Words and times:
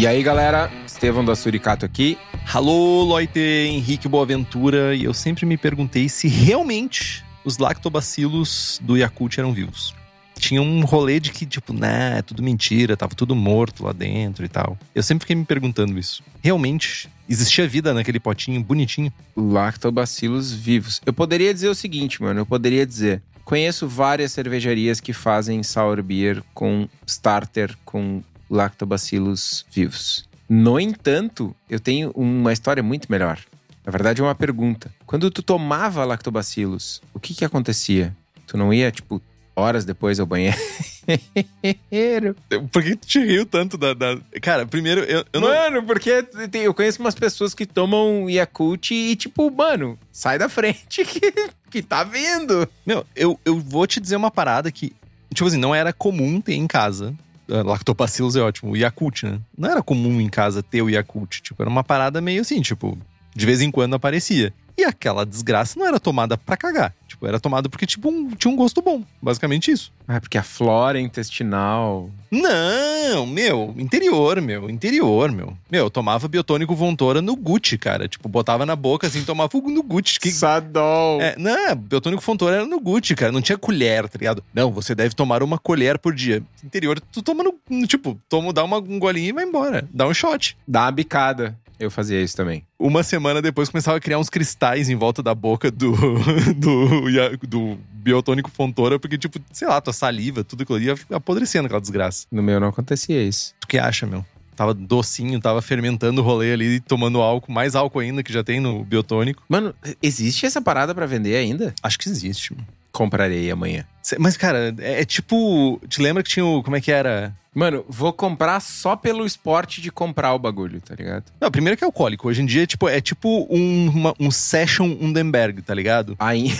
E 0.00 0.06
aí, 0.06 0.22
galera, 0.22 0.72
Estevão 0.86 1.22
da 1.22 1.36
Suricato 1.36 1.84
aqui. 1.84 2.16
Alô, 2.54 3.04
Loite, 3.04 3.38
Henrique 3.38 4.08
Boaventura. 4.08 4.96
E 4.96 5.04
eu 5.04 5.12
sempre 5.12 5.44
me 5.44 5.58
perguntei 5.58 6.08
se 6.08 6.26
realmente 6.26 7.22
os 7.44 7.58
lactobacilos 7.58 8.80
do 8.82 8.96
Yakult 8.96 9.36
eram 9.36 9.52
vivos. 9.52 9.94
Tinha 10.38 10.62
um 10.62 10.86
rolê 10.86 11.20
de 11.20 11.30
que, 11.30 11.44
tipo, 11.44 11.74
né, 11.74 12.16
é 12.16 12.22
tudo 12.22 12.42
mentira, 12.42 12.96
tava 12.96 13.14
tudo 13.14 13.36
morto 13.36 13.84
lá 13.84 13.92
dentro 13.92 14.42
e 14.42 14.48
tal. 14.48 14.78
Eu 14.94 15.02
sempre 15.02 15.24
fiquei 15.24 15.36
me 15.36 15.44
perguntando 15.44 15.98
isso. 15.98 16.22
Realmente 16.42 17.06
existia 17.28 17.68
vida 17.68 17.92
naquele 17.92 18.18
potinho 18.18 18.64
bonitinho? 18.64 19.12
Lactobacilos 19.36 20.50
vivos. 20.50 21.02
Eu 21.04 21.12
poderia 21.12 21.52
dizer 21.52 21.68
o 21.68 21.74
seguinte, 21.74 22.22
mano, 22.22 22.40
eu 22.40 22.46
poderia 22.46 22.86
dizer. 22.86 23.20
Conheço 23.44 23.86
várias 23.86 24.32
cervejarias 24.32 24.98
que 24.98 25.12
fazem 25.12 25.62
sour 25.62 26.02
beer 26.02 26.42
com 26.54 26.88
starter 27.06 27.76
com 27.84 28.22
lactobacilos 28.50 29.64
vivos. 29.70 30.28
No 30.48 30.80
entanto, 30.80 31.54
eu 31.68 31.78
tenho 31.78 32.10
uma 32.10 32.52
história 32.52 32.82
muito 32.82 33.10
melhor. 33.10 33.38
Na 33.86 33.92
verdade, 33.92 34.20
é 34.20 34.24
uma 34.24 34.34
pergunta. 34.34 34.92
Quando 35.06 35.30
tu 35.30 35.42
tomava 35.42 36.04
lactobacilos, 36.04 37.00
o 37.14 37.20
que 37.20 37.34
que 37.34 37.44
acontecia? 37.44 38.14
Tu 38.46 38.56
não 38.56 38.74
ia, 38.74 38.90
tipo, 38.90 39.22
horas 39.54 39.84
depois 39.84 40.18
ao 40.18 40.26
banheiro? 40.26 40.58
Por 42.72 42.82
que 42.82 42.96
tu 42.96 43.06
te 43.06 43.18
riu 43.24 43.46
tanto 43.46 43.76
da. 43.78 43.94
da... 43.94 44.18
Cara, 44.42 44.66
primeiro, 44.66 45.00
eu, 45.02 45.24
eu 45.32 45.40
não. 45.40 45.48
Mano, 45.48 45.82
porque 45.84 46.22
tem- 46.50 46.62
eu 46.62 46.74
conheço 46.74 47.00
umas 47.00 47.14
pessoas 47.14 47.54
que 47.54 47.66
tomam 47.66 48.28
Yakult 48.28 48.90
e, 48.92 49.16
tipo, 49.16 49.50
mano, 49.50 49.98
sai 50.12 50.38
da 50.38 50.48
frente 50.48 51.04
que, 51.04 51.32
que 51.70 51.82
tá 51.82 52.04
vindo. 52.04 52.68
Meu, 52.84 53.04
eu, 53.14 53.38
eu 53.44 53.58
vou 53.58 53.86
te 53.86 54.00
dizer 54.00 54.16
uma 54.16 54.30
parada 54.30 54.70
que, 54.70 54.92
tipo 55.34 55.46
assim, 55.46 55.58
não 55.58 55.74
era 55.74 55.92
comum 55.92 56.40
ter 56.40 56.54
em 56.54 56.66
casa. 56.66 57.14
Uh, 57.50 57.66
Lactobacilos 57.66 58.36
é 58.36 58.40
ótimo. 58.40 58.72
O 58.72 58.76
Yakult, 58.76 59.24
né? 59.24 59.40
Não 59.58 59.68
era 59.68 59.82
comum 59.82 60.20
em 60.20 60.28
casa 60.28 60.62
ter 60.62 60.82
o 60.82 60.88
Yakult. 60.88 61.40
Tipo, 61.42 61.62
era 61.62 61.68
uma 61.68 61.82
parada 61.82 62.20
meio 62.20 62.40
assim, 62.40 62.62
tipo, 62.62 62.96
de 63.34 63.44
vez 63.46 63.60
em 63.60 63.70
quando 63.70 63.94
aparecia. 63.94 64.54
E 64.78 64.84
aquela 64.84 65.26
desgraça 65.26 65.78
não 65.78 65.86
era 65.86 65.98
tomada 65.98 66.38
pra 66.38 66.56
cagar. 66.56 66.94
Tipo, 67.20 67.26
era 67.28 67.38
tomada 67.38 67.68
porque, 67.68 67.84
tipo, 67.84 68.08
um- 68.08 68.30
tinha 68.30 68.50
um 68.50 68.56
gosto 68.56 68.80
bom. 68.80 69.02
Basicamente 69.20 69.70
isso. 69.70 69.92
Ah, 70.08 70.18
porque 70.18 70.38
a 70.38 70.42
flora 70.42 70.98
intestinal. 70.98 72.10
Não, 72.30 73.26
meu, 73.26 73.74
interior, 73.76 74.40
meu, 74.40 74.70
interior, 74.70 75.30
meu. 75.30 75.54
Meu, 75.70 75.84
eu 75.84 75.90
tomava 75.90 76.26
biotônico 76.28 76.74
Vontora 76.74 77.20
no 77.20 77.36
Gucci, 77.36 77.76
cara. 77.76 78.08
Tipo, 78.08 78.26
botava 78.28 78.64
na 78.64 78.74
boca 78.74 79.06
assim, 79.06 79.22
tomava 79.22 79.50
no 79.54 79.82
Gucci. 79.82 80.18
Que, 80.18 80.30
Sadol. 80.30 81.20
É, 81.20 81.34
não, 81.38 81.76
biotônico 81.76 82.22
Fontoura 82.22 82.56
era 82.56 82.66
no 82.66 82.80
Gucci, 82.80 83.14
cara. 83.14 83.30
Não 83.30 83.42
tinha 83.42 83.58
colher, 83.58 84.08
tá 84.08 84.16
ligado? 84.18 84.42
Não, 84.54 84.70
você 84.70 84.94
deve 84.94 85.14
tomar 85.14 85.42
uma 85.42 85.58
colher 85.58 85.98
por 85.98 86.14
dia. 86.14 86.42
Interior, 86.64 86.98
tu 87.12 87.20
toma 87.22 87.44
no. 87.44 87.54
no- 87.68 87.86
Tipo, 87.86 88.18
toma, 88.30 88.50
dá 88.52 88.64
uma, 88.64 88.78
um 88.78 88.98
golinho 88.98 89.28
e 89.28 89.32
vai 89.32 89.44
embora. 89.44 89.86
Dá 89.92 90.06
um 90.06 90.14
shot. 90.14 90.56
Dá 90.66 90.82
uma 90.84 90.92
bicada. 90.92 91.54
Eu 91.80 91.90
fazia 91.90 92.20
isso 92.20 92.36
também. 92.36 92.62
Uma 92.78 93.02
semana 93.02 93.40
depois 93.40 93.70
começava 93.70 93.96
a 93.96 94.00
criar 94.00 94.18
uns 94.18 94.28
cristais 94.28 94.90
em 94.90 94.94
volta 94.94 95.22
da 95.22 95.34
boca 95.34 95.70
do, 95.70 95.94
do, 96.54 97.46
do 97.48 97.78
biotônico 97.90 98.50
Fontoura, 98.50 98.98
porque, 98.98 99.16
tipo, 99.16 99.40
sei 99.50 99.66
lá, 99.66 99.80
tua 99.80 99.94
saliva, 99.94 100.44
tudo 100.44 100.62
aquilo 100.62 100.76
ali 100.76 100.86
ia 100.88 100.94
apodrecendo 101.10 101.64
aquela 101.64 101.80
desgraça. 101.80 102.26
No 102.30 102.42
meu 102.42 102.60
não 102.60 102.68
acontecia 102.68 103.22
isso. 103.22 103.54
Tu 103.60 103.66
que 103.66 103.78
acha, 103.78 104.06
meu? 104.06 104.24
Tava 104.54 104.74
docinho, 104.74 105.40
tava 105.40 105.62
fermentando 105.62 106.20
o 106.20 106.24
rolê 106.24 106.52
ali, 106.52 106.80
tomando 106.80 107.22
álcool, 107.22 107.50
mais 107.50 107.74
álcool 107.74 108.00
ainda 108.00 108.22
que 108.22 108.30
já 108.30 108.44
tem 108.44 108.60
no 108.60 108.84
biotônico. 108.84 109.42
Mano, 109.48 109.74
existe 110.02 110.44
essa 110.44 110.60
parada 110.60 110.94
pra 110.94 111.06
vender 111.06 111.34
ainda? 111.36 111.74
Acho 111.82 111.98
que 111.98 112.10
existe, 112.10 112.52
mano. 112.52 112.66
Comprarei 112.92 113.50
amanhã. 113.50 113.84
Mas, 114.18 114.36
cara, 114.36 114.74
é, 114.78 115.02
é 115.02 115.04
tipo. 115.04 115.80
Te 115.88 116.00
lembra 116.02 116.22
que 116.22 116.28
tinha 116.30 116.44
o. 116.44 116.62
Como 116.62 116.76
é 116.76 116.80
que 116.80 116.90
era? 116.90 117.32
Mano, 117.54 117.84
vou 117.88 118.12
comprar 118.12 118.60
só 118.60 118.94
pelo 118.94 119.26
esporte 119.26 119.80
de 119.80 119.90
comprar 119.90 120.32
o 120.34 120.38
bagulho, 120.38 120.80
tá 120.80 120.94
ligado? 120.94 121.24
Não, 121.40 121.50
primeiro 121.50 121.76
que 121.76 121.82
é 121.82 121.86
alcoólico. 121.86 122.28
Hoje 122.28 122.42
em 122.42 122.46
dia 122.46 122.62
é 122.62 122.66
tipo, 122.66 122.88
é 122.88 123.00
tipo 123.00 123.46
um, 123.50 123.88
uma- 123.90 124.14
um 124.20 124.30
Session 124.30 124.86
Undenberg, 125.00 125.60
tá 125.62 125.74
ligado? 125.74 126.14
Aí, 126.18 126.52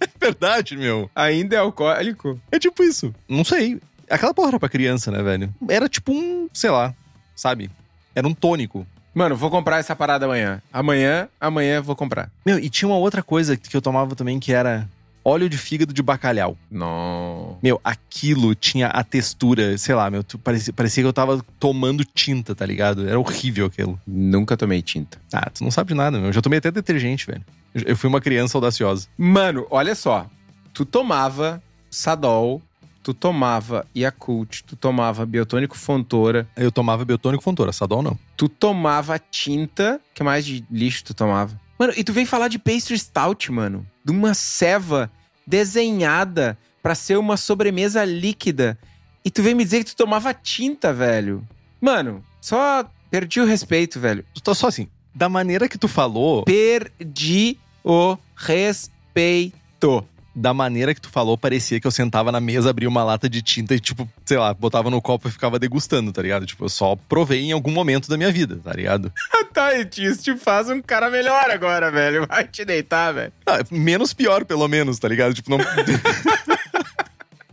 É 0.00 0.08
verdade, 0.20 0.76
meu. 0.76 1.10
ainda 1.14 1.56
é 1.56 1.58
alcoólico? 1.58 2.40
É 2.50 2.58
tipo 2.58 2.82
isso. 2.82 3.14
Não 3.28 3.44
sei. 3.44 3.80
Aquela 4.08 4.34
porra 4.34 4.48
era 4.48 4.58
pra 4.60 4.68
criança, 4.68 5.10
né, 5.12 5.22
velho? 5.22 5.52
Era 5.68 5.88
tipo 5.88 6.12
um, 6.12 6.48
sei 6.52 6.70
lá, 6.70 6.92
sabe? 7.36 7.70
Era 8.14 8.26
um 8.26 8.34
tônico. 8.34 8.84
Mano, 9.14 9.36
vou 9.36 9.50
comprar 9.50 9.78
essa 9.78 9.94
parada 9.96 10.26
amanhã. 10.26 10.62
Amanhã, 10.72 11.28
amanhã 11.40 11.80
vou 11.80 11.96
comprar. 11.96 12.30
Meu, 12.46 12.58
e 12.58 12.70
tinha 12.70 12.88
uma 12.88 12.98
outra 12.98 13.22
coisa 13.22 13.56
que 13.56 13.76
eu 13.76 13.82
tomava 13.82 14.14
também 14.14 14.38
que 14.38 14.52
era 14.52 14.88
óleo 15.24 15.48
de 15.48 15.58
fígado 15.58 15.92
de 15.92 16.02
bacalhau. 16.02 16.56
Não. 16.70 17.58
Meu, 17.62 17.80
aquilo 17.84 18.54
tinha 18.54 18.88
a 18.88 19.04
textura, 19.04 19.76
sei 19.78 19.94
lá, 19.94 20.10
meu, 20.10 20.24
parecia, 20.42 20.72
parecia 20.72 21.02
que 21.02 21.06
eu 21.06 21.12
tava 21.12 21.44
tomando 21.58 22.04
tinta, 22.04 22.54
tá 22.54 22.64
ligado? 22.64 23.06
Era 23.08 23.18
horrível 23.18 23.66
aquilo. 23.66 24.00
Nunca 24.06 24.56
tomei 24.56 24.82
tinta. 24.82 25.18
Ah, 25.32 25.50
tu 25.50 25.62
não 25.62 25.70
sabe 25.70 25.88
de 25.88 25.94
nada, 25.94 26.18
meu. 26.18 26.28
Eu 26.28 26.32
já 26.32 26.40
tomei 26.40 26.58
até 26.58 26.70
detergente, 26.70 27.26
velho. 27.26 27.44
Eu 27.74 27.96
fui 27.96 28.08
uma 28.08 28.20
criança 28.20 28.56
audaciosa. 28.56 29.08
Mano, 29.16 29.66
olha 29.70 29.94
só. 29.94 30.26
Tu 30.72 30.84
tomava 30.84 31.62
Sadol, 31.90 32.62
tu 33.02 33.14
tomava 33.14 33.86
Yakult, 33.96 34.62
tu 34.64 34.76
tomava 34.76 35.24
Biotônico 35.26 35.76
Fontoura, 35.76 36.48
Eu 36.56 36.70
tomava 36.70 37.04
biotônico 37.04 37.42
Fontoura, 37.42 37.72
Sadol 37.72 38.02
não. 38.02 38.18
tu 38.36 38.48
tomava 38.48 39.18
tinta. 39.18 40.00
que 40.14 40.22
mais 40.22 40.44
de 40.44 40.64
lixo 40.70 41.04
tu 41.04 41.14
tomava? 41.14 41.58
Mano, 41.78 41.94
e 41.96 42.04
tu 42.04 42.12
vem 42.12 42.26
falar 42.26 42.48
de 42.48 42.58
pastry 42.58 42.98
stout, 42.98 43.50
mano. 43.50 43.86
De 44.04 44.12
uma 44.12 44.34
ceva 44.34 45.10
desenhada 45.46 46.56
pra 46.82 46.94
ser 46.94 47.18
uma 47.18 47.36
sobremesa 47.36 48.04
líquida. 48.04 48.78
E 49.24 49.30
tu 49.30 49.42
vem 49.42 49.54
me 49.54 49.64
dizer 49.64 49.78
que 49.84 49.90
tu 49.90 49.96
tomava 49.96 50.32
tinta, 50.34 50.92
velho. 50.92 51.46
Mano, 51.80 52.22
só 52.40 52.84
perdi 53.10 53.40
o 53.40 53.46
respeito, 53.46 53.98
velho. 53.98 54.24
Tu 54.34 54.42
tá 54.42 54.54
só 54.54 54.68
assim, 54.68 54.88
da 55.14 55.28
maneira 55.28 55.68
que 55.68 55.78
tu 55.78 55.88
falou, 55.88 56.44
Perdi 56.44 57.56
o 57.82 58.16
respeito. 58.36 60.04
Da 60.40 60.54
maneira 60.54 60.94
que 60.94 61.00
tu 61.00 61.10
falou, 61.10 61.36
parecia 61.36 61.78
que 61.78 61.86
eu 61.86 61.90
sentava 61.90 62.32
na 62.32 62.40
mesa, 62.40 62.70
abria 62.70 62.88
uma 62.88 63.04
lata 63.04 63.28
de 63.28 63.42
tinta 63.42 63.74
e, 63.74 63.80
tipo, 63.80 64.08
sei 64.24 64.38
lá, 64.38 64.54
botava 64.54 64.88
no 64.90 65.00
copo 65.00 65.28
e 65.28 65.30
ficava 65.30 65.58
degustando, 65.58 66.12
tá 66.12 66.22
ligado? 66.22 66.46
Tipo, 66.46 66.64
eu 66.64 66.68
só 66.68 66.96
provei 67.08 67.42
em 67.42 67.52
algum 67.52 67.70
momento 67.70 68.08
da 68.08 68.16
minha 68.16 68.32
vida, 68.32 68.58
tá 68.62 68.72
ligado? 68.72 69.12
tá, 69.52 69.74
isso 69.74 70.22
te 70.22 70.36
faz 70.36 70.70
um 70.70 70.80
cara 70.80 71.10
melhor 71.10 71.50
agora, 71.50 71.90
velho. 71.90 72.26
Vai 72.26 72.46
te 72.48 72.64
deitar, 72.64 73.12
velho. 73.12 73.32
Ah, 73.46 73.58
menos 73.70 74.14
pior, 74.14 74.44
pelo 74.44 74.66
menos, 74.66 74.98
tá 74.98 75.08
ligado? 75.08 75.34
Tipo, 75.34 75.50
não. 75.50 75.58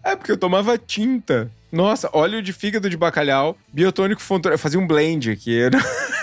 É 0.04 0.16
porque 0.16 0.32
eu 0.32 0.38
tomava 0.38 0.78
tinta. 0.78 1.52
Nossa, 1.70 2.10
óleo 2.14 2.42
de 2.42 2.54
fígado 2.54 2.90
de 2.90 2.96
bacalhau, 2.96 3.58
biotônico 3.74 4.22
fontoura. 4.22 4.56
Eu 4.56 4.60
fazia 4.60 4.80
um 4.80 4.88
blend 4.88 5.30
aqui. 5.30 5.60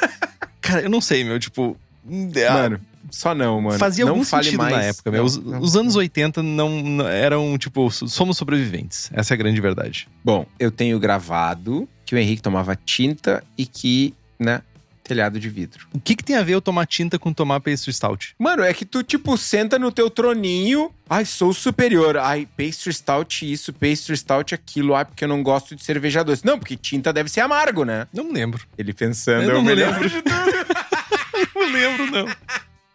Cara, 0.62 0.80
eu 0.80 0.88
não 0.88 1.02
sei, 1.02 1.22
meu, 1.22 1.38
tipo. 1.38 1.76
ah, 2.48 2.52
Mano, 2.54 2.80
só 3.14 3.34
não, 3.34 3.60
mano. 3.60 3.78
Fazia 3.78 4.04
não 4.04 4.12
algum 4.12 4.24
fale 4.24 4.44
sentido 4.44 4.58
mais. 4.58 4.76
na 4.76 4.82
época, 4.82 5.10
meu. 5.10 5.20
Não, 5.20 5.26
Os, 5.26 5.36
não. 5.38 5.60
os 5.60 5.76
anos 5.76 5.96
80 5.96 6.42
não, 6.42 7.06
eram, 7.08 7.56
tipo, 7.58 7.90
somos 7.90 8.36
sobreviventes. 8.36 9.10
Essa 9.12 9.32
é 9.32 9.36
a 9.36 9.38
grande 9.38 9.60
verdade. 9.60 10.08
Bom, 10.24 10.46
eu 10.58 10.70
tenho 10.70 10.98
gravado 10.98 11.88
que 12.04 12.14
o 12.14 12.18
Henrique 12.18 12.42
tomava 12.42 12.76
tinta 12.76 13.42
e 13.56 13.64
que, 13.66 14.12
né, 14.38 14.60
telhado 15.04 15.38
de 15.38 15.48
vidro. 15.50 15.86
O 15.92 16.00
que, 16.00 16.16
que 16.16 16.24
tem 16.24 16.34
a 16.36 16.42
ver 16.42 16.54
eu 16.54 16.62
tomar 16.62 16.86
tinta 16.86 17.18
com 17.18 17.32
tomar 17.32 17.60
pastry 17.60 17.92
stout? 17.92 18.34
Mano, 18.38 18.62
é 18.62 18.72
que 18.72 18.84
tu, 18.86 19.02
tipo, 19.02 19.36
senta 19.36 19.78
no 19.78 19.92
teu 19.92 20.08
troninho. 20.10 20.90
Ai, 21.08 21.24
sou 21.26 21.52
superior. 21.52 22.16
Ai, 22.16 22.48
pastry 22.56 22.92
stout 22.92 23.52
isso, 23.52 23.72
pastry 23.72 24.16
stout 24.16 24.54
aquilo. 24.54 24.94
Ai, 24.94 25.04
porque 25.04 25.24
eu 25.24 25.28
não 25.28 25.42
gosto 25.42 25.76
de 25.76 25.84
cerveja 25.84 26.24
doce. 26.24 26.44
Não, 26.44 26.58
porque 26.58 26.76
tinta 26.76 27.12
deve 27.12 27.28
ser 27.28 27.40
amargo, 27.40 27.84
né? 27.84 28.06
Não 28.12 28.24
me 28.24 28.32
lembro. 28.32 28.66
Ele 28.78 28.92
pensando. 28.94 29.42
Eu 29.44 29.50
é 29.50 29.52
o 29.52 29.56
não 29.56 29.62
me 29.62 29.74
lembro. 29.74 30.08
de 30.08 30.22
tudo. 30.22 30.34
não 31.54 31.72
lembro, 31.72 32.10
não. 32.10 32.26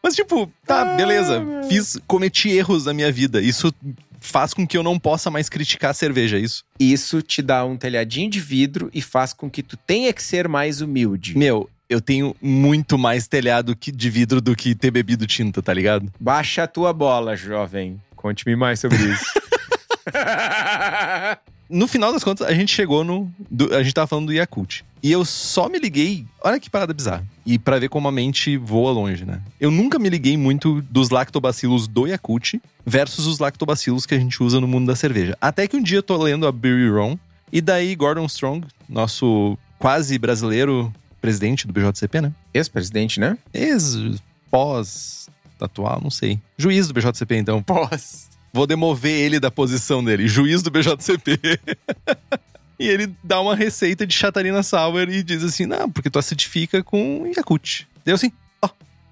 Mas, 0.01 0.15
tipo, 0.15 0.51
tá, 0.65 0.95
beleza. 0.95 1.41
Fiz, 1.67 1.97
cometi 2.07 2.49
erros 2.49 2.85
na 2.85 2.93
minha 2.93 3.11
vida. 3.11 3.41
Isso 3.41 3.73
faz 4.21 4.53
com 4.53 4.65
que 4.67 4.77
eu 4.77 4.83
não 4.83 4.97
possa 4.99 5.29
mais 5.31 5.47
criticar 5.49 5.91
a 5.91 5.93
cerveja, 5.93 6.37
é 6.37 6.41
isso? 6.41 6.63
Isso 6.79 7.21
te 7.21 7.41
dá 7.41 7.65
um 7.65 7.75
telhadinho 7.77 8.29
de 8.29 8.39
vidro 8.39 8.89
e 8.93 9.01
faz 9.01 9.33
com 9.33 9.49
que 9.49 9.61
tu 9.63 9.75
tenha 9.77 10.11
que 10.13 10.21
ser 10.23 10.47
mais 10.47 10.81
humilde. 10.81 11.37
Meu, 11.37 11.69
eu 11.89 11.99
tenho 12.01 12.35
muito 12.41 12.97
mais 12.97 13.27
telhado 13.27 13.75
que- 13.75 13.91
de 13.91 14.09
vidro 14.09 14.39
do 14.41 14.55
que 14.55 14.75
ter 14.75 14.91
bebido 14.91 15.25
tinta, 15.25 15.61
tá 15.61 15.73
ligado? 15.73 16.11
Baixa 16.19 16.63
a 16.63 16.67
tua 16.67 16.91
bola, 16.93 17.35
jovem. 17.35 18.01
Conte-me 18.15 18.55
mais 18.55 18.79
sobre 18.79 18.97
isso. 18.97 19.25
No 21.69 21.87
final 21.87 22.11
das 22.11 22.23
contas, 22.23 22.47
a 22.47 22.53
gente 22.53 22.73
chegou 22.73 23.03
no. 23.03 23.31
do- 23.49 23.73
a 23.75 23.83
gente 23.83 23.93
tava 23.93 24.07
falando 24.07 24.25
do 24.27 24.33
Yakult. 24.33 24.81
E 25.03 25.11
eu 25.11 25.23
só 25.23 25.69
me 25.69 25.77
liguei. 25.79 26.25
Olha 26.43 26.59
que 26.59 26.69
parada 26.69 26.93
bizarra. 26.93 27.23
E 27.45 27.57
pra 27.59 27.77
ver 27.79 27.87
como 27.89 28.07
a 28.07 28.11
mente 28.11 28.57
voa 28.57 28.91
longe, 28.91 29.23
né? 29.23 29.39
Eu 29.59 29.69
nunca 29.71 29.97
me 29.99 30.09
liguei 30.09 30.35
muito 30.35 30.81
dos 30.89 31.09
lactobacilos 31.09 31.87
do 31.87 32.07
Yakult 32.07 32.55
versus 32.85 33.25
os 33.27 33.39
lactobacilos 33.39 34.05
que 34.05 34.15
a 34.15 34.19
gente 34.19 34.41
usa 34.43 34.59
no 34.59 34.67
mundo 34.67 34.87
da 34.87 34.95
cerveja. 34.95 35.37
Até 35.39 35.67
que 35.67 35.77
um 35.77 35.81
dia 35.83 35.99
eu 35.99 36.03
tô 36.03 36.17
lendo 36.17 36.45
a 36.47 36.51
Beer 36.51 36.91
Wrong. 36.93 37.19
E 37.51 37.61
daí 37.61 37.95
Gordon 37.95 38.25
Strong, 38.25 38.67
nosso 38.87 39.57
quase 39.77 40.17
brasileiro 40.19 40.93
presidente 41.21 41.65
do 41.67 41.73
BJCP, 41.73 42.21
né? 42.21 42.33
Ex-presidente, 42.53 43.19
né? 43.19 43.37
Ex-pós. 43.53 45.29
Atual, 45.59 45.99
não 46.01 46.09
sei. 46.09 46.39
Juiz 46.57 46.87
do 46.87 46.93
BJCP, 46.93 47.35
então. 47.35 47.61
Pós. 47.61 48.28
Vou 48.51 48.65
demover 48.65 49.11
ele 49.11 49.39
da 49.39 49.51
posição 49.51 50.03
dele, 50.03 50.27
juiz 50.27 50.61
do 50.61 50.71
BJCP. 50.71 51.39
e 52.79 52.87
ele 52.87 53.13
dá 53.23 53.39
uma 53.39 53.55
receita 53.55 54.05
de 54.07 54.13
chatarina 54.13 54.63
sour 54.63 55.09
e 55.09 55.21
diz 55.21 55.43
assim: 55.43 55.65
Não, 55.65 55.89
porque 55.89 56.09
tu 56.09 56.17
acidifica 56.17 56.83
com 56.83 57.31
Yakult. 57.35 57.83
Daí 58.03 58.11
eu 58.11 58.15
assim, 58.15 58.31
ó, 58.61 58.69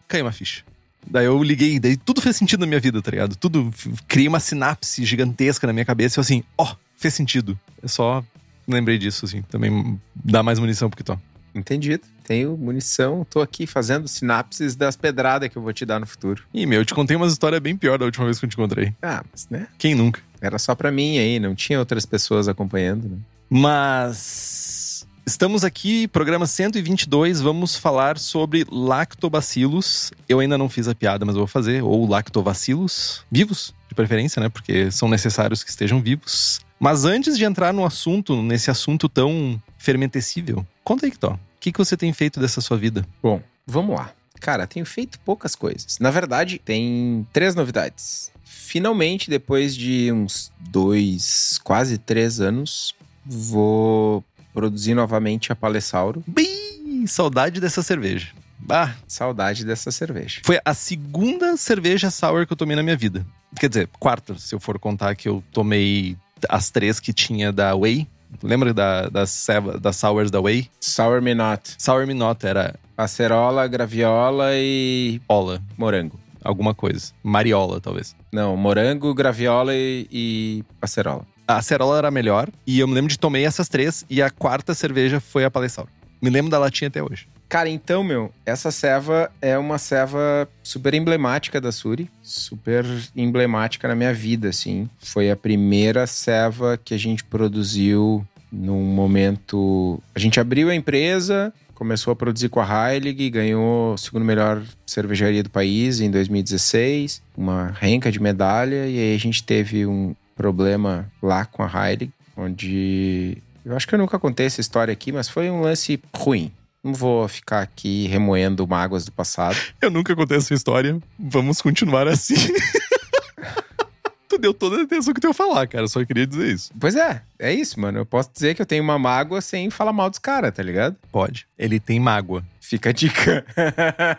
caiu 0.07 0.25
uma 0.25 0.31
ficha. 0.31 0.63
Daí 1.09 1.25
eu 1.25 1.41
liguei, 1.41 1.79
daí 1.79 1.95
tudo 1.95 2.21
fez 2.21 2.35
sentido 2.35 2.61
na 2.61 2.65
minha 2.65 2.79
vida, 2.79 3.01
tá 3.01 3.11
ligado? 3.11 3.35
Tudo, 3.35 3.73
criei 4.07 4.27
uma 4.27 4.39
sinapse 4.39 5.05
gigantesca 5.05 5.65
na 5.65 5.71
minha 5.71 5.85
cabeça 5.85 6.17
e 6.17 6.19
eu 6.19 6.21
assim, 6.21 6.43
ó, 6.57 6.75
fez 6.97 7.13
sentido. 7.13 7.57
Eu 7.81 7.87
só 7.87 8.23
lembrei 8.67 8.97
disso, 8.97 9.25
assim, 9.25 9.41
também 9.43 9.99
dá 10.13 10.43
mais 10.43 10.59
munição 10.59 10.89
pro 10.89 11.03
tô. 11.03 11.17
Entendido. 11.55 12.03
Tenho 12.27 12.57
munição. 12.57 13.25
Tô 13.29 13.39
aqui 13.39 13.65
fazendo 13.65 14.05
sinapses 14.05 14.75
das 14.75 14.97
pedradas 14.97 15.47
que 15.47 15.57
eu 15.57 15.61
vou 15.61 15.71
te 15.71 15.85
dar 15.85 15.97
no 15.97 16.05
futuro. 16.05 16.43
Ih, 16.53 16.65
meu, 16.65 16.81
eu 16.81 16.85
te 16.85 16.93
contei 16.93 17.15
umas 17.15 17.31
histórias 17.31 17.61
bem 17.61 17.77
pior 17.77 17.97
da 17.97 18.03
última 18.03 18.25
vez 18.25 18.37
que 18.37 18.43
eu 18.43 18.49
te 18.49 18.55
encontrei. 18.55 18.93
Ah, 19.01 19.23
mas 19.31 19.47
né? 19.49 19.65
Quem 19.77 19.95
nunca? 19.95 20.19
Era 20.41 20.59
só 20.59 20.75
pra 20.75 20.91
mim 20.91 21.17
aí, 21.17 21.39
não 21.39 21.55
tinha 21.55 21.79
outras 21.79 22.05
pessoas 22.05 22.49
acompanhando, 22.49 23.07
né? 23.07 23.17
Mas 23.49 25.07
estamos 25.25 25.63
aqui, 25.63 26.05
programa 26.09 26.45
122, 26.45 27.39
vamos 27.39 27.77
falar 27.77 28.17
sobre 28.17 28.65
lactobacilos. 28.69 30.11
Eu 30.27 30.41
ainda 30.41 30.57
não 30.57 30.67
fiz 30.67 30.89
a 30.89 30.93
piada, 30.93 31.23
mas 31.23 31.33
eu 31.33 31.39
vou 31.39 31.47
fazer. 31.47 31.81
Ou 31.81 32.05
lactobacilos 32.05 33.23
vivos, 33.31 33.73
de 33.87 33.95
preferência, 33.95 34.41
né? 34.41 34.49
Porque 34.49 34.91
são 34.91 35.07
necessários 35.07 35.63
que 35.63 35.69
estejam 35.69 36.01
vivos. 36.01 36.59
Mas 36.77 37.05
antes 37.05 37.37
de 37.37 37.45
entrar 37.45 37.73
no 37.73 37.85
assunto, 37.85 38.41
nesse 38.41 38.69
assunto 38.69 39.07
tão 39.07 39.61
fermentecível, 39.77 40.67
conta 40.83 41.05
aí, 41.05 41.11
Kitó. 41.11 41.33
O 41.33 41.39
que, 41.67 41.73
que 41.73 41.77
você 41.79 41.97
tem 41.97 42.13
feito 42.13 42.39
dessa 42.39 42.61
sua 42.61 42.77
vida? 42.77 43.05
Bom, 43.21 43.41
vamos 43.65 43.95
lá. 43.95 44.11
Cara, 44.39 44.65
tenho 44.67 44.85
feito 44.85 45.19
poucas 45.19 45.55
coisas. 45.55 45.97
Na 45.99 46.09
verdade, 46.11 46.59
tem 46.63 47.27
três 47.33 47.55
novidades. 47.55 48.31
Finalmente, 48.43 49.29
depois 49.29 49.75
de 49.75 50.11
uns 50.11 50.51
dois, 50.59 51.59
quase 51.63 51.97
três 51.97 52.39
anos, 52.39 52.95
vou 53.25 54.23
produzir 54.53 54.93
novamente 54.93 55.51
a 55.51 55.55
Palessauro. 55.55 56.23
Bem, 56.27 57.05
saudade 57.07 57.59
dessa 57.59 57.81
cerveja. 57.81 58.29
Bah, 58.59 58.95
Saudade 59.07 59.63
dessa 59.65 59.91
cerveja. 59.91 60.41
foi 60.43 60.59
a 60.65 60.73
segunda 60.73 61.55
cerveja 61.57 62.09
sour 62.09 62.45
que 62.47 62.53
eu 62.53 62.57
tomei 62.57 62.75
na 62.75 62.83
minha 62.83 62.97
vida. 62.97 63.25
Quer 63.59 63.69
dizer, 63.69 63.89
quarta, 63.99 64.37
se 64.37 64.53
eu 64.53 64.59
for 64.59 64.77
contar 64.79 65.15
que 65.15 65.27
eu 65.29 65.43
tomei 65.51 66.17
as 66.49 66.69
três 66.69 66.99
que 66.99 67.13
tinha 67.13 67.51
da 67.51 67.75
Whey. 67.75 68.07
Lembra 68.43 68.73
da, 68.73 69.07
das, 69.09 69.29
ceva- 69.31 69.77
das 69.79 69.95
sours 69.95 70.29
da 70.31 70.39
Whey? 70.39 70.69
Sour 70.79 71.21
Me 71.21 71.33
Not. 71.33 71.75
Sour 71.77 72.05
Me 72.05 72.13
Not 72.13 72.45
era 72.45 72.75
Acerola, 72.97 73.67
graviola 73.67 74.49
e 74.55 75.21
ola, 75.27 75.61
morango. 75.77 76.19
alguma 76.43 76.73
coisa. 76.73 77.11
Mariola, 77.23 77.79
talvez. 77.79 78.15
Não, 78.31 78.55
morango, 78.57 79.13
graviola 79.13 79.73
e, 79.75 80.07
e 80.11 80.63
acerola. 80.81 81.25
A 81.47 81.57
acerola 81.57 81.97
era 81.97 82.07
a 82.09 82.11
melhor 82.11 82.49
e 82.65 82.79
eu 82.79 82.87
me 82.87 82.93
lembro 82.93 83.09
de 83.09 83.17
tomei 83.19 83.45
essas 83.45 83.69
três 83.69 84.05
e 84.09 84.21
a 84.21 84.29
quarta 84.29 84.73
cerveja 84.73 85.19
foi 85.19 85.45
a 85.45 85.51
Palessauro. 85.51 85.89
Me 86.21 86.29
lembro 86.29 86.49
da 86.51 86.57
latinha 86.59 86.87
até 86.89 87.01
hoje. 87.01 87.27
Cara, 87.49 87.69
então, 87.69 88.03
meu, 88.03 88.31
essa 88.45 88.71
ceva 88.71 89.31
é 89.41 89.57
uma 89.57 89.77
ceva 89.77 90.47
super 90.61 90.93
emblemática 90.93 91.61
da 91.61 91.71
Suri, 91.71 92.09
super 92.21 92.85
emblemática 93.15 93.87
na 93.87 93.95
minha 93.95 94.13
vida, 94.13 94.49
assim. 94.49 94.89
Foi 94.99 95.31
a 95.31 95.35
primeira 95.35 96.05
ceva 96.05 96.77
que 96.77 96.93
a 96.93 96.97
gente 96.97 97.23
produziu 97.23 98.25
num 98.51 98.83
momento. 98.83 100.01
A 100.13 100.19
gente 100.19 100.41
abriu 100.41 100.69
a 100.69 100.75
empresa, 100.75 101.53
começou 101.73 102.11
a 102.11 102.15
produzir 102.15 102.49
com 102.49 102.59
a 102.59 102.93
Heilig, 102.93 103.29
ganhou 103.29 103.93
a 103.93 103.97
segunda 103.97 104.25
melhor 104.25 104.61
cervejaria 104.85 105.41
do 105.41 105.49
país 105.49 106.01
em 106.01 106.11
2016, 106.11 107.21
uma 107.35 107.67
renca 107.67 108.11
de 108.11 108.19
medalha, 108.19 108.87
e 108.87 108.99
aí 108.99 109.15
a 109.15 109.19
gente 109.19 109.41
teve 109.41 109.85
um 109.85 110.13
problema 110.35 111.09
lá 111.21 111.45
com 111.45 111.63
a 111.63 111.89
Heilig, 111.89 112.11
onde. 112.35 113.37
Eu 113.63 113.75
acho 113.75 113.87
que 113.87 113.95
eu 113.95 113.99
nunca 113.99 114.19
contei 114.19 114.45
essa 114.45 114.59
história 114.59 114.91
aqui, 114.91 115.13
mas 115.13 115.29
foi 115.29 115.49
um 115.49 115.61
lance 115.61 115.99
ruim. 116.13 116.51
Não 116.83 116.93
vou 116.93 117.27
ficar 117.27 117.61
aqui 117.61 118.07
remoendo 118.07 118.67
mágoas 118.67 119.05
do 119.05 119.11
passado. 119.11 119.57
Eu 119.81 119.89
nunca 119.89 120.15
contei 120.15 120.37
essa 120.37 120.53
história. 120.53 120.97
Vamos 121.17 121.61
continuar 121.61 122.07
assim. 122.07 122.35
tu 124.29 124.37
deu 124.37 124.53
toda 124.53 124.77
a 124.77 124.83
atenção 124.83 125.13
que 125.13 125.19
tu 125.19 125.27
ia 125.27 125.33
falar, 125.33 125.67
cara. 125.67 125.83
Eu 125.83 125.87
só 125.87 126.03
queria 126.05 126.27
dizer 126.27 126.53
isso. 126.53 126.71
Pois 126.79 126.95
é, 126.95 127.21
é 127.39 127.53
isso, 127.53 127.79
mano. 127.79 127.97
Eu 127.99 128.05
posso 128.05 128.31
dizer 128.31 128.55
que 128.55 128.61
eu 128.61 128.65
tenho 128.65 128.83
uma 128.83 128.99
mágoa 128.99 129.41
sem 129.41 129.69
falar 129.69 129.91
mal 129.91 130.09
dos 130.09 130.19
caras, 130.19 130.53
tá 130.53 130.61
ligado? 130.61 130.95
Pode. 131.11 131.47
Ele 131.57 131.79
tem 131.79 131.99
mágoa. 131.99 132.43
Fica 132.61 132.89
a 132.89 132.93
dica. 132.93 133.45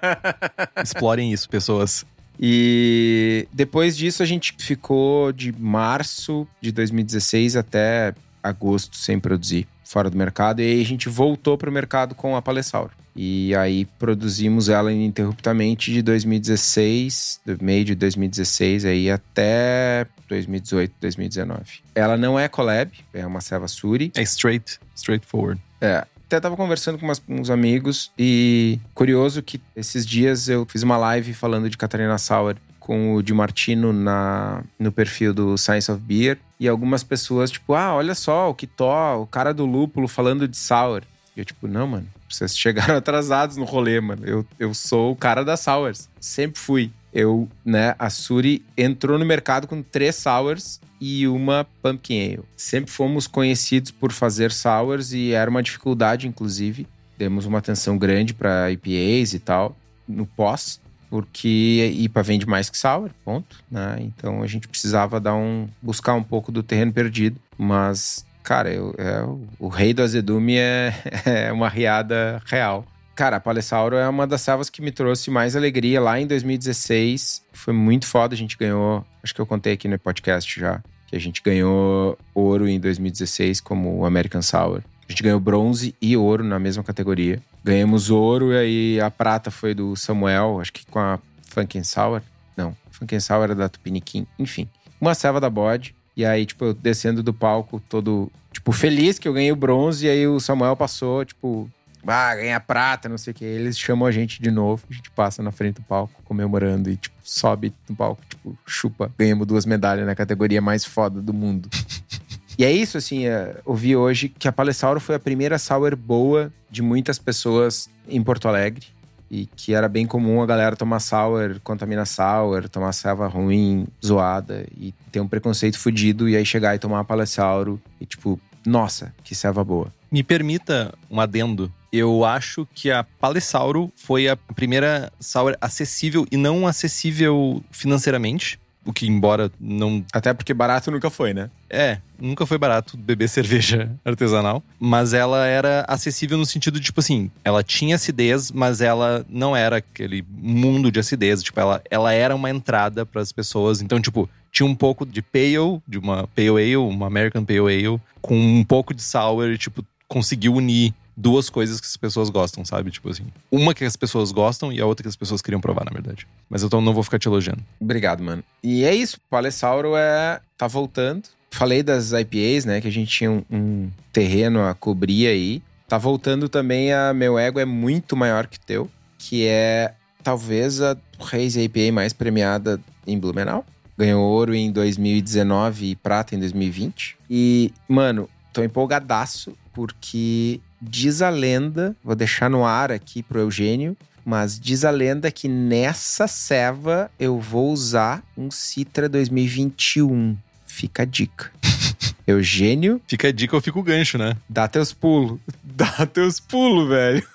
Explorem 0.82 1.32
isso, 1.32 1.48
pessoas. 1.48 2.04
e 2.40 3.46
depois 3.52 3.96
disso, 3.96 4.22
a 4.22 4.26
gente 4.26 4.54
ficou 4.58 5.32
de 5.32 5.52
março 5.52 6.46
de 6.60 6.72
2016 6.72 7.56
até 7.56 8.14
agosto 8.42 8.96
sem 8.96 9.18
produzir 9.18 9.66
fora 9.88 10.10
do 10.10 10.16
mercado. 10.16 10.60
E 10.60 10.64
aí 10.64 10.82
a 10.82 10.84
gente 10.84 11.08
voltou 11.08 11.56
pro 11.56 11.72
mercado 11.72 12.14
com 12.14 12.36
a 12.36 12.42
Palessauro. 12.42 12.90
E 13.16 13.54
aí 13.56 13.84
produzimos 13.98 14.68
ela 14.68 14.92
ininterruptamente 14.92 15.92
de 15.92 16.02
2016, 16.02 17.40
do 17.44 17.58
meio 17.64 17.84
de 17.84 17.94
2016 17.94 18.84
aí 18.84 19.10
até 19.10 20.06
2018, 20.28 20.92
2019. 21.00 21.60
Ela 21.94 22.16
não 22.16 22.38
é 22.38 22.48
collab, 22.48 22.92
é 23.12 23.26
uma 23.26 23.40
ceva 23.40 23.66
Suri. 23.66 24.12
É 24.14 24.22
straight, 24.22 24.78
straightforward. 24.94 25.60
É. 25.80 26.06
Até 26.26 26.38
tava 26.40 26.56
conversando 26.56 26.98
com 26.98 27.06
umas- 27.06 27.22
uns 27.26 27.48
amigos 27.48 28.12
e 28.18 28.78
curioso 28.92 29.42
que 29.42 29.58
esses 29.74 30.04
dias 30.04 30.46
eu 30.48 30.66
fiz 30.66 30.82
uma 30.82 30.98
live 30.98 31.32
falando 31.32 31.70
de 31.70 31.76
Catarina 31.78 32.18
Sauer 32.18 32.56
com 32.88 33.12
o 33.12 33.22
Di 33.22 33.34
Martino 33.34 33.92
na, 33.92 34.64
no 34.78 34.90
perfil 34.90 35.34
do 35.34 35.58
Science 35.58 35.92
of 35.92 36.00
Beer. 36.00 36.38
E 36.58 36.66
algumas 36.66 37.04
pessoas, 37.04 37.50
tipo, 37.50 37.74
ah, 37.74 37.94
olha 37.94 38.14
só, 38.14 38.48
o 38.48 38.54
Kitó, 38.54 39.20
o 39.20 39.26
cara 39.26 39.52
do 39.52 39.66
lúpulo 39.66 40.08
falando 40.08 40.48
de 40.48 40.56
Sour. 40.56 41.02
E 41.36 41.40
eu, 41.40 41.44
tipo, 41.44 41.68
não, 41.68 41.86
mano, 41.86 42.08
vocês 42.26 42.56
chegaram 42.56 42.96
atrasados 42.96 43.58
no 43.58 43.66
rolê, 43.66 44.00
mano. 44.00 44.22
Eu, 44.24 44.46
eu 44.58 44.72
sou 44.72 45.12
o 45.12 45.16
cara 45.16 45.44
das 45.44 45.60
Sours. 45.60 46.08
Sempre 46.18 46.58
fui. 46.58 46.90
Eu, 47.12 47.46
né, 47.62 47.94
a 47.98 48.08
Suri 48.08 48.64
entrou 48.74 49.18
no 49.18 49.24
mercado 49.26 49.66
com 49.66 49.82
três 49.82 50.16
Sours 50.16 50.80
e 50.98 51.28
uma 51.28 51.66
Pumpkin 51.82 52.24
Ale. 52.24 52.44
Sempre 52.56 52.90
fomos 52.90 53.26
conhecidos 53.26 53.90
por 53.90 54.12
fazer 54.12 54.50
Sours 54.50 55.12
e 55.12 55.32
era 55.32 55.50
uma 55.50 55.62
dificuldade, 55.62 56.26
inclusive. 56.26 56.86
Demos 57.18 57.44
uma 57.44 57.58
atenção 57.58 57.98
grande 57.98 58.32
para 58.32 58.72
IPAs 58.72 59.34
e 59.34 59.38
tal, 59.38 59.76
no 60.08 60.24
pós, 60.24 60.80
porque 61.10 61.92
IPA 61.98 62.22
vende 62.22 62.46
mais 62.46 62.68
que 62.70 62.76
Sour, 62.78 63.10
ponto, 63.24 63.56
né? 63.70 63.96
Então 64.00 64.42
a 64.42 64.46
gente 64.46 64.68
precisava 64.68 65.18
dar 65.20 65.34
um 65.34 65.68
buscar 65.82 66.14
um 66.14 66.22
pouco 66.22 66.52
do 66.52 66.62
terreno 66.62 66.92
perdido, 66.92 67.38
mas 67.56 68.24
cara, 68.42 68.70
eu, 68.72 68.94
é, 68.96 69.22
o- 69.58 69.68
rei 69.68 69.92
do 69.92 70.02
azedume 70.02 70.56
é, 70.56 70.94
é 71.24 71.52
uma 71.52 71.68
riada 71.68 72.40
real. 72.46 72.86
Cara, 73.14 73.36
a 73.36 73.40
Palessauro 73.40 73.96
é 73.96 74.08
uma 74.08 74.26
das 74.28 74.40
selvas 74.42 74.70
que 74.70 74.80
me 74.80 74.92
trouxe 74.92 75.28
mais 75.30 75.56
alegria 75.56 76.00
lá 76.00 76.20
em 76.20 76.26
2016. 76.26 77.42
Foi 77.52 77.74
muito 77.74 78.06
foda, 78.06 78.34
a 78.34 78.38
gente 78.38 78.56
ganhou, 78.56 79.04
acho 79.22 79.34
que 79.34 79.40
eu 79.40 79.46
contei 79.46 79.72
aqui 79.72 79.88
no 79.88 79.98
podcast 79.98 80.58
já, 80.60 80.80
que 81.08 81.16
a 81.16 81.18
gente 81.18 81.42
ganhou 81.42 82.16
ouro 82.34 82.68
em 82.68 82.78
2016 82.78 83.60
como 83.60 84.04
American 84.04 84.40
Sour. 84.40 84.82
A 85.08 85.12
gente 85.12 85.22
ganhou 85.22 85.40
bronze 85.40 85.94
e 86.02 86.16
ouro 86.16 86.44
na 86.44 86.58
mesma 86.58 86.84
categoria. 86.84 87.40
Ganhamos 87.64 88.10
ouro 88.10 88.52
e 88.52 88.56
aí 88.58 89.00
a 89.00 89.10
prata 89.10 89.50
foi 89.50 89.72
do 89.74 89.96
Samuel, 89.96 90.60
acho 90.60 90.72
que 90.72 90.84
com 90.86 90.98
a 90.98 91.18
Funkin' 91.48 91.82
Sour. 91.82 92.20
Não, 92.56 92.76
Funkin' 92.90 93.18
Sour 93.18 93.44
era 93.44 93.54
da 93.54 93.68
Tupiniquim. 93.68 94.26
Enfim, 94.38 94.68
uma 95.00 95.14
selva 95.14 95.40
da 95.40 95.48
bode. 95.48 95.94
E 96.14 96.24
aí, 96.24 96.44
tipo, 96.44 96.64
eu 96.64 96.74
descendo 96.74 97.22
do 97.22 97.32
palco 97.32 97.80
todo, 97.88 98.30
tipo, 98.52 98.72
feliz 98.72 99.18
que 99.18 99.28
eu 99.28 99.32
ganhei 99.32 99.52
o 99.52 99.56
bronze. 99.56 100.06
E 100.06 100.10
aí 100.10 100.26
o 100.26 100.40
Samuel 100.40 100.76
passou, 100.76 101.24
tipo, 101.24 101.70
ah, 102.06 102.34
ganha 102.34 102.60
prata, 102.60 103.08
não 103.08 103.16
sei 103.16 103.30
o 103.30 103.34
que. 103.34 103.44
Eles 103.44 103.78
chamam 103.78 104.06
a 104.06 104.10
gente 104.10 104.42
de 104.42 104.50
novo, 104.50 104.84
a 104.90 104.92
gente 104.92 105.10
passa 105.12 105.42
na 105.42 105.52
frente 105.52 105.76
do 105.76 105.82
palco 105.82 106.20
comemorando 106.24 106.90
e, 106.90 106.96
tipo, 106.96 107.16
sobe 107.22 107.72
no 107.88 107.96
palco, 107.96 108.20
tipo, 108.28 108.58
chupa. 108.66 109.10
Ganhamos 109.18 109.46
duas 109.46 109.64
medalhas 109.64 110.06
na 110.06 110.14
categoria 110.14 110.60
mais 110.60 110.84
foda 110.84 111.22
do 111.22 111.32
mundo. 111.32 111.68
E 112.58 112.64
é 112.64 112.72
isso, 112.72 112.98
assim, 112.98 113.24
é, 113.26 113.56
ouvi 113.64 113.94
hoje 113.94 114.28
que 114.28 114.48
a 114.48 114.52
Palessauro 114.52 114.98
foi 114.98 115.14
a 115.14 115.20
primeira 115.20 115.60
sour 115.60 115.94
boa 115.94 116.52
de 116.68 116.82
muitas 116.82 117.16
pessoas 117.16 117.88
em 118.08 118.20
Porto 118.20 118.48
Alegre. 118.48 118.84
E 119.30 119.46
que 119.54 119.74
era 119.74 119.88
bem 119.88 120.06
comum 120.06 120.42
a 120.42 120.46
galera 120.46 120.74
tomar 120.74 120.98
sour, 120.98 121.60
contamina 121.62 122.04
sour, 122.04 122.68
tomar 122.68 122.92
selva 122.92 123.28
ruim, 123.28 123.86
zoada, 124.04 124.66
e 124.76 124.92
ter 125.12 125.20
um 125.20 125.28
preconceito 125.28 125.78
fudido, 125.78 126.28
e 126.28 126.34
aí 126.34 126.44
chegar 126.44 126.74
e 126.74 126.78
tomar 126.78 126.96
uma 126.96 127.04
Palessauro 127.04 127.80
e 128.00 128.06
tipo, 128.06 128.40
nossa, 128.66 129.14
que 129.22 129.34
selva 129.34 129.62
boa. 129.62 129.92
Me 130.10 130.22
permita 130.24 130.94
um 131.10 131.20
adendo. 131.20 131.72
Eu 131.92 132.24
acho 132.24 132.66
que 132.74 132.90
a 132.90 133.04
Palessauro 133.04 133.92
foi 133.94 134.28
a 134.28 134.36
primeira 134.36 135.12
sour 135.20 135.54
acessível 135.60 136.26
e 136.32 136.36
não 136.36 136.66
acessível 136.66 137.62
financeiramente. 137.70 138.58
O 138.88 138.92
que, 138.92 139.06
embora 139.06 139.52
não. 139.60 140.02
Até 140.14 140.32
porque 140.32 140.54
barato 140.54 140.90
nunca 140.90 141.10
foi, 141.10 141.34
né? 141.34 141.50
É, 141.68 141.98
nunca 142.18 142.46
foi 142.46 142.56
barato 142.56 142.96
beber 142.96 143.28
cerveja 143.28 143.94
artesanal. 144.02 144.62
Mas 144.80 145.12
ela 145.12 145.46
era 145.46 145.84
acessível 145.86 146.38
no 146.38 146.46
sentido 146.46 146.80
de, 146.80 146.86
tipo 146.86 146.98
assim, 146.98 147.30
ela 147.44 147.62
tinha 147.62 147.96
acidez, 147.96 148.50
mas 148.50 148.80
ela 148.80 149.26
não 149.28 149.54
era 149.54 149.76
aquele 149.76 150.24
mundo 150.30 150.90
de 150.90 150.98
acidez. 150.98 151.42
Tipo, 151.42 151.60
ela, 151.60 151.82
ela 151.90 152.14
era 152.14 152.34
uma 152.34 152.48
entrada 152.48 153.04
para 153.04 153.20
as 153.20 153.30
pessoas. 153.30 153.82
Então, 153.82 154.00
tipo, 154.00 154.26
tinha 154.50 154.66
um 154.66 154.74
pouco 154.74 155.04
de 155.04 155.20
pale, 155.20 155.82
de 155.86 155.98
uma 155.98 156.26
pale 156.28 156.48
ale, 156.48 156.76
uma 156.78 157.08
American 157.08 157.44
pale 157.44 157.58
ale, 157.58 158.00
com 158.22 158.34
um 158.34 158.64
pouco 158.64 158.94
de 158.94 159.02
sour, 159.02 159.50
e, 159.50 159.58
tipo, 159.58 159.84
conseguiu 160.08 160.54
unir 160.54 160.94
duas 161.18 161.50
coisas 161.50 161.80
que 161.80 161.86
as 161.86 161.96
pessoas 161.96 162.30
gostam, 162.30 162.64
sabe? 162.64 162.92
Tipo 162.92 163.10
assim, 163.10 163.24
uma 163.50 163.74
que 163.74 163.84
as 163.84 163.96
pessoas 163.96 164.30
gostam 164.30 164.72
e 164.72 164.80
a 164.80 164.86
outra 164.86 165.02
que 165.02 165.08
as 165.08 165.16
pessoas 165.16 165.42
queriam 165.42 165.60
provar, 165.60 165.84
na 165.84 165.90
verdade. 165.90 166.28
Mas 166.48 166.62
eu 166.62 166.68
não 166.80 166.94
vou 166.94 167.02
ficar 167.02 167.18
te 167.18 167.26
elogiando. 167.26 167.60
Obrigado, 167.80 168.22
mano. 168.22 168.44
E 168.62 168.84
é 168.84 168.94
isso, 168.94 169.16
o 169.16 169.20
Palessauro 169.28 169.96
é 169.96 170.40
tá 170.56 170.68
voltando. 170.68 171.24
Falei 171.50 171.82
das 171.82 172.12
IPAs, 172.12 172.64
né, 172.64 172.80
que 172.80 172.86
a 172.86 172.92
gente 172.92 173.10
tinha 173.10 173.30
um, 173.30 173.42
um 173.50 173.90
terreno 174.12 174.62
a 174.62 174.74
cobrir 174.74 175.26
aí. 175.26 175.60
Tá 175.88 175.98
voltando 175.98 176.48
também 176.48 176.92
a 176.92 177.12
Meu 177.12 177.38
Ego 177.38 177.58
é 177.58 177.64
muito 177.64 178.16
maior 178.16 178.46
que 178.46 178.60
teu, 178.60 178.88
que 179.18 179.46
é 179.46 179.94
talvez 180.22 180.80
a 180.80 180.96
Reis 181.18 181.56
IPA 181.56 181.90
mais 181.92 182.12
premiada 182.12 182.78
em 183.06 183.18
Blumenau. 183.18 183.66
Ganhou 183.96 184.22
ouro 184.22 184.54
em 184.54 184.70
2019 184.70 185.86
e 185.86 185.96
prata 185.96 186.36
em 186.36 186.38
2020. 186.38 187.16
E, 187.28 187.72
mano, 187.88 188.28
tô 188.52 188.62
empolgadaço 188.62 189.56
porque 189.72 190.60
diz 190.80 191.22
a 191.22 191.30
lenda, 191.30 191.96
vou 192.02 192.14
deixar 192.14 192.48
no 192.48 192.64
ar 192.64 192.90
aqui 192.92 193.22
pro 193.22 193.40
Eugênio, 193.40 193.96
mas 194.24 194.58
diz 194.60 194.84
a 194.84 194.90
lenda 194.90 195.30
que 195.30 195.48
nessa 195.48 196.26
ceva 196.28 197.10
eu 197.18 197.40
vou 197.40 197.72
usar 197.72 198.22
um 198.36 198.50
Citra 198.50 199.08
2021. 199.08 200.36
Fica 200.66 201.02
a 201.02 201.06
dica. 201.06 201.50
Eugênio, 202.26 203.00
Fica 203.08 203.28
a 203.28 203.32
dica, 203.32 203.56
eu 203.56 203.60
fico 203.62 203.80
o 203.80 203.82
gancho, 203.82 204.18
né? 204.18 204.36
dá 204.48 204.68
teus 204.68 204.92
pulos. 204.92 205.40
Dá 205.64 206.04
teus 206.06 206.40
pulos, 206.40 206.88
velho. 206.88 207.26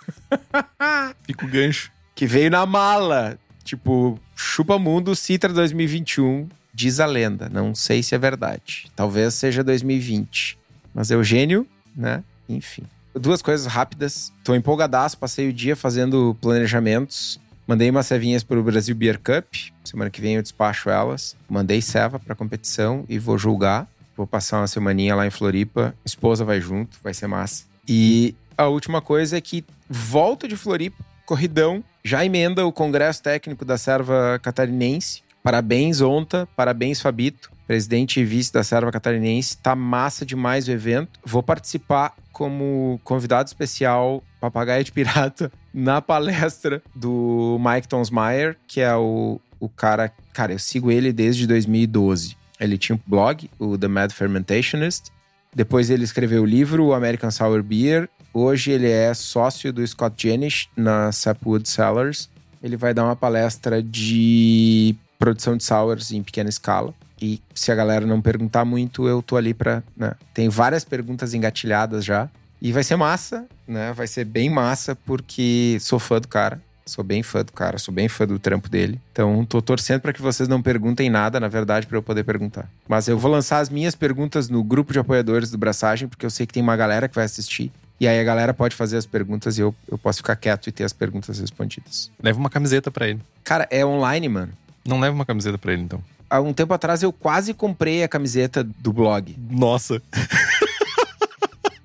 Fica 1.25 1.45
o 1.45 1.49
gancho. 1.49 1.89
Que 2.13 2.27
veio 2.27 2.51
na 2.51 2.65
mala. 2.65 3.39
Tipo, 3.63 4.19
chupa 4.35 4.77
mundo 4.77 5.15
Citra 5.15 5.53
2021. 5.53 6.49
Diz 6.73 6.99
a 6.99 7.05
lenda. 7.05 7.47
Não 7.47 7.73
sei 7.73 8.03
se 8.03 8.13
é 8.13 8.17
verdade. 8.17 8.91
Talvez 8.95 9.33
seja 9.35 9.63
2020. 9.63 10.57
Mas 10.93 11.09
Eugênio, 11.09 11.65
né? 11.95 12.21
Enfim. 12.49 12.83
Duas 13.13 13.41
coisas 13.41 13.67
rápidas. 13.67 14.33
Tô 14.43 14.55
empolgadaço, 14.55 15.17
passei 15.17 15.49
o 15.49 15.53
dia 15.53 15.75
fazendo 15.75 16.35
planejamentos. 16.41 17.39
Mandei 17.67 17.89
umas 17.89 18.07
cevinhas 18.07 18.43
pro 18.43 18.63
Brasil 18.63 18.95
Beer 18.95 19.19
Cup. 19.19 19.53
Semana 19.83 20.09
que 20.09 20.19
vem 20.19 20.35
eu 20.35 20.41
despacho 20.41 20.89
elas. 20.89 21.35
Mandei 21.47 21.81
ceva 21.81 22.19
pra 22.19 22.35
competição 22.35 23.05
e 23.07 23.19
vou 23.19 23.37
julgar. 23.37 23.87
Vou 24.17 24.27
passar 24.27 24.59
uma 24.59 24.67
semaninha 24.67 25.15
lá 25.15 25.25
em 25.25 25.29
Floripa. 25.29 25.93
Esposa 26.03 26.43
vai 26.43 26.59
junto, 26.59 26.97
vai 27.03 27.13
ser 27.13 27.27
massa. 27.27 27.65
E 27.87 28.35
a 28.57 28.67
última 28.67 29.01
coisa 29.01 29.37
é 29.37 29.41
que 29.41 29.63
volto 29.89 30.47
de 30.47 30.55
Floripa, 30.55 31.03
corridão, 31.25 31.83
já 32.03 32.25
emenda 32.25 32.65
o 32.65 32.71
Congresso 32.71 33.21
Técnico 33.23 33.63
da 33.63 33.77
Serva 33.77 34.39
Catarinense. 34.41 35.21
Parabéns, 35.41 36.01
Onta. 36.01 36.47
Parabéns, 36.55 37.01
Fabito. 37.01 37.51
Presidente 37.67 38.19
e 38.19 38.25
vice 38.25 38.51
da 38.51 38.63
Serva 38.63 38.91
Catarinense. 38.91 39.57
Tá 39.57 39.75
massa 39.75 40.25
demais 40.25 40.67
o 40.67 40.71
evento. 40.71 41.19
Vou 41.25 41.41
participar 41.41 42.13
como 42.31 42.99
convidado 43.03 43.47
especial, 43.47 44.23
papagaio 44.39 44.83
de 44.83 44.91
pirata, 44.91 45.51
na 45.73 46.01
palestra 46.01 46.81
do 46.95 47.57
Mike 47.59 47.87
Tonsmeyer, 47.87 48.57
que 48.67 48.81
é 48.81 48.95
o, 48.95 49.39
o 49.59 49.69
cara. 49.69 50.11
Cara, 50.33 50.53
eu 50.53 50.59
sigo 50.59 50.91
ele 50.91 51.13
desde 51.13 51.47
2012. 51.47 52.35
Ele 52.59 52.77
tinha 52.77 52.95
um 52.95 52.99
blog, 53.05 53.49
o 53.59 53.77
The 53.77 53.87
Mad 53.87 54.11
Fermentationist. 54.11 55.11
Depois 55.55 55.89
ele 55.89 56.03
escreveu 56.03 56.43
o 56.43 56.45
livro, 56.45 56.85
o 56.85 56.93
American 56.93 57.29
Sour 57.29 57.61
Beer. 57.61 58.09
Hoje 58.33 58.71
ele 58.71 58.89
é 58.89 59.13
sócio 59.13 59.71
do 59.71 59.85
Scott 59.85 60.15
Jenish 60.17 60.67
na 60.75 61.11
Sapwood 61.11 61.69
Cellars. 61.69 62.29
Ele 62.61 62.75
vai 62.75 62.93
dar 62.93 63.03
uma 63.03 63.15
palestra 63.15 63.83
de 63.83 64.95
produção 65.19 65.55
de 65.55 65.63
sours 65.63 66.11
em 66.11 66.23
pequena 66.23 66.49
escala. 66.49 66.93
E 67.23 67.41
se 67.55 67.71
a 67.71 67.75
galera 67.75 68.05
não 68.05 68.21
perguntar 68.21 68.65
muito, 68.65 69.07
eu 69.07 69.21
tô 69.21 69.37
ali 69.37 69.53
pra. 69.53 69.81
Né? 69.95 70.11
Tem 70.33 70.49
várias 70.49 70.83
perguntas 70.83 71.33
engatilhadas 71.33 72.03
já. 72.03 72.27
E 72.61 72.73
vai 72.73 72.83
ser 72.83 72.97
massa, 72.97 73.45
né? 73.65 73.93
Vai 73.93 74.07
ser 74.07 74.25
bem 74.25 74.49
massa, 74.49 74.93
porque 74.93 75.77
sou 75.79 75.99
fã 75.99 76.19
do 76.19 76.27
cara. 76.27 76.61
Sou 76.85 77.01
bem 77.01 77.23
fã 77.23 77.41
do 77.41 77.53
cara, 77.53 77.77
sou 77.77 77.93
bem 77.93 78.09
fã 78.09 78.27
do 78.27 78.37
trampo 78.37 78.67
dele. 78.67 78.99
Então, 79.13 79.45
tô 79.45 79.61
torcendo 79.61 80.01
para 80.01 80.11
que 80.11 80.21
vocês 80.21 80.49
não 80.49 80.61
perguntem 80.61 81.09
nada, 81.09 81.39
na 81.39 81.47
verdade, 81.47 81.87
para 81.87 81.97
eu 81.97 82.03
poder 82.03 82.25
perguntar. 82.25 82.69
Mas 82.89 83.07
eu 83.07 83.17
vou 83.17 83.31
lançar 83.31 83.59
as 83.59 83.69
minhas 83.69 83.95
perguntas 83.95 84.49
no 84.49 84.61
grupo 84.61 84.91
de 84.91 84.99
apoiadores 84.99 85.49
do 85.49 85.57
Braçagem, 85.57 86.09
porque 86.09 86.25
eu 86.25 86.29
sei 86.29 86.45
que 86.45 86.51
tem 86.51 86.61
uma 86.61 86.75
galera 86.75 87.07
que 87.07 87.15
vai 87.15 87.23
assistir. 87.23 87.71
E 88.01 88.05
aí 88.05 88.19
a 88.19 88.23
galera 88.25 88.53
pode 88.53 88.75
fazer 88.75 88.97
as 88.97 89.05
perguntas 89.05 89.57
e 89.57 89.61
eu, 89.61 89.73
eu 89.89 89.97
posso 89.97 90.17
ficar 90.17 90.35
quieto 90.35 90.67
e 90.67 90.73
ter 90.73 90.83
as 90.83 90.91
perguntas 90.91 91.39
respondidas. 91.39 92.11
Leva 92.21 92.37
uma 92.37 92.49
camiseta 92.49 92.91
pra 92.91 93.07
ele. 93.07 93.21
Cara, 93.45 93.65
é 93.71 93.85
online, 93.85 94.27
mano. 94.27 94.51
Não 94.85 94.99
leva 94.99 95.15
uma 95.15 95.25
camiseta 95.25 95.57
pra 95.57 95.71
ele, 95.71 95.83
então. 95.83 96.03
Há 96.33 96.41
um 96.41 96.51
tempo 96.51 96.73
atrás 96.73 97.03
eu 97.03 97.13
quase 97.13 97.53
comprei 97.53 98.03
a 98.03 98.07
camiseta 98.07 98.63
do 98.63 98.91
blog. 98.91 99.37
Nossa. 99.51 100.01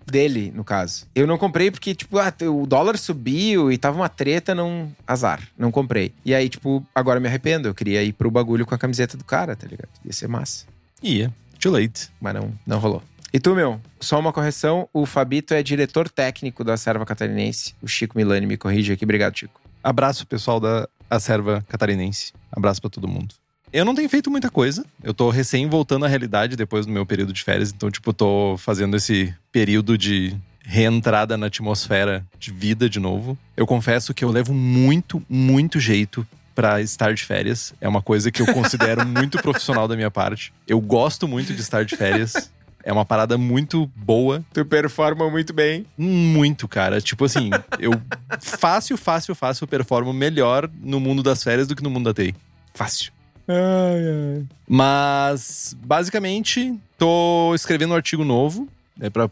Dele, 0.06 0.50
no 0.56 0.64
caso. 0.64 1.06
Eu 1.14 1.26
não 1.26 1.36
comprei 1.36 1.70
porque, 1.70 1.94
tipo, 1.94 2.16
ah, 2.18 2.32
o 2.50 2.66
dólar 2.66 2.96
subiu 2.96 3.70
e 3.70 3.76
tava 3.76 3.98
uma 3.98 4.08
treta, 4.08 4.54
não. 4.54 4.90
Azar. 5.06 5.46
Não 5.58 5.70
comprei. 5.70 6.14
E 6.24 6.34
aí, 6.34 6.48
tipo, 6.48 6.82
agora 6.94 7.20
me 7.20 7.28
arrependo. 7.28 7.68
Eu 7.68 7.74
queria 7.74 8.02
ir 8.02 8.14
pro 8.14 8.30
bagulho 8.30 8.64
com 8.64 8.74
a 8.74 8.78
camiseta 8.78 9.18
do 9.18 9.24
cara, 9.24 9.54
tá 9.54 9.66
ligado? 9.66 9.90
Ia 10.02 10.14
ser 10.14 10.28
massa. 10.28 10.64
Ia. 11.02 11.30
Too 11.60 11.70
late. 11.70 12.08
Mas 12.18 12.32
não, 12.32 12.50
não 12.66 12.78
rolou. 12.78 13.02
E 13.30 13.38
tu, 13.38 13.54
meu? 13.54 13.78
Só 14.00 14.18
uma 14.18 14.32
correção: 14.32 14.88
o 14.94 15.04
Fabito 15.04 15.52
é 15.52 15.62
diretor 15.62 16.08
técnico 16.08 16.64
da 16.64 16.78
Serva 16.78 17.04
Catarinense. 17.04 17.74
O 17.82 17.86
Chico 17.86 18.16
Milani 18.16 18.46
me 18.46 18.56
corrige 18.56 18.94
aqui. 18.94 19.04
Obrigado, 19.04 19.36
Chico. 19.36 19.60
Abraço, 19.84 20.26
pessoal 20.26 20.58
da 20.58 20.88
Acerva 21.10 21.62
Catarinense. 21.68 22.32
Abraço 22.50 22.80
pra 22.80 22.88
todo 22.88 23.06
mundo. 23.06 23.34
Eu 23.72 23.84
não 23.84 23.94
tenho 23.94 24.08
feito 24.08 24.30
muita 24.30 24.50
coisa. 24.50 24.84
Eu 25.02 25.12
tô 25.12 25.30
recém 25.30 25.68
voltando 25.68 26.04
à 26.04 26.08
realidade 26.08 26.56
depois 26.56 26.87
do 26.87 26.92
meu 26.92 27.04
período 27.04 27.32
de 27.32 27.42
férias. 27.42 27.70
Então, 27.70 27.90
tipo, 27.90 28.12
tô 28.12 28.56
fazendo 28.58 28.96
esse 28.96 29.34
período 29.52 29.98
de 29.98 30.34
reentrada 30.64 31.37
na 31.37 31.46
atmosfera 31.46 32.26
de 32.38 32.50
vida 32.52 32.88
de 32.88 32.98
novo. 32.98 33.38
Eu 33.56 33.66
confesso 33.66 34.12
que 34.12 34.25
eu 34.25 34.30
levo 34.30 34.52
muito, 34.52 35.22
muito 35.28 35.80
jeito 35.80 36.26
pra 36.54 36.80
estar 36.80 37.14
de 37.14 37.25
férias. 37.25 37.72
É 37.80 37.88
uma 37.88 38.02
coisa 38.02 38.30
que 38.30 38.42
eu 38.42 38.52
considero 38.52 39.04
muito 39.08 39.40
profissional 39.40 39.87
da 39.87 39.96
minha 39.96 40.10
parte. 40.10 40.52
Eu 40.66 40.80
gosto 40.80 41.28
muito 41.28 41.54
de 41.54 41.60
estar 41.60 41.84
de 41.84 41.96
férias. 41.96 42.50
É 42.82 42.92
uma 42.92 43.04
parada 43.04 43.37
muito 43.37 43.90
boa. 43.94 44.44
Tu 44.52 44.64
performa 44.64 45.30
muito 45.30 45.52
bem. 45.52 45.87
Muito, 45.96 46.66
cara. 46.66 47.00
Tipo 47.00 47.26
assim, 47.26 47.50
eu 47.78 47.92
fácil, 48.40 48.96
fácil, 48.96 49.34
fácil 49.34 49.66
performo 49.66 50.12
melhor 50.12 50.70
no 50.82 50.98
mundo 50.98 51.22
das 51.22 51.42
férias 51.42 51.66
do 51.66 51.76
que 51.76 51.82
no 51.82 51.90
mundo 51.90 52.12
da 52.12 52.22
TI. 52.22 52.34
Fácil. 52.75 53.12
Ai, 53.48 54.36
ai. 54.36 54.46
Mas, 54.68 55.74
basicamente, 55.82 56.78
tô 56.98 57.54
escrevendo 57.54 57.92
um 57.92 57.96
artigo 57.96 58.24
novo. 58.24 58.68
É 59.00 59.08
pra 59.08 59.30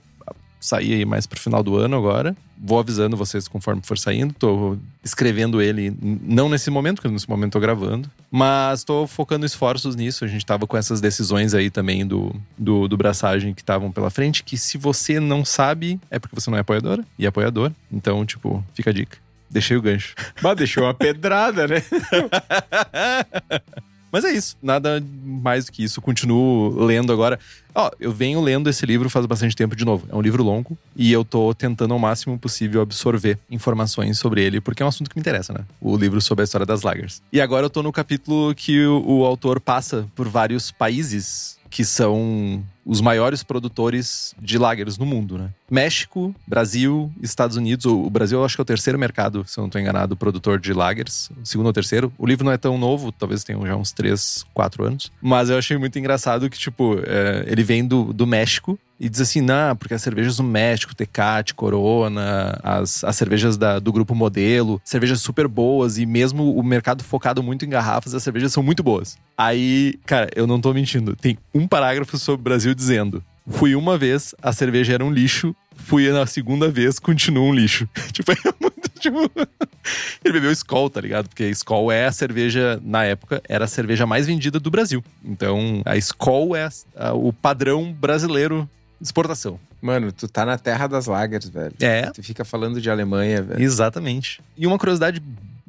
sair 0.58 0.94
aí 0.94 1.04
mais 1.04 1.26
pro 1.26 1.38
final 1.38 1.62
do 1.62 1.76
ano 1.76 1.96
agora. 1.96 2.35
Vou 2.58 2.78
avisando 2.78 3.16
vocês 3.16 3.46
conforme 3.46 3.82
for 3.85 3.99
saindo. 3.99 4.35
Tô 4.35 4.78
escrevendo 5.04 5.61
ele, 5.61 5.94
não 6.00 6.49
nesse 6.49 6.70
momento, 6.70 6.96
porque 6.96 7.08
nesse 7.08 7.28
momento 7.28 7.52
tô 7.52 7.61
gravando. 7.61 8.11
Mas 8.30 8.82
tô 8.82 9.06
focando 9.06 9.44
esforços 9.44 9.94
nisso. 9.94 10.25
A 10.25 10.28
gente 10.28 10.44
tava 10.44 10.66
com 10.66 10.76
essas 10.76 11.00
decisões 11.00 11.54
aí 11.54 11.70
também 11.70 12.06
do, 12.06 12.35
do, 12.56 12.88
do 12.88 12.96
braçagem 12.96 13.54
que 13.54 13.61
estavam 13.61 13.92
pela 13.92 14.11
frente. 14.11 14.42
Que 14.42 14.56
se 14.56 14.78
você 14.78 15.20
não 15.20 15.44
sabe, 15.44 16.00
é 16.11 16.18
porque 16.18 16.35
você 16.35 16.50
não 16.50 16.56
é 16.56 16.62
apoiadora 16.62 17.04
e 17.18 17.26
apoiador. 17.26 17.70
Então, 17.92 18.25
tipo, 18.25 18.64
fica 18.73 18.90
a 18.90 18.92
dica. 18.92 19.18
Deixei 19.50 19.76
o 19.76 19.82
gancho. 19.82 20.14
Mas 20.42 20.56
deixou 20.56 20.85
uma 20.85 20.94
pedrada, 20.94 21.68
né? 21.68 21.82
Mas 24.16 24.25
é 24.25 24.32
isso, 24.32 24.56
nada 24.62 25.04
mais 25.23 25.66
do 25.66 25.73
que 25.73 25.85
isso. 25.85 26.00
Continuo 26.00 26.75
lendo 26.82 27.12
agora. 27.12 27.38
Ó, 27.75 27.90
eu 28.00 28.11
venho 28.11 28.40
lendo 28.40 28.70
esse 28.70 28.87
livro 28.87 29.11
faz 29.11 29.26
bastante 29.26 29.54
tempo 29.54 29.76
de 29.76 29.85
novo. 29.85 30.08
É 30.11 30.16
um 30.16 30.23
livro 30.23 30.42
longo 30.42 30.75
e 30.96 31.12
eu 31.12 31.23
tô 31.23 31.52
tentando 31.52 31.92
ao 31.92 32.00
máximo 32.00 32.38
possível 32.38 32.80
absorver 32.80 33.38
informações 33.50 34.18
sobre 34.18 34.42
ele, 34.42 34.58
porque 34.58 34.82
é 34.82 34.87
um 34.87 34.88
assunto 34.88 35.11
que 35.11 35.16
me 35.16 35.20
interessa, 35.20 35.52
né? 35.52 35.66
O 35.78 35.99
livro 35.99 36.18
sobre 36.23 36.40
a 36.40 36.44
história 36.44 36.64
das 36.64 36.80
lagers. 36.80 37.20
E 37.30 37.42
agora 37.42 37.66
eu 37.66 37.68
tô 37.68 37.82
no 37.82 37.92
capítulo 37.92 38.54
que 38.54 38.87
o, 38.87 39.04
o 39.06 39.25
autor 39.26 39.61
passa 39.61 40.08
por 40.14 40.26
vários 40.26 40.70
países 40.70 41.58
que 41.68 41.85
são 41.85 42.64
os 42.87 43.02
maiores 43.02 43.42
produtores 43.42 44.35
de 44.40 44.56
lagers 44.56 44.96
no 44.96 45.04
mundo, 45.04 45.37
né? 45.37 45.50
México, 45.70 46.35
Brasil, 46.46 47.12
Estados 47.23 47.56
Unidos. 47.56 47.87
O 47.87 48.08
Brasil, 48.11 48.38
eu 48.38 48.44
acho 48.44 48.56
que 48.56 48.61
é 48.61 48.64
o 48.64 48.66
terceiro 48.66 48.99
mercado, 48.99 49.44
se 49.46 49.58
eu 49.58 49.62
não 49.62 49.68
estou 49.68 49.80
enganado, 49.80 50.16
produtor 50.16 50.58
de 50.58 50.73
lagers. 50.73 51.30
O 51.42 51.44
segundo 51.44 51.66
ou 51.66 51.73
terceiro. 51.73 52.12
O 52.18 52.26
livro 52.26 52.44
não 52.44 52.52
é 52.52 52.58
tão 52.58 52.78
novo, 52.78 53.12
talvez 53.12 53.44
tenha 53.44 53.58
já 53.66 53.76
uns 53.76 53.92
3, 53.92 54.44
4 54.54 54.85
anos. 54.85 55.12
Mas 55.20 55.50
eu 55.50 55.58
achei 55.58 55.76
muito 55.76 55.99
engraçado 55.99 56.49
que, 56.49 56.58
tipo, 56.58 56.99
é, 57.06 57.44
ele 57.46 57.62
vem 57.62 57.87
do, 57.87 58.12
do 58.12 58.26
México 58.26 58.78
e 58.99 59.08
diz 59.08 59.20
assim, 59.20 59.40
não, 59.40 59.76
porque 59.76 59.94
as 59.94 60.02
cervejas 60.02 60.38
do 60.38 60.42
México, 60.42 60.94
Tecate, 60.94 61.54
Corona, 61.54 62.58
as, 62.62 63.04
as 63.04 63.14
cervejas 63.16 63.56
da, 63.56 63.78
do 63.78 63.92
grupo 63.92 64.14
Modelo, 64.14 64.80
cervejas 64.82 65.20
super 65.20 65.46
boas 65.46 65.99
e 65.99 66.06
mesmo 66.06 66.56
o 66.56 66.62
mercado 66.62 67.04
focado 67.04 67.42
muito 67.42 67.64
em 67.64 67.68
garrafas, 67.68 68.14
as 68.14 68.23
cervejas 68.23 68.52
são 68.52 68.62
muito 68.62 68.82
boas. 68.82 69.18
Aí, 69.37 69.99
cara, 70.06 70.30
eu 70.35 70.46
não 70.46 70.61
tô 70.61 70.73
mentindo, 70.73 71.14
tem 71.14 71.37
um 71.54 71.68
parágrafo 71.68 72.16
sobre 72.16 72.40
o 72.40 72.44
Brasil 72.44 72.75
dizendo: 72.75 73.23
fui 73.49 73.75
uma 73.75 73.97
vez, 73.97 74.35
a 74.43 74.53
cerveja 74.53 74.95
era 74.95 75.05
um 75.05 75.11
lixo, 75.11 75.55
fui 75.76 76.11
na 76.11 76.26
segunda 76.26 76.69
vez, 76.69 76.99
continua 76.99 77.45
um 77.45 77.55
lixo. 77.55 77.88
tipo, 78.12 78.33
é 78.33 78.37
muito. 78.61 78.88
Tipo... 78.99 79.31
Ele 80.25 80.35
bebeu 80.35 80.50
Skol, 80.53 80.91
tá 80.91 81.00
ligado? 81.00 81.29
Porque 81.29 81.45
a 81.45 81.49
Skol 81.50 81.93
é 81.93 82.07
a 82.07 82.12
cerveja, 82.12 82.81
na 82.83 83.05
época, 83.05 83.41
era 83.49 83.65
a 83.67 83.69
cerveja 83.69 84.07
mais 84.07 84.26
vendida 84.26 84.59
do 84.59 84.71
Brasil. 84.71 85.05
Então, 85.25 85.83
a 85.85 85.97
Skol 85.97 86.57
é 86.57 86.65
a, 86.65 86.71
a, 87.09 87.15
o 87.15 87.33
padrão 87.33 87.93
brasileiro 87.93 88.69
exportação. 89.00 89.61
Mano, 89.81 90.11
tu 90.11 90.26
tá 90.26 90.45
na 90.45 90.59
terra 90.59 90.87
das 90.87 91.07
lagers, 91.07 91.49
velho. 91.49 91.75
É. 91.81 92.11
Tu 92.11 92.23
fica 92.23 92.45
falando 92.45 92.81
de 92.81 92.91
Alemanha, 92.91 93.43
velho. 93.43 93.62
Exatamente. 93.62 94.41
E 94.57 94.67
uma 94.67 94.79
curiosidade, 94.79 95.23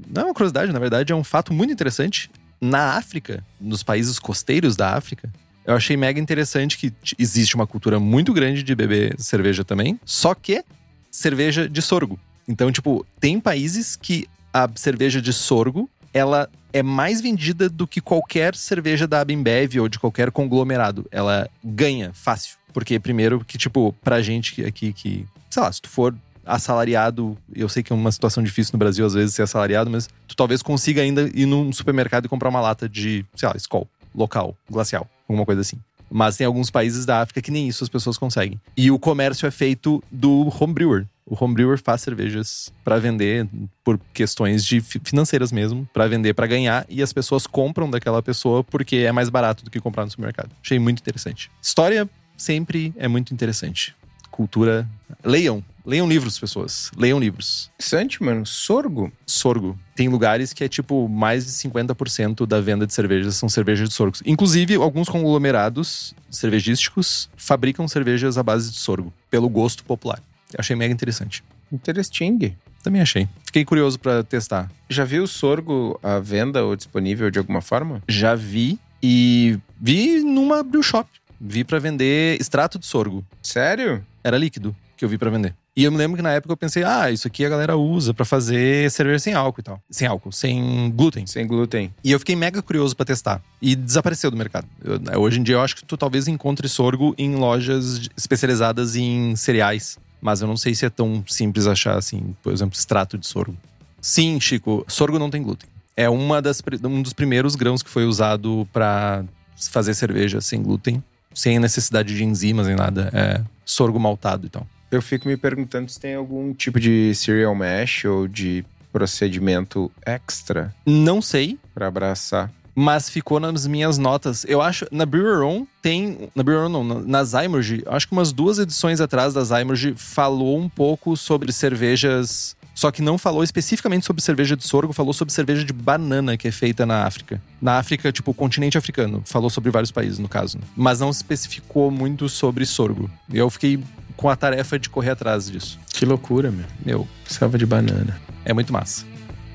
não 0.08 0.24
é 0.24 0.26
uma 0.26 0.34
curiosidade, 0.34 0.72
na 0.72 0.80
verdade, 0.80 1.12
é 1.14 1.16
um 1.16 1.24
fato 1.24 1.54
muito 1.54 1.72
interessante. 1.72 2.32
Na 2.60 2.98
África, 2.98 3.44
nos 3.60 3.84
países 3.84 4.18
costeiros 4.18 4.76
da 4.76 4.96
África, 4.96 5.30
eu 5.68 5.76
achei 5.76 5.98
mega 5.98 6.18
interessante 6.18 6.78
que 6.78 6.94
existe 7.20 7.54
uma 7.54 7.68
cultura 7.68 8.00
muito 8.00 8.32
grande 8.32 8.64
de 8.64 8.74
beber 8.74 9.20
cerveja 9.20 9.66
também, 9.66 10.00
só 10.06 10.34
que 10.34 10.64
cerveja 11.12 11.68
de 11.68 11.82
sorgo. 11.82 12.18
Então, 12.48 12.72
tipo, 12.72 13.06
tem 13.20 13.38
países 13.38 13.98
que 13.98 14.26
a 14.54 14.70
cerveja 14.76 15.22
de 15.22 15.34
sorgo, 15.34 15.90
ela 16.14 16.50
é 16.72 16.82
mais 16.82 17.20
vendida 17.20 17.68
do 17.68 17.86
que 17.86 18.00
qualquer 18.00 18.56
cerveja 18.56 19.06
da 19.06 19.20
Abimbev 19.20 19.82
ou 19.82 19.90
de 19.90 20.00
qualquer 20.00 20.32
conglomerado. 20.32 21.06
Ela 21.12 21.50
ganha 21.62 22.12
fácil. 22.14 22.58
Porque, 22.72 22.98
primeiro, 22.98 23.44
que, 23.44 23.58
tipo, 23.58 23.94
pra 24.02 24.22
gente 24.22 24.64
aqui 24.64 24.94
que, 24.94 25.26
sei 25.50 25.62
lá, 25.62 25.72
se 25.72 25.82
tu 25.82 25.90
for 25.90 26.16
assalariado, 26.46 27.38
eu 27.54 27.68
sei 27.68 27.84
que 27.84 27.92
é 27.92 27.96
uma 27.96 28.12
situação 28.12 28.42
difícil 28.42 28.72
no 28.72 28.80
Brasil 28.80 29.06
às 29.06 29.14
vezes 29.14 29.36
ser 29.36 29.42
assalariado, 29.42 29.90
mas 29.90 30.08
tu 30.26 30.34
talvez 30.34 30.62
consiga 30.62 31.02
ainda 31.02 31.30
ir 31.34 31.46
num 31.46 31.74
supermercado 31.74 32.26
e 32.26 32.30
comprar 32.30 32.48
uma 32.48 32.62
lata 32.62 32.88
de, 32.88 33.26
sei 33.36 33.50
lá, 33.50 33.58
Skol, 33.58 33.86
local, 34.16 34.56
glacial, 34.70 35.10
alguma 35.28 35.46
coisa 35.46 35.62
assim. 35.62 35.78
Mas 36.10 36.38
tem 36.38 36.48
alguns 36.48 36.70
países 36.70 37.06
da 37.06 37.22
África 37.22 37.42
que 37.42 37.52
nem 37.52 37.68
isso 37.68 37.84
as 37.84 37.90
pessoas 37.90 38.18
conseguem. 38.18 38.60
E 38.76 38.90
o 38.90 38.98
comércio 38.98 39.46
é 39.46 39.52
feito 39.52 40.02
do 40.12 40.52
homebrewer. 40.60 41.06
O 41.26 41.36
homebrewer 41.44 41.78
faz 41.78 42.02
cervejas 42.02 42.72
para 42.86 42.98
vender 42.98 43.46
por 43.84 44.00
questões 44.14 44.64
de 44.64 44.80
financeiras 44.80 45.52
mesmo, 45.52 45.88
para 45.94 46.08
vender 46.08 46.34
para 46.34 46.48
ganhar 46.48 46.86
e 46.88 47.04
as 47.04 47.12
pessoas 47.12 47.46
compram 47.46 47.90
daquela 47.90 48.24
pessoa 48.24 48.64
porque 48.64 48.98
é 48.98 49.12
mais 49.12 49.28
barato 49.28 49.66
do 49.66 49.70
que 49.70 49.82
comprar 49.82 50.06
no 50.06 50.12
supermercado. 50.12 50.52
Achei 50.64 50.80
muito 50.80 51.02
interessante. 51.02 51.52
História 51.62 52.10
sempre 52.38 52.94
é 52.96 53.10
muito 53.10 53.34
interessante. 53.34 53.94
Cultura. 54.38 54.88
Leiam. 55.26 55.64
Leiam 55.84 56.08
livros, 56.08 56.38
pessoas. 56.38 56.92
Leiam 56.96 57.20
livros. 57.20 57.72
Interessante, 57.74 58.22
mano. 58.22 58.46
Sorgo. 58.46 59.12
Sorgo. 59.26 59.76
Tem 59.96 60.08
lugares 60.08 60.54
que 60.54 60.64
é 60.64 60.68
tipo 60.68 61.10
mais 61.10 61.48
de 61.48 61.52
50% 61.54 62.46
da 62.46 62.62
venda 62.62 62.86
de 62.86 62.94
cervejas 62.94 63.36
são 63.36 63.50
cervejas 63.50 63.90
de 63.90 63.96
sorgo. 63.96 64.16
Inclusive, 64.24 64.76
alguns 64.76 65.10
conglomerados 65.10 66.14
cervejísticos 66.30 67.32
fabricam 67.36 67.88
cervejas 67.88 68.38
à 68.38 68.44
base 68.44 68.70
de 68.70 68.78
sorgo, 68.78 69.12
pelo 69.32 69.50
gosto 69.50 69.84
popular. 69.84 70.22
Achei 70.56 70.76
mega 70.76 70.94
interessante. 70.94 71.44
Interesting. 71.72 72.56
Também 72.84 73.02
achei. 73.02 73.28
Fiquei 73.44 73.66
curioso 73.66 74.00
para 74.00 74.24
testar. 74.24 74.70
Já 74.88 75.04
viu 75.04 75.24
o 75.24 75.28
sorgo 75.28 76.00
à 76.04 76.20
venda 76.20 76.64
ou 76.64 76.76
disponível 76.76 77.32
de 77.32 77.40
alguma 77.40 77.60
forma? 77.60 78.04
Já 78.08 78.36
vi 78.36 78.78
e 79.02 79.58
vi 79.82 80.22
numa 80.22 80.62
brew 80.62 80.84
shop. 80.84 81.10
Vi 81.40 81.64
para 81.64 81.80
vender 81.80 82.40
extrato 82.40 82.78
de 82.78 82.86
sorgo. 82.86 83.26
Sério? 83.42 84.06
Era 84.28 84.38
líquido 84.38 84.76
que 84.98 85.06
eu 85.06 85.08
vi 85.08 85.18
para 85.18 85.30
vender. 85.30 85.56
E 85.74 85.86
eu 85.86 85.92
me 85.92 85.98
lembro 85.98 86.18
que 86.18 86.22
na 86.22 86.34
época 86.34 86.52
eu 86.52 86.58
pensei, 86.58 86.84
ah, 86.84 87.10
isso 87.10 87.26
aqui 87.26 87.46
a 87.46 87.50
galera 87.50 87.78
usa 87.78 88.14
para 88.14 88.26
fazer 88.26 88.92
cerveja 88.92 89.20
sem 89.20 89.34
álcool 89.34 89.62
e 89.62 89.64
tal. 89.64 89.82
Sem 89.90 90.06
álcool, 90.06 90.34
sem 90.34 90.92
glúten. 90.94 91.26
Sem 91.26 91.48
glúten. 91.48 91.94
E 92.04 92.12
eu 92.12 92.20
fiquei 92.20 92.36
mega 92.36 92.62
curioso 92.62 92.94
para 92.94 93.06
testar. 93.06 93.42
E 93.62 93.74
desapareceu 93.74 94.30
do 94.30 94.36
mercado. 94.36 94.68
Eu, 94.84 95.22
hoje 95.22 95.40
em 95.40 95.44
dia 95.44 95.56
eu 95.56 95.62
acho 95.62 95.78
que 95.78 95.86
tu 95.86 95.96
talvez 95.96 96.28
encontre 96.28 96.68
sorgo 96.68 97.16
em 97.18 97.36
lojas 97.36 98.10
especializadas 98.18 98.98
em 98.98 99.34
cereais. 99.38 99.98
Mas 100.20 100.42
eu 100.42 100.48
não 100.48 100.58
sei 100.58 100.76
se 100.76 100.86
é 100.86 100.90
tão 100.90 101.24
simples 101.26 101.66
achar, 101.66 101.98
assim, 101.98 102.36
por 102.44 102.52
exemplo, 102.52 102.78
extrato 102.78 103.18
de 103.18 103.26
sorgo. 103.26 103.56
Sim, 104.02 104.42
Chico, 104.42 104.84
sorgo 104.90 105.18
não 105.18 105.30
tem 105.30 105.42
glúten. 105.42 105.70
É 105.96 106.10
uma 106.10 106.42
das, 106.42 106.62
um 106.84 107.02
dos 107.02 107.14
primeiros 107.14 107.56
grãos 107.56 107.82
que 107.82 107.90
foi 107.90 108.04
usado 108.04 108.68
para 108.74 109.24
fazer 109.72 109.94
cerveja 109.94 110.42
sem 110.42 110.62
glúten 110.62 111.02
sem 111.38 111.60
necessidade 111.60 112.16
de 112.16 112.24
enzimas 112.24 112.68
nem 112.68 112.76
nada. 112.76 113.10
É 113.14 113.42
sorgo 113.68 114.00
maltado 114.00 114.48
então. 114.48 114.66
Eu 114.90 115.02
fico 115.02 115.28
me 115.28 115.36
perguntando 115.36 115.92
se 115.92 116.00
tem 116.00 116.16
algum 116.16 116.54
tipo 116.54 116.80
de 116.80 117.14
cereal 117.14 117.54
mash 117.54 118.06
ou 118.06 118.28
de 118.28 118.66
procedimento 118.92 119.92
extra. 120.06 120.74
Não 120.86 121.22
sei. 121.22 121.60
Para 121.76 121.88
abraçar. 121.88 122.50
Mas 122.74 123.10
ficou 123.10 123.40
nas 123.40 123.68
minhas 123.68 123.98
notas. 123.98 124.46
Eu 124.48 124.62
acho. 124.62 124.88
Na 124.92 125.06
Brewer 125.06 125.42
On 125.42 125.68
tem. 125.82 126.30
Na 126.34 126.42
Brewer 126.42 126.66
On 126.68 126.70
não, 126.70 126.84
na 127.02 127.24
Zymergy, 127.24 127.84
acho 127.88 128.08
que 128.08 128.14
umas 128.14 128.32
duas 128.32 128.60
edições 128.60 129.02
atrás 129.02 129.34
da 129.34 129.44
Zymergy 129.44 129.94
falou 129.96 130.58
um 130.58 130.70
pouco 130.70 131.18
sobre 131.18 131.52
cervejas 131.52 132.56
só 132.78 132.92
que 132.92 133.02
não 133.02 133.18
falou 133.18 133.44
especificamente 133.44 134.06
sobre 134.06 134.22
cerveja 134.22 134.56
de 134.56 134.64
sorgo, 134.64 134.94
falou 134.94 135.12
sobre 135.12 135.34
cerveja 135.34 135.64
de 135.64 135.74
banana 135.74 136.38
que 136.38 136.48
é 136.48 136.52
feita 136.52 136.86
na 136.86 137.06
África. 137.06 137.42
Na 137.60 137.80
África, 137.80 138.12
tipo, 138.12 138.30
o 138.30 138.34
continente 138.36 138.78
africano. 138.78 139.24
Falou 139.26 139.50
sobre 139.50 139.72
vários 139.72 139.90
países, 139.90 140.20
no 140.20 140.30
caso. 140.30 140.60
Mas 140.76 141.00
não 141.00 141.10
especificou 141.10 141.90
muito 141.90 142.30
sobre 142.30 142.68
sorgo. 142.68 143.10
E 143.34 143.38
eu 143.40 143.50
fiquei 143.50 143.84
com 144.16 144.30
a 144.30 144.36
tarefa 144.36 144.78
de 144.78 144.92
correr 144.92 145.10
atrás 145.10 145.50
disso. 145.50 145.80
Que 145.88 146.06
loucura, 146.06 146.52
meu. 146.52 146.68
Meu. 146.86 147.08
Selva 147.26 147.58
de 147.58 147.66
banana. 147.66 148.22
É 148.46 148.54
muito 148.54 148.72
massa. 148.72 149.04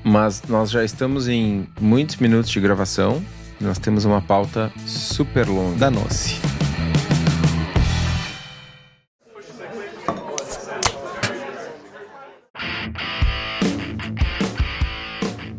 Mas 0.03 0.43
nós 0.49 0.69
já 0.69 0.83
estamos 0.83 1.29
em 1.29 1.65
muitos 1.79 2.17
minutos 2.17 2.51
de 2.51 2.59
gravação. 2.59 3.23
Nós 3.57 3.79
temos 3.79 4.03
uma 4.03 4.21
pauta 4.21 4.69
super 4.85 5.47
longa. 5.47 5.77
Danou-se. 5.77 6.52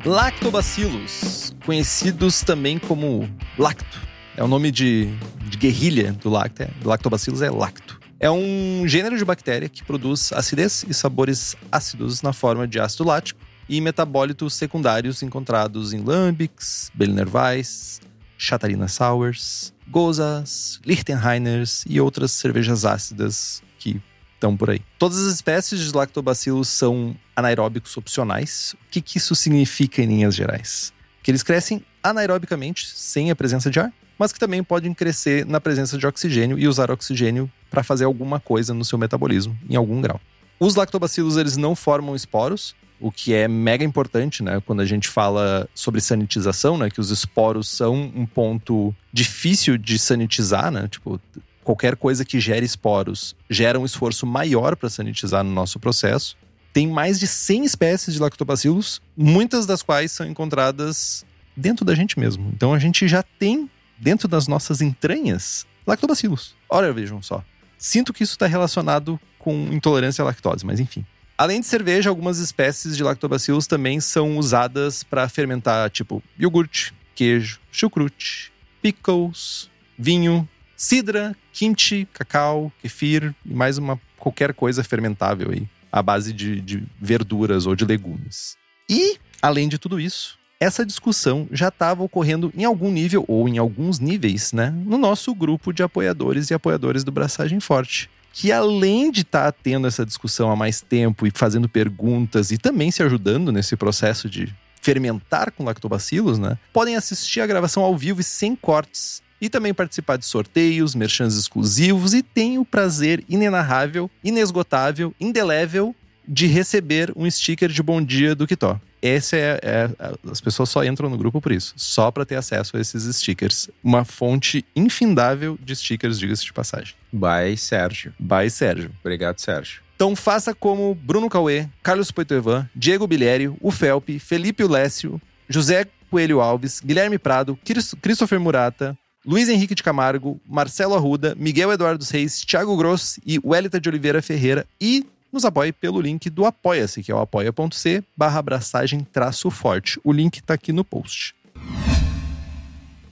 Lactobacilos, 0.05 1.55
conhecidos 1.65 2.43
também 2.43 2.79
como 2.79 3.27
lacto. 3.59 3.99
É 4.37 4.45
o 4.45 4.49
nome 4.49 4.71
de, 4.71 5.07
de 5.49 5.57
guerrilha 5.57 6.13
do 6.13 6.29
lacto, 6.29 6.63
é, 6.63 6.67
do 6.67 6.91
lactobacilos 6.91 7.41
é 7.41 7.49
lacto. 7.49 7.99
É 8.21 8.31
um 8.31 8.87
gênero 8.87 9.17
de 9.17 9.25
bactéria 9.25 9.67
que 9.67 9.83
produz 9.83 10.31
acidez 10.35 10.85
e 10.87 10.93
sabores 10.93 11.57
ácidos 11.73 12.21
na 12.21 12.35
forma 12.35 12.69
de 12.69 12.79
ácido 12.79 13.05
lático 13.05 13.41
e 13.67 13.81
metabólitos 13.81 14.53
secundários 14.53 15.23
encontrados 15.23 15.95
em 15.95 16.03
lambics, 16.05 16.91
Berliner 16.95 17.35
Weiss, 17.35 18.03
Chatarina 18.37 18.89
Sours, 18.89 19.73
Gozas, 19.89 20.81
Lichtenheiners 20.85 21.83
e 21.89 21.99
outras 21.99 22.31
cervejas 22.33 22.85
ácidas 22.85 23.63
que 23.79 24.03
estão 24.45 24.57
por 24.57 24.71
aí. 24.71 24.81
Todas 24.99 25.19
as 25.19 25.35
espécies 25.35 25.81
de 25.81 25.93
lactobacilos 25.97 26.69
são 26.69 27.17
anaeróbicos 27.35 27.97
opcionais. 27.97 28.75
O 28.87 28.91
que, 28.91 29.01
que 29.01 29.19
isso 29.19 29.35
significa 29.35 30.03
em 30.03 30.07
linhas 30.07 30.35
gerais? 30.35 30.93
Que 31.23 31.31
eles 31.31 31.43
crescem 31.43 31.83
anaerobicamente, 32.03 32.87
sem 32.95 33.31
a 33.31 33.37
presença 33.37 33.71
de 33.71 33.81
ar, 33.81 33.93
mas 34.19 34.33
que 34.33 34.39
também 34.39 34.63
podem 34.63 34.93
crescer 34.93 35.47
na 35.47 35.61
presença 35.61 35.97
de 35.97 36.07
oxigênio 36.07 36.59
e 36.59 36.69
usar 36.69 36.91
oxigênio 36.91 37.51
para 37.71 37.83
fazer 37.83 38.05
alguma 38.05 38.39
coisa 38.39 38.75
no 38.75 38.85
seu 38.85 38.99
metabolismo, 38.99 39.59
em 39.69 39.75
algum 39.75 40.01
grau. 40.01 40.21
Os 40.61 40.77
lactobacilos 40.77 41.37
eles 41.37 41.57
não 41.57 41.75
formam 41.75 42.15
esporos, 42.15 42.77
o 43.01 43.11
que 43.11 43.35
é 43.35 43.49
mega 43.49 43.85
importante, 43.85 44.43
né? 44.43 44.63
Quando 44.65 44.81
a 44.81 44.85
gente 44.85 45.09
fala 45.09 45.69
sobre 45.75 46.01
sanitização, 46.01 46.79
né? 46.79 46.89
Que 46.89 47.01
os 47.01 47.11
esporos 47.11 47.69
são 47.69 48.13
um 48.15 48.25
ponto 48.25 48.95
difícil 49.13 49.77
de 49.77 49.99
sanitizar, 49.99 50.71
né? 50.71 50.87
Tipo, 50.89 51.21
qualquer 51.65 51.97
coisa 51.97 52.25
que 52.25 52.39
gere 52.39 52.65
esporos 52.65 53.35
gera 53.51 53.81
um 53.81 53.85
esforço 53.85 54.27
maior 54.27 54.77
para 54.77 54.89
sanitizar 54.89 55.43
no 55.43 55.51
nosso 55.51 55.81
processo. 55.81 56.37
Tem 56.73 56.87
mais 56.87 57.19
de 57.19 57.27
100 57.27 57.65
espécies 57.65 58.15
de 58.15 58.21
lactobacilos, 58.21 59.01
muitas 59.17 59.65
das 59.67 59.83
quais 59.83 60.13
são 60.13 60.27
encontradas 60.27 61.25
dentro 61.57 61.85
da 61.85 61.95
gente 61.95 62.19
mesmo. 62.19 62.53
Então 62.55 62.75
a 62.75 62.79
gente 62.79 63.09
já 63.09 63.23
tem 63.23 63.71
dentro 63.99 64.29
das 64.29 64.47
nossas 64.47 64.81
entranhas 64.81 65.67
lactobacilos. 65.87 66.55
Olha, 66.69 66.93
vejam 66.93 67.23
só. 67.23 67.43
Sinto 67.79 68.13
que 68.13 68.23
isso 68.23 68.33
está 68.33 68.47
relacionado 68.47 69.21
com 69.39 69.69
intolerância 69.71 70.23
à 70.23 70.25
lactose, 70.25 70.65
mas 70.65 70.81
enfim. 70.81 71.05
Além 71.37 71.61
de 71.61 71.67
cerveja, 71.67 72.09
algumas 72.09 72.39
espécies 72.39 72.97
de 72.97 73.03
lactobacilos 73.03 73.67
também 73.67 74.01
são 74.01 74.39
usadas 74.39 75.03
para 75.03 75.29
fermentar, 75.29 75.91
tipo 75.91 76.23
iogurte, 76.39 76.95
queijo, 77.15 77.61
chucrute, 77.71 78.53
pickles, 78.81 79.69
vinho, 79.99 80.49
cidra, 80.77 81.37
kimchi, 81.53 82.07
cacau, 82.13 82.73
kefir 82.81 83.35
e 83.45 83.55
mais 83.55 83.79
uma 83.79 84.01
qualquer 84.19 84.55
coisa 84.55 84.83
fermentável 84.83 85.51
aí, 85.51 85.69
à 85.93 86.03
base 86.03 86.33
de, 86.33 86.61
de 86.61 86.83
verduras 87.01 87.67
ou 87.67 87.77
de 87.77 87.85
legumes. 87.85 88.57
E, 88.89 89.19
além 89.41 89.69
de 89.69 89.79
tudo 89.79 90.01
isso, 90.01 90.39
essa 90.59 90.85
discussão 90.85 91.47
já 91.53 91.69
estava 91.69 92.03
ocorrendo 92.03 92.53
em 92.57 92.65
algum 92.65 92.91
nível, 92.91 93.25
ou 93.29 93.49
em 93.49 93.59
alguns 93.59 93.99
níveis, 93.99 94.53
né? 94.53 94.71
No 94.71 94.97
nosso 94.97 95.35
grupo 95.35 95.73
de 95.73 95.83
apoiadores 95.83 96.51
e 96.51 96.55
apoiadores 96.55 97.05
do 97.05 97.13
Braçagem 97.13 97.61
Forte. 97.61 98.09
Que 98.33 98.51
além 98.51 99.11
de 99.11 99.21
estar 99.21 99.53
tá 99.53 99.59
tendo 99.63 99.87
essa 99.87 100.05
discussão 100.05 100.51
há 100.51 100.57
mais 100.57 100.81
tempo 100.81 101.27
e 101.27 101.31
fazendo 101.33 101.69
perguntas 101.69 102.51
e 102.51 102.59
também 102.59 102.91
se 102.91 103.03
ajudando 103.03 103.53
nesse 103.53 103.77
processo 103.77 104.29
de 104.29 104.53
fermentar 104.81 105.51
com 105.53 105.65
lactobacilos, 105.65 106.39
né? 106.39 106.59
Podem 106.73 106.97
assistir 106.97 107.41
a 107.41 107.47
gravação 107.47 107.83
ao 107.83 107.97
vivo 107.97 108.21
e 108.21 108.25
sem 108.25 108.55
cortes. 108.55 109.23
E 109.41 109.49
também 109.49 109.75
participar 109.75 110.17
de 110.17 110.25
sorteios, 110.25 110.95
merchans 110.95 111.37
exclusivos 111.37 112.15
e 112.15 112.23
tem 112.23 112.59
o 112.59 112.65
prazer 112.65 113.25
inenarrável, 113.29 114.11
inesgotável, 114.23 115.15
indelével 115.21 115.95
de 116.27 116.47
receber 116.47 117.13
um 117.15 117.31
sticker 117.31 117.69
de 117.69 117.83
bom 117.83 118.03
dia 118.03 118.35
do 118.35 118.47
Kitó. 118.47 118.81
Esse 119.03 119.37
é, 119.37 119.61
é, 119.63 119.91
as 120.31 120.41
pessoas 120.41 120.71
só 120.71 120.83
entram 120.83 121.11
no 121.11 121.19
grupo 121.19 121.39
por 121.39 121.53
isso, 121.53 121.75
só 121.77 122.11
para 122.11 122.25
ter 122.25 122.37
acesso 122.37 122.77
a 122.77 122.81
esses 122.81 123.05
stickers. 123.17 123.69
Uma 123.83 124.03
fonte 124.03 124.65
infindável 124.75 125.59
de 125.63 125.77
stickers, 125.77 126.19
diga-se 126.19 126.43
de 126.43 126.53
passagem. 126.55 126.95
By 127.13 127.55
Sérgio. 127.57 128.15
By 128.19 128.49
Sérgio. 128.49 128.91
Obrigado, 129.01 129.39
Sérgio. 129.39 129.83
Então 129.95 130.17
faça 130.17 130.55
como 130.55 130.95
Bruno 130.95 131.29
Cauê, 131.29 131.69
Carlos 131.83 132.11
Poitoevan, 132.11 132.69
Diego 132.75 133.07
Bilieri, 133.07 133.55
o 133.61 133.71
Felpe, 133.71 134.19
Felipe 134.19 134.65
Ulécio, 134.65 135.21
José 135.49 135.87
Coelho 136.11 136.41
Alves, 136.41 136.81
Guilherme 136.81 137.19
Prado, 137.19 137.59
Christopher 138.01 138.41
Murata, 138.41 138.97
Luiz 139.27 139.49
Henrique 139.49 139.75
de 139.75 139.83
Camargo, 139.83 140.39
Marcelo 140.47 140.95
Arruda, 140.95 141.35
Miguel 141.37 141.73
Eduardo 141.73 142.05
Reis, 142.05 142.45
Thiago 142.45 142.77
Gross 142.77 143.19
e 143.25 143.41
Wellington 143.43 143.79
de 143.79 143.89
Oliveira 143.89 144.21
Ferreira 144.21 144.67
e 144.79 145.07
nos 145.33 145.45
apoie 145.45 145.73
pelo 145.73 146.01
link 146.01 146.29
do 146.29 146.45
Apoia-se, 146.45 147.03
que 147.03 147.11
é 147.11 147.15
o 147.15 147.19
apoia.c 147.19 148.05
barra 148.17 148.39
abraçagem 148.39 149.07
forte. 149.51 149.99
O 150.05 150.13
link 150.13 150.37
está 150.37 150.55
aqui 150.55 150.73
no 150.73 150.85
post. 150.85 151.35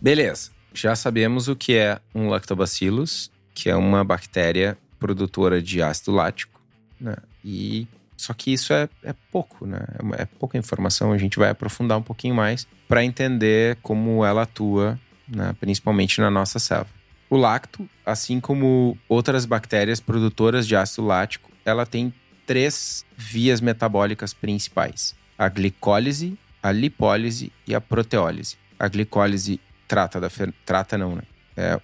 Beleza. 0.00 0.50
Já 0.74 0.94
sabemos 0.94 1.48
o 1.48 1.56
que 1.56 1.76
é 1.76 1.98
um 2.14 2.28
lactobacillus, 2.28 3.30
que 3.54 3.68
é 3.68 3.76
uma 3.76 4.04
bactéria 4.04 4.78
produtora 4.98 5.60
de 5.60 5.82
ácido 5.82 6.12
lático, 6.12 6.60
né? 7.00 7.16
E 7.44 7.86
só 8.16 8.32
que 8.32 8.52
isso 8.52 8.72
é, 8.72 8.88
é 9.02 9.14
pouco, 9.30 9.66
né? 9.66 9.80
É, 10.18 10.22
é 10.22 10.26
pouca 10.38 10.56
informação. 10.56 11.12
A 11.12 11.18
gente 11.18 11.38
vai 11.38 11.50
aprofundar 11.50 11.98
um 11.98 12.02
pouquinho 12.02 12.34
mais 12.34 12.66
para 12.88 13.04
entender 13.04 13.76
como 13.82 14.24
ela 14.24 14.42
atua, 14.42 14.98
né? 15.34 15.54
principalmente 15.58 16.20
na 16.20 16.30
nossa 16.30 16.58
selva. 16.58 16.88
O 17.28 17.36
lacto, 17.36 17.88
assim 18.04 18.40
como 18.40 18.96
outras 19.08 19.46
bactérias 19.46 20.00
produtoras 20.00 20.66
de 20.66 20.76
ácido 20.76 21.06
lático, 21.06 21.50
ela 21.64 21.86
tem 21.86 22.12
três 22.46 23.06
vias 23.16 23.60
metabólicas 23.60 24.34
principais: 24.34 25.14
a 25.38 25.48
glicólise, 25.48 26.36
a 26.62 26.70
lipólise 26.70 27.50
e 27.66 27.74
a 27.74 27.80
proteólise. 27.80 28.56
A 28.78 28.88
glicólise 28.88 29.60
trata 29.88 30.20
da 30.20 30.28
trata 30.64 30.98
não, 30.98 31.16
né? 31.16 31.22
É 31.56 31.80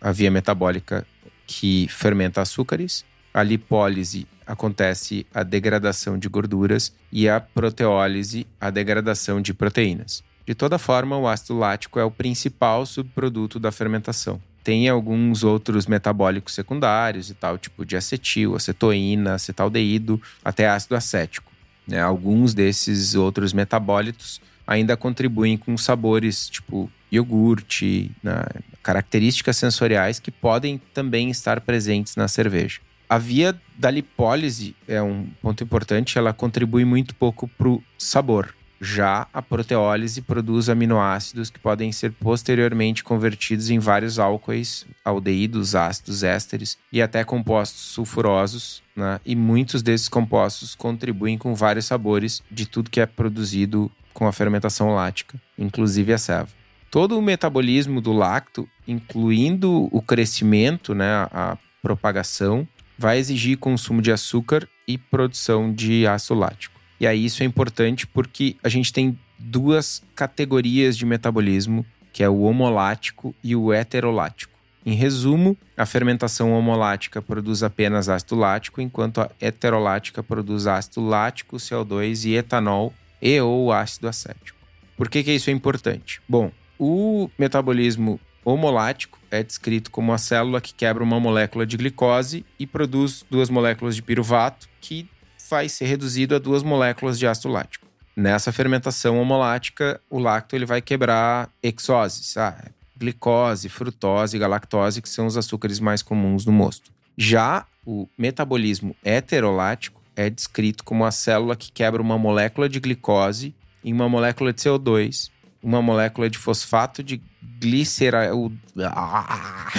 a 0.00 0.12
via 0.12 0.30
metabólica 0.30 1.06
que 1.46 1.86
fermenta 1.88 2.40
açúcares. 2.40 3.04
A 3.32 3.42
lipólise 3.42 4.26
acontece 4.46 5.26
a 5.32 5.42
degradação 5.42 6.18
de 6.18 6.28
gorduras 6.28 6.92
e 7.10 7.28
a 7.28 7.40
proteólise 7.40 8.46
a 8.60 8.70
degradação 8.70 9.40
de 9.40 9.54
proteínas. 9.54 10.22
De 10.46 10.54
toda 10.54 10.78
forma, 10.78 11.16
o 11.16 11.28
ácido 11.28 11.58
lático 11.58 11.98
é 11.98 12.04
o 12.04 12.10
principal 12.10 12.84
subproduto 12.84 13.60
da 13.60 13.70
fermentação. 13.70 14.40
Tem 14.64 14.88
alguns 14.88 15.42
outros 15.42 15.86
metabólicos 15.86 16.54
secundários 16.54 17.30
e 17.30 17.34
tal, 17.34 17.58
tipo 17.58 17.84
de 17.84 17.96
acetil, 17.96 18.54
acetoína, 18.54 19.34
acetaldeído, 19.34 20.20
até 20.44 20.68
ácido 20.68 20.94
acético. 20.94 21.50
Né? 21.86 22.00
Alguns 22.00 22.54
desses 22.54 23.14
outros 23.14 23.52
metabólitos 23.52 24.40
ainda 24.66 24.96
contribuem 24.96 25.56
com 25.56 25.76
sabores 25.76 26.48
tipo 26.48 26.90
iogurte, 27.10 28.10
né? 28.22 28.44
características 28.82 29.56
sensoriais 29.56 30.18
que 30.18 30.30
podem 30.30 30.80
também 30.94 31.30
estar 31.30 31.60
presentes 31.60 32.16
na 32.16 32.26
cerveja. 32.26 32.80
A 33.08 33.18
via 33.18 33.54
da 33.76 33.90
lipólise 33.90 34.74
é 34.88 35.02
um 35.02 35.26
ponto 35.42 35.62
importante, 35.62 36.16
ela 36.16 36.32
contribui 36.32 36.84
muito 36.84 37.14
pouco 37.14 37.46
para 37.46 37.68
o 37.68 37.82
sabor. 37.98 38.54
Já 38.84 39.28
a 39.32 39.40
proteólise 39.40 40.20
produz 40.20 40.68
aminoácidos 40.68 41.50
que 41.50 41.60
podem 41.60 41.92
ser 41.92 42.10
posteriormente 42.10 43.04
convertidos 43.04 43.70
em 43.70 43.78
vários 43.78 44.18
álcoois, 44.18 44.84
aldeídos, 45.04 45.76
ácidos, 45.76 46.24
ésteres 46.24 46.76
e 46.92 47.00
até 47.00 47.22
compostos 47.22 47.80
sulfurosos, 47.80 48.82
né? 48.96 49.20
e 49.24 49.36
muitos 49.36 49.84
desses 49.84 50.08
compostos 50.08 50.74
contribuem 50.74 51.38
com 51.38 51.54
vários 51.54 51.84
sabores 51.84 52.42
de 52.50 52.66
tudo 52.66 52.90
que 52.90 53.00
é 53.00 53.06
produzido 53.06 53.88
com 54.12 54.26
a 54.26 54.32
fermentação 54.32 54.92
lática, 54.92 55.40
inclusive 55.56 56.12
a 56.12 56.18
ceva. 56.18 56.48
Todo 56.90 57.16
o 57.16 57.22
metabolismo 57.22 58.00
do 58.00 58.12
lacto, 58.12 58.68
incluindo 58.88 59.88
o 59.92 60.02
crescimento, 60.02 60.92
né, 60.92 61.28
a 61.30 61.56
propagação, 61.80 62.66
vai 62.98 63.18
exigir 63.18 63.58
consumo 63.58 64.02
de 64.02 64.10
açúcar 64.10 64.68
e 64.88 64.98
produção 64.98 65.72
de 65.72 66.04
ácido 66.04 66.34
lático. 66.34 66.81
E 67.02 67.06
aí 67.06 67.24
isso 67.24 67.42
é 67.42 67.46
importante 67.46 68.06
porque 68.06 68.54
a 68.62 68.68
gente 68.68 68.92
tem 68.92 69.18
duas 69.36 70.00
categorias 70.14 70.96
de 70.96 71.04
metabolismo, 71.04 71.84
que 72.12 72.22
é 72.22 72.28
o 72.28 72.42
homolático 72.42 73.34
e 73.42 73.56
o 73.56 73.72
heterolático. 73.72 74.52
Em 74.86 74.94
resumo, 74.94 75.58
a 75.76 75.84
fermentação 75.84 76.52
homolática 76.52 77.20
produz 77.20 77.64
apenas 77.64 78.08
ácido 78.08 78.36
lático, 78.36 78.80
enquanto 78.80 79.20
a 79.20 79.28
heterolática 79.40 80.22
produz 80.22 80.68
ácido 80.68 81.04
lático, 81.04 81.56
CO2 81.56 82.24
e 82.24 82.36
etanol 82.36 82.94
e 83.20 83.40
ou 83.40 83.72
ácido 83.72 84.06
acético. 84.06 84.58
Por 84.96 85.08
que, 85.08 85.24
que 85.24 85.32
isso 85.32 85.50
é 85.50 85.52
importante? 85.52 86.22
Bom, 86.28 86.52
o 86.78 87.28
metabolismo 87.36 88.20
homolático 88.44 89.18
é 89.28 89.42
descrito 89.42 89.90
como 89.90 90.12
a 90.12 90.18
célula 90.18 90.60
que 90.60 90.72
quebra 90.72 91.02
uma 91.02 91.18
molécula 91.18 91.66
de 91.66 91.76
glicose 91.76 92.46
e 92.60 92.66
produz 92.66 93.24
duas 93.28 93.50
moléculas 93.50 93.96
de 93.96 94.02
piruvato, 94.02 94.68
que 94.80 95.08
vai 95.52 95.68
ser 95.68 95.84
reduzido 95.84 96.34
a 96.34 96.38
duas 96.38 96.62
moléculas 96.62 97.18
de 97.18 97.26
ácido 97.26 97.50
lático. 97.50 97.86
Nessa 98.16 98.50
fermentação 98.50 99.20
homolática, 99.20 100.00
o 100.08 100.18
lacto 100.18 100.56
ele 100.56 100.64
vai 100.64 100.80
quebrar 100.80 101.50
hexoses, 101.62 102.38
ah, 102.38 102.56
glicose, 102.96 103.68
frutose, 103.68 104.38
galactose, 104.38 105.02
que 105.02 105.08
são 105.10 105.26
os 105.26 105.36
açúcares 105.36 105.78
mais 105.78 106.00
comuns 106.00 106.46
no 106.46 106.52
mosto. 106.52 106.90
Já 107.18 107.66
o 107.84 108.08
metabolismo 108.16 108.96
heterolático 109.04 110.00
é 110.16 110.30
descrito 110.30 110.84
como 110.84 111.04
a 111.04 111.10
célula 111.10 111.54
que 111.54 111.70
quebra 111.70 112.00
uma 112.00 112.16
molécula 112.16 112.66
de 112.66 112.80
glicose 112.80 113.54
em 113.84 113.92
uma 113.92 114.08
molécula 114.08 114.54
de 114.54 114.62
CO2, 114.62 115.30
uma 115.62 115.82
molécula 115.82 116.30
de 116.30 116.38
fosfato 116.38 117.02
de 117.02 117.20
glicerol... 117.60 118.50
Ah! 118.78 119.70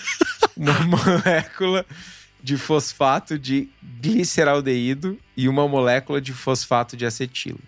uma 0.56 0.80
molécula 0.86 1.84
de 2.42 2.56
fosfato 2.56 3.38
de 3.38 3.68
gliceraldeído 4.00 5.18
e 5.36 5.48
uma 5.48 5.66
molécula 5.66 6.20
de 6.20 6.32
fosfato 6.32 6.96
de 6.96 7.04
acetilo. 7.04 7.60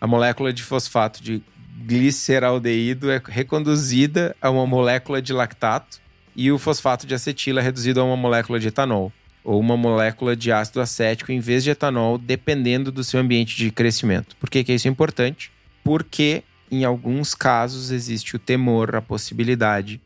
A 0.00 0.06
molécula 0.06 0.52
de 0.52 0.62
fosfato 0.62 1.22
de 1.22 1.42
gliceraldeído 1.78 3.10
é 3.10 3.20
reconduzida 3.24 4.34
a 4.40 4.50
uma 4.50 4.66
molécula 4.66 5.22
de 5.22 5.32
lactato 5.32 6.00
e 6.34 6.50
o 6.50 6.58
fosfato 6.58 7.06
de 7.06 7.14
acetilo 7.14 7.58
é 7.58 7.62
reduzido 7.62 8.00
a 8.00 8.04
uma 8.04 8.16
molécula 8.16 8.58
de 8.58 8.68
etanol 8.68 9.12
ou 9.44 9.60
uma 9.60 9.76
molécula 9.76 10.34
de 10.34 10.50
ácido 10.50 10.80
acético 10.80 11.30
em 11.30 11.38
vez 11.38 11.62
de 11.62 11.70
etanol, 11.70 12.18
dependendo 12.18 12.90
do 12.90 13.04
seu 13.04 13.20
ambiente 13.20 13.56
de 13.56 13.70
crescimento. 13.70 14.36
Por 14.36 14.50
que, 14.50 14.64
que 14.64 14.72
isso 14.72 14.88
é 14.88 14.90
importante? 14.90 15.52
Porque 15.84 16.42
em 16.70 16.84
alguns 16.84 17.32
casos 17.32 17.92
existe 17.92 18.34
o 18.34 18.40
temor, 18.40 18.96
a 18.96 19.00
possibilidade 19.00 20.00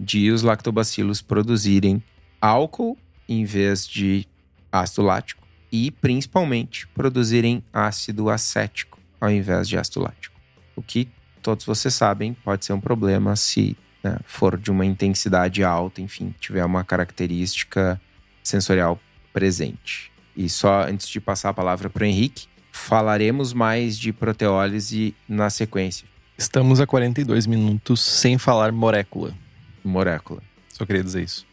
de 0.00 0.30
os 0.30 0.42
lactobacilos 0.42 1.20
produzirem 1.20 2.02
álcool 2.40 2.96
em 3.28 3.44
vez 3.44 3.86
de 3.86 4.26
ácido 4.70 5.02
lático 5.02 5.46
e, 5.70 5.90
principalmente, 5.90 6.86
produzirem 6.88 7.62
ácido 7.72 8.30
acético 8.30 8.98
ao 9.20 9.30
invés 9.30 9.68
de 9.68 9.76
ácido 9.76 10.02
lático. 10.02 10.36
O 10.74 10.82
que 10.82 11.08
todos 11.42 11.64
vocês 11.64 11.94
sabem 11.94 12.34
pode 12.34 12.64
ser 12.64 12.72
um 12.72 12.80
problema 12.80 13.34
se 13.36 13.76
né, 14.02 14.18
for 14.24 14.56
de 14.58 14.70
uma 14.70 14.84
intensidade 14.84 15.64
alta, 15.64 16.00
enfim, 16.00 16.34
tiver 16.38 16.64
uma 16.64 16.84
característica 16.84 18.00
sensorial 18.42 19.00
presente. 19.32 20.12
E 20.36 20.48
só 20.48 20.84
antes 20.84 21.08
de 21.08 21.20
passar 21.20 21.50
a 21.50 21.54
palavra 21.54 21.88
para 21.88 22.02
o 22.02 22.06
Henrique, 22.06 22.46
falaremos 22.70 23.52
mais 23.52 23.98
de 23.98 24.12
proteólise 24.12 25.14
na 25.28 25.48
sequência. 25.50 26.06
Estamos 26.36 26.80
a 26.80 26.86
42 26.86 27.46
minutos 27.46 28.02
sem 28.02 28.36
falar 28.36 28.70
molécula. 28.70 29.34
Molécula. 29.82 30.42
Só 30.68 30.84
queria 30.84 31.02
dizer 31.02 31.22
isso. 31.22 31.46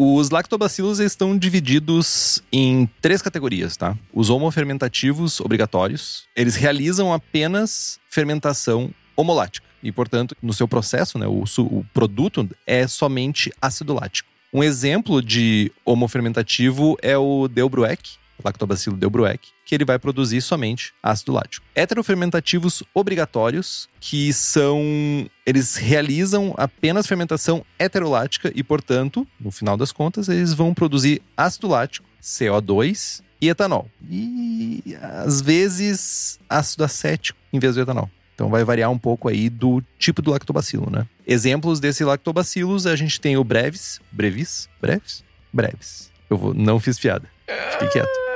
Os 0.00 0.30
lactobacilos 0.30 1.00
estão 1.00 1.36
divididos 1.36 2.40
em 2.52 2.88
três 3.02 3.20
categorias, 3.20 3.76
tá? 3.76 3.98
Os 4.14 4.30
homofermentativos 4.30 5.40
obrigatórios, 5.40 6.22
eles 6.36 6.54
realizam 6.54 7.12
apenas 7.12 7.98
fermentação 8.08 8.94
homolática. 9.16 9.66
E, 9.82 9.90
portanto, 9.90 10.36
no 10.40 10.52
seu 10.52 10.68
processo, 10.68 11.18
né, 11.18 11.26
o, 11.26 11.42
o 11.42 11.84
produto 11.92 12.48
é 12.64 12.86
somente 12.86 13.52
ácido 13.60 13.92
lático. 13.92 14.28
Um 14.54 14.62
exemplo 14.62 15.20
de 15.20 15.72
homofermentativo 15.84 16.96
é 17.02 17.18
o 17.18 17.48
Delbrueck, 17.48 18.18
lactobacilo 18.44 18.96
delbrueck, 18.96 19.48
que 19.64 19.74
ele 19.74 19.84
vai 19.84 19.98
produzir 19.98 20.40
somente 20.40 20.92
ácido 21.02 21.32
lático. 21.32 21.66
Heterofermentativos 21.74 22.82
obrigatórios, 22.94 23.88
que 24.00 24.32
são. 24.32 25.28
Eles 25.44 25.76
realizam 25.76 26.54
apenas 26.56 27.06
fermentação 27.06 27.64
heterolática 27.78 28.52
e, 28.54 28.62
portanto, 28.62 29.26
no 29.40 29.50
final 29.50 29.76
das 29.76 29.92
contas, 29.92 30.28
eles 30.28 30.52
vão 30.52 30.74
produzir 30.74 31.22
ácido 31.36 31.68
lático, 31.68 32.06
CO2 32.22 33.22
e 33.40 33.48
etanol. 33.48 33.88
E 34.08 34.82
às 35.00 35.40
vezes 35.40 36.38
ácido 36.48 36.84
acético 36.84 37.38
em 37.52 37.58
vez 37.58 37.74
do 37.74 37.80
etanol. 37.80 38.10
Então 38.34 38.48
vai 38.48 38.62
variar 38.62 38.88
um 38.90 38.98
pouco 38.98 39.28
aí 39.28 39.50
do 39.50 39.82
tipo 39.98 40.22
do 40.22 40.30
lactobacilo, 40.30 40.88
né? 40.90 41.08
Exemplos 41.26 41.80
desse 41.80 42.04
lactobacilos, 42.04 42.86
a 42.86 42.94
gente 42.94 43.20
tem 43.20 43.36
o 43.36 43.42
Brevis, 43.42 44.00
Brevis, 44.12 44.68
Brevis, 44.80 45.24
Brevis. 45.52 46.12
Eu 46.30 46.36
vou, 46.36 46.54
não 46.54 46.78
fiz 46.78 47.00
piada. 47.00 47.28
Fiquei 47.72 47.88
quieto. 47.88 48.27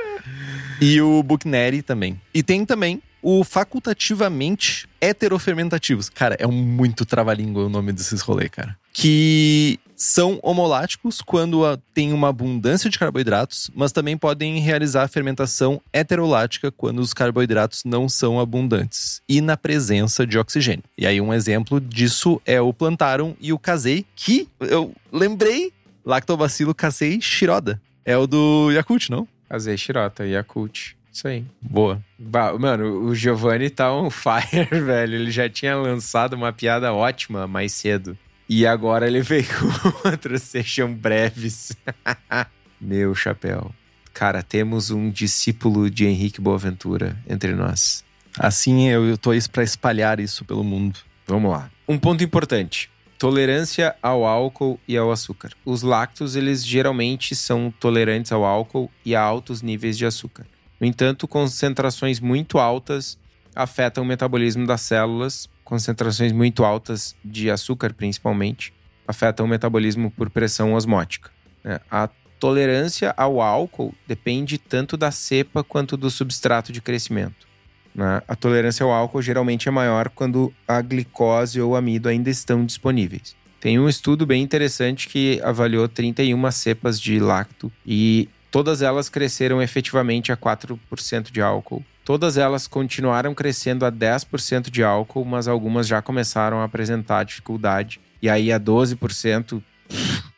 E 0.83 1.01
o 1.01 1.23
Buchneri 1.23 1.81
também. 1.81 2.19
E 2.33 2.43
tem 2.43 2.65
também 2.65 3.01
o 3.21 3.43
facultativamente 3.45 4.87
heterofermentativos. 4.99 6.09
Cara, 6.09 6.35
é 6.37 6.45
um 6.45 6.51
muito 6.51 7.05
trava-língua 7.05 7.65
o 7.65 7.69
nome 7.69 7.93
desses 7.93 8.19
rolês, 8.19 8.49
cara. 8.49 8.77
Que 8.91 9.79
são 9.95 10.37
homoláticos 10.43 11.21
quando 11.21 11.77
tem 11.93 12.11
uma 12.11 12.27
abundância 12.27 12.89
de 12.89 12.99
carboidratos, 12.99 13.71
mas 13.73 13.93
também 13.93 14.17
podem 14.17 14.59
realizar 14.59 15.07
fermentação 15.07 15.81
heterolática 15.93 16.69
quando 16.69 16.99
os 16.99 17.13
carboidratos 17.13 17.83
não 17.85 18.09
são 18.09 18.37
abundantes 18.37 19.21
e 19.29 19.39
na 19.39 19.55
presença 19.55 20.27
de 20.27 20.37
oxigênio. 20.37 20.83
E 20.97 21.07
aí 21.07 21.21
um 21.21 21.33
exemplo 21.33 21.79
disso 21.79 22.41
é 22.45 22.59
o 22.59 22.73
plantarum 22.73 23.33
e 23.39 23.53
o 23.53 23.59
casei, 23.59 24.05
que 24.15 24.49
eu 24.59 24.93
lembrei, 25.11 25.71
lactobacilo 26.05 26.75
casei 26.75 27.21
shiroda. 27.21 27.81
É 28.05 28.17
o 28.17 28.27
do 28.27 28.69
Yakult, 28.71 29.09
não? 29.09 29.25
Azei 29.53 29.77
Shirota, 29.77 30.25
Yakult. 30.25 30.95
Isso 31.11 31.27
aí. 31.27 31.45
Boa. 31.61 32.03
Ba 32.17 32.57
mano, 32.57 33.03
o 33.03 33.13
Giovanni 33.13 33.69
tá 33.69 33.93
on 33.93 34.09
fire, 34.11 34.81
velho. 34.81 35.13
Ele 35.13 35.29
já 35.29 35.47
tinha 35.47 35.75
lançado 35.75 36.33
uma 36.33 36.51
piada 36.51 36.91
ótima 36.91 37.45
mais 37.45 37.71
cedo. 37.71 38.17
E 38.49 38.65
agora 38.65 39.05
ele 39.05 39.21
veio 39.21 39.45
com 39.45 40.09
outras, 40.09 40.41
sejam 40.41 40.91
breves. 40.91 41.71
Meu 42.81 43.13
chapéu. 43.13 43.71
Cara, 44.11 44.41
temos 44.41 44.89
um 44.89 45.11
discípulo 45.11 45.87
de 45.87 46.05
Henrique 46.05 46.41
Boaventura 46.41 47.15
entre 47.29 47.53
nós. 47.53 48.03
Assim 48.39 48.89
eu, 48.89 49.05
eu 49.05 49.19
tô 49.19 49.29
aí 49.29 49.39
pra 49.49 49.63
espalhar 49.63 50.19
isso 50.19 50.43
pelo 50.45 50.63
mundo. 50.63 50.99
Vamos 51.27 51.51
lá. 51.51 51.69
Um 51.87 51.99
ponto 51.99 52.23
importante 52.23 52.89
tolerância 53.23 53.95
ao 54.03 54.25
álcool 54.25 54.77
e 54.85 54.97
ao 54.97 55.09
açúcar. 55.09 55.51
Os 55.63 55.81
lácteos, 55.81 56.35
eles 56.35 56.61
geralmente 56.61 57.33
são 57.37 57.73
tolerantes 57.79 58.33
ao 58.33 58.43
álcool 58.43 58.91
e 59.05 59.15
a 59.15 59.21
altos 59.21 59.61
níveis 59.61 59.97
de 59.97 60.05
açúcar. 60.05 60.45
No 60.77 60.85
entanto, 60.85 61.25
concentrações 61.25 62.19
muito 62.19 62.59
altas 62.59 63.17
afetam 63.55 64.03
o 64.03 64.05
metabolismo 64.05 64.67
das 64.67 64.81
células, 64.81 65.49
concentrações 65.63 66.33
muito 66.33 66.65
altas 66.65 67.15
de 67.23 67.49
açúcar, 67.49 67.93
principalmente, 67.93 68.73
afetam 69.07 69.45
o 69.45 69.49
metabolismo 69.49 70.11
por 70.11 70.29
pressão 70.29 70.73
osmótica. 70.73 71.31
Né? 71.63 71.79
A 71.89 72.09
tolerância 72.37 73.13
ao 73.15 73.39
álcool 73.39 73.95
depende 74.05 74.57
tanto 74.57 74.97
da 74.97 75.11
cepa 75.11 75.63
quanto 75.63 75.95
do 75.95 76.09
substrato 76.09 76.73
de 76.73 76.81
crescimento. 76.81 77.47
Né? 77.93 78.21
A 78.27 78.35
tolerância 78.35 78.83
ao 78.83 78.91
álcool 78.91 79.21
geralmente 79.21 79.67
é 79.67 79.71
maior 79.71 80.09
quando 80.09 80.53
a 80.67 80.81
glicose 80.81 81.61
ou 81.61 81.75
amido 81.75 82.09
ainda 82.09 82.29
estão 82.29 82.65
disponíveis. 82.65 83.35
Tem 83.59 83.79
um 83.79 83.87
estudo 83.87 84.25
bem 84.25 84.43
interessante 84.43 85.07
que 85.07 85.39
avaliou 85.41 85.87
31 85.87 86.51
cepas 86.51 86.99
de 86.99 87.19
lacto 87.19 87.71
e 87.85 88.27
todas 88.51 88.81
elas 88.81 89.07
cresceram 89.07 89.61
efetivamente 89.61 90.31
a 90.31 90.37
4% 90.37 91.31
de 91.31 91.41
álcool. 91.41 91.83
Todas 92.03 92.35
elas 92.37 92.67
continuaram 92.67 93.33
crescendo 93.33 93.85
a 93.85 93.91
10% 93.91 94.69
de 94.69 94.83
álcool, 94.83 95.23
mas 95.23 95.47
algumas 95.47 95.87
já 95.87 96.01
começaram 96.01 96.59
a 96.59 96.65
apresentar 96.65 97.23
dificuldade. 97.23 98.01
E 98.21 98.29
aí 98.29 98.51
a 98.51 98.59
12%, 98.59 99.63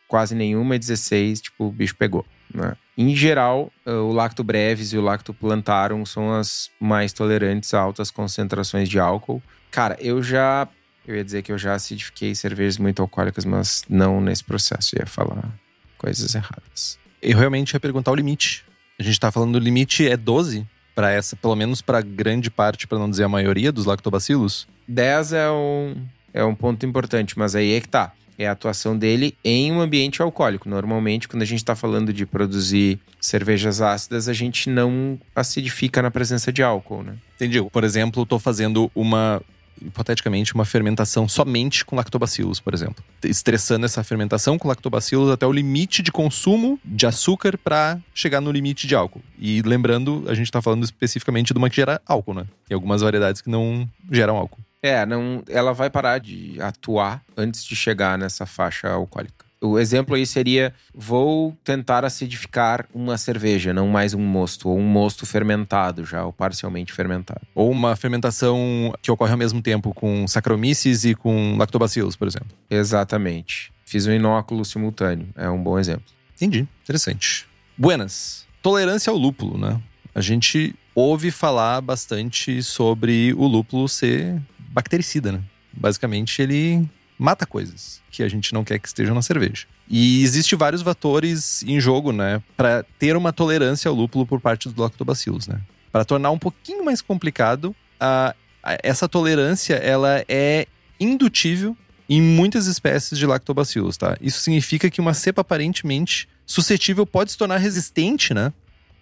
quase 0.08 0.36
nenhuma, 0.36 0.76
e 0.76 0.80
16%, 0.80 1.42
tipo, 1.42 1.66
o 1.66 1.72
bicho 1.72 1.96
pegou. 1.96 2.24
Né? 2.54 2.76
Em 2.98 3.14
geral, 3.16 3.72
eh, 3.86 3.92
o 3.92 4.12
lacto 4.12 4.44
brevis 4.44 4.94
e 4.94 4.98
o 4.98 5.02
lacto 5.02 5.34
plantarum 5.34 6.06
são 6.06 6.34
as 6.34 6.70
mais 6.80 7.12
tolerantes 7.12 7.74
a 7.74 7.80
altas 7.80 8.10
concentrações 8.10 8.88
de 8.88 9.00
álcool. 9.00 9.42
Cara, 9.70 9.98
eu 10.00 10.24
já. 10.24 10.68
Eu 11.06 11.16
ia 11.16 11.24
dizer 11.24 11.44
que 11.44 11.52
eu 11.52 11.58
já 11.58 11.74
acidifiquei 11.74 12.34
cervejas 12.34 12.78
muito 12.78 13.02
alcoólicas, 13.02 13.46
mas 13.46 13.84
não 13.90 14.22
nesse 14.22 14.44
processo. 14.44 14.96
Eu 14.96 15.02
ia 15.02 15.06
falar 15.06 15.54
coisas 15.98 16.34
erradas. 16.34 16.98
Eu 17.22 17.38
realmente 17.38 17.74
ia 17.74 17.80
perguntar 17.80 18.12
o 18.12 18.16
limite. 18.16 18.64
A 18.98 19.04
gente 19.04 19.20
tá 19.20 19.32
falando 19.32 19.54
do 19.54 19.60
limite 19.60 20.08
é 20.08 20.16
12 20.16 20.66
para 20.96 21.12
essa, 21.12 21.36
pelo 21.36 21.56
menos 21.56 21.82
para 21.82 22.02
grande 22.02 22.50
parte, 22.50 22.88
para 22.88 22.98
não 22.98 23.10
dizer 23.10 23.26
a 23.26 23.30
maioria 23.30 23.72
dos 23.72 23.86
lactobacilos? 23.86 24.68
10 24.88 25.34
é 25.34 25.52
um, 25.52 26.08
é 26.34 26.46
um 26.46 26.56
ponto 26.56 26.86
importante, 26.86 27.38
mas 27.38 27.56
aí 27.56 27.74
é 27.74 27.82
que 27.82 27.90
tá 27.90 28.14
é 28.38 28.48
a 28.48 28.52
atuação 28.52 28.98
dele 28.98 29.36
em 29.44 29.72
um 29.72 29.82
ambiente 29.82 30.22
alcoólico. 30.22 30.70
Normalmente, 30.70 31.28
quando 31.28 31.44
a 31.44 31.46
gente 31.46 31.60
está 31.60 31.76
falando 31.76 32.14
de 32.14 32.26
produzir 32.26 33.00
cervejas 33.20 33.82
ácidas, 33.82 34.28
a 34.28 34.34
gente 34.34 34.70
não 34.70 35.20
acidifica 35.36 36.02
na 36.02 36.12
presença 36.12 36.52
de 36.52 36.62
álcool, 36.62 37.04
né? 37.04 37.16
Entendi. 37.36 37.62
Por 37.62 37.84
exemplo, 37.84 38.24
estou 38.24 38.40
fazendo 38.40 38.92
uma 38.94 39.42
hipoteticamente, 39.82 40.54
uma 40.54 40.66
fermentação 40.66 41.28
somente 41.28 41.84
com 41.84 41.96
lactobacilos, 41.96 42.60
por 42.60 42.74
exemplo. 42.74 43.04
Estressando 43.24 43.86
essa 43.86 44.04
fermentação 44.04 44.58
com 44.58 44.68
lactobacilos 44.68 45.30
até 45.30 45.46
o 45.46 45.52
limite 45.52 46.02
de 46.02 46.12
consumo 46.12 46.80
de 46.84 47.06
açúcar 47.06 47.58
para 47.58 48.00
chegar 48.14 48.42
no 48.42 48.52
limite 48.52 48.88
de 48.88 48.96
álcool. 48.96 49.22
E 49.38 49.62
lembrando, 49.62 50.24
a 50.28 50.34
gente 50.34 50.48
está 50.48 50.62
falando 50.62 50.84
especificamente 50.84 51.54
de 51.54 51.58
uma 51.58 51.70
que 51.70 51.76
gera 51.76 52.02
álcool, 52.06 52.34
né? 52.34 52.46
E 52.70 52.74
algumas 52.74 53.02
variedades 53.02 53.42
que 53.42 53.50
não 53.50 53.88
geram 54.12 54.38
álcool. 54.38 54.60
É, 54.86 55.04
não, 55.04 55.44
ela 55.50 55.74
vai 55.74 55.90
parar 55.90 56.20
de 56.20 56.62
atuar 56.62 57.24
antes 57.36 57.66
de 57.66 57.76
chegar 57.76 58.20
nessa 58.20 58.46
faixa 58.46 58.88
alcoólica. 58.88 59.44
O 59.60 59.80
exemplo 59.80 60.14
aí 60.14 60.28
seria: 60.28 60.76
vou 60.94 61.58
tentar 61.64 62.06
acidificar 62.06 62.86
uma 62.94 63.18
cerveja, 63.18 63.74
não 63.74 63.88
mais 63.88 64.14
um 64.14 64.22
mosto, 64.22 64.70
ou 64.70 64.78
um 64.78 64.84
mosto 64.84 65.26
fermentado 65.26 66.06
já, 66.06 66.24
ou 66.24 66.32
parcialmente 66.32 66.94
fermentado. 66.94 67.42
Ou 67.56 67.72
uma 67.72 67.96
fermentação 67.96 68.94
que 69.02 69.10
ocorre 69.10 69.32
ao 69.32 69.40
mesmo 69.40 69.60
tempo 69.60 69.92
com 69.92 70.28
Saccharomyces 70.28 71.04
e 71.04 71.16
com 71.16 71.58
Lactobacillus, 71.58 72.16
por 72.16 72.28
exemplo. 72.28 72.56
Exatamente. 72.70 73.74
Fiz 73.86 74.06
um 74.06 74.12
inóculo 74.12 74.64
simultâneo, 74.64 75.30
é 75.36 75.50
um 75.50 75.64
bom 75.64 75.80
exemplo. 75.80 76.06
Entendi, 76.36 76.68
interessante. 76.84 77.48
Buenas. 77.76 78.46
Tolerância 78.62 79.10
ao 79.10 79.18
lúpulo, 79.18 79.58
né? 79.58 79.82
A 80.14 80.22
gente 80.22 80.76
ouve 80.94 81.32
falar 81.32 81.82
bastante 81.82 82.62
sobre 82.62 83.34
o 83.34 83.48
lúpulo 83.48 83.90
ser 83.90 84.40
bactericida, 84.76 85.32
né? 85.32 85.42
Basicamente, 85.72 86.42
ele 86.42 86.86
mata 87.18 87.46
coisas 87.46 88.02
que 88.12 88.22
a 88.22 88.28
gente 88.28 88.54
não 88.54 88.66
quer 88.66 88.78
que 88.78 88.88
estejam 88.88 89.16
na 89.16 89.22
cerveja. 89.22 89.66
E 89.90 90.22
existe 90.22 90.54
vários 90.54 90.82
fatores 90.82 91.64
em 91.64 91.80
jogo, 91.80 92.12
né, 92.12 92.44
para 92.58 92.84
ter 93.00 93.16
uma 93.16 93.32
tolerância 93.32 93.88
ao 93.88 93.96
lúpulo 93.96 94.26
por 94.26 94.42
parte 94.42 94.68
dos 94.68 94.78
lactobacilos, 94.78 95.48
né? 95.48 95.62
Para 95.94 96.04
tornar 96.04 96.32
um 96.32 96.38
pouquinho 96.38 96.84
mais 96.84 97.02
complicado, 97.02 97.74
a, 97.98 98.36
a, 98.62 98.78
essa 98.84 99.08
tolerância 99.08 99.76
ela 99.76 100.26
é 100.28 100.68
indutível 101.00 101.78
em 102.10 102.22
muitas 102.22 102.68
espécies 102.68 103.18
de 103.18 103.26
lactobacilos, 103.26 103.96
tá? 103.96 104.18
Isso 104.20 104.42
significa 104.42 104.90
que 104.90 105.00
uma 105.00 105.14
cepa 105.14 105.42
aparentemente 105.42 106.28
suscetível 106.46 107.06
pode 107.06 107.32
se 107.32 107.38
tornar 107.38 107.58
resistente, 107.58 108.34
né? 108.34 108.52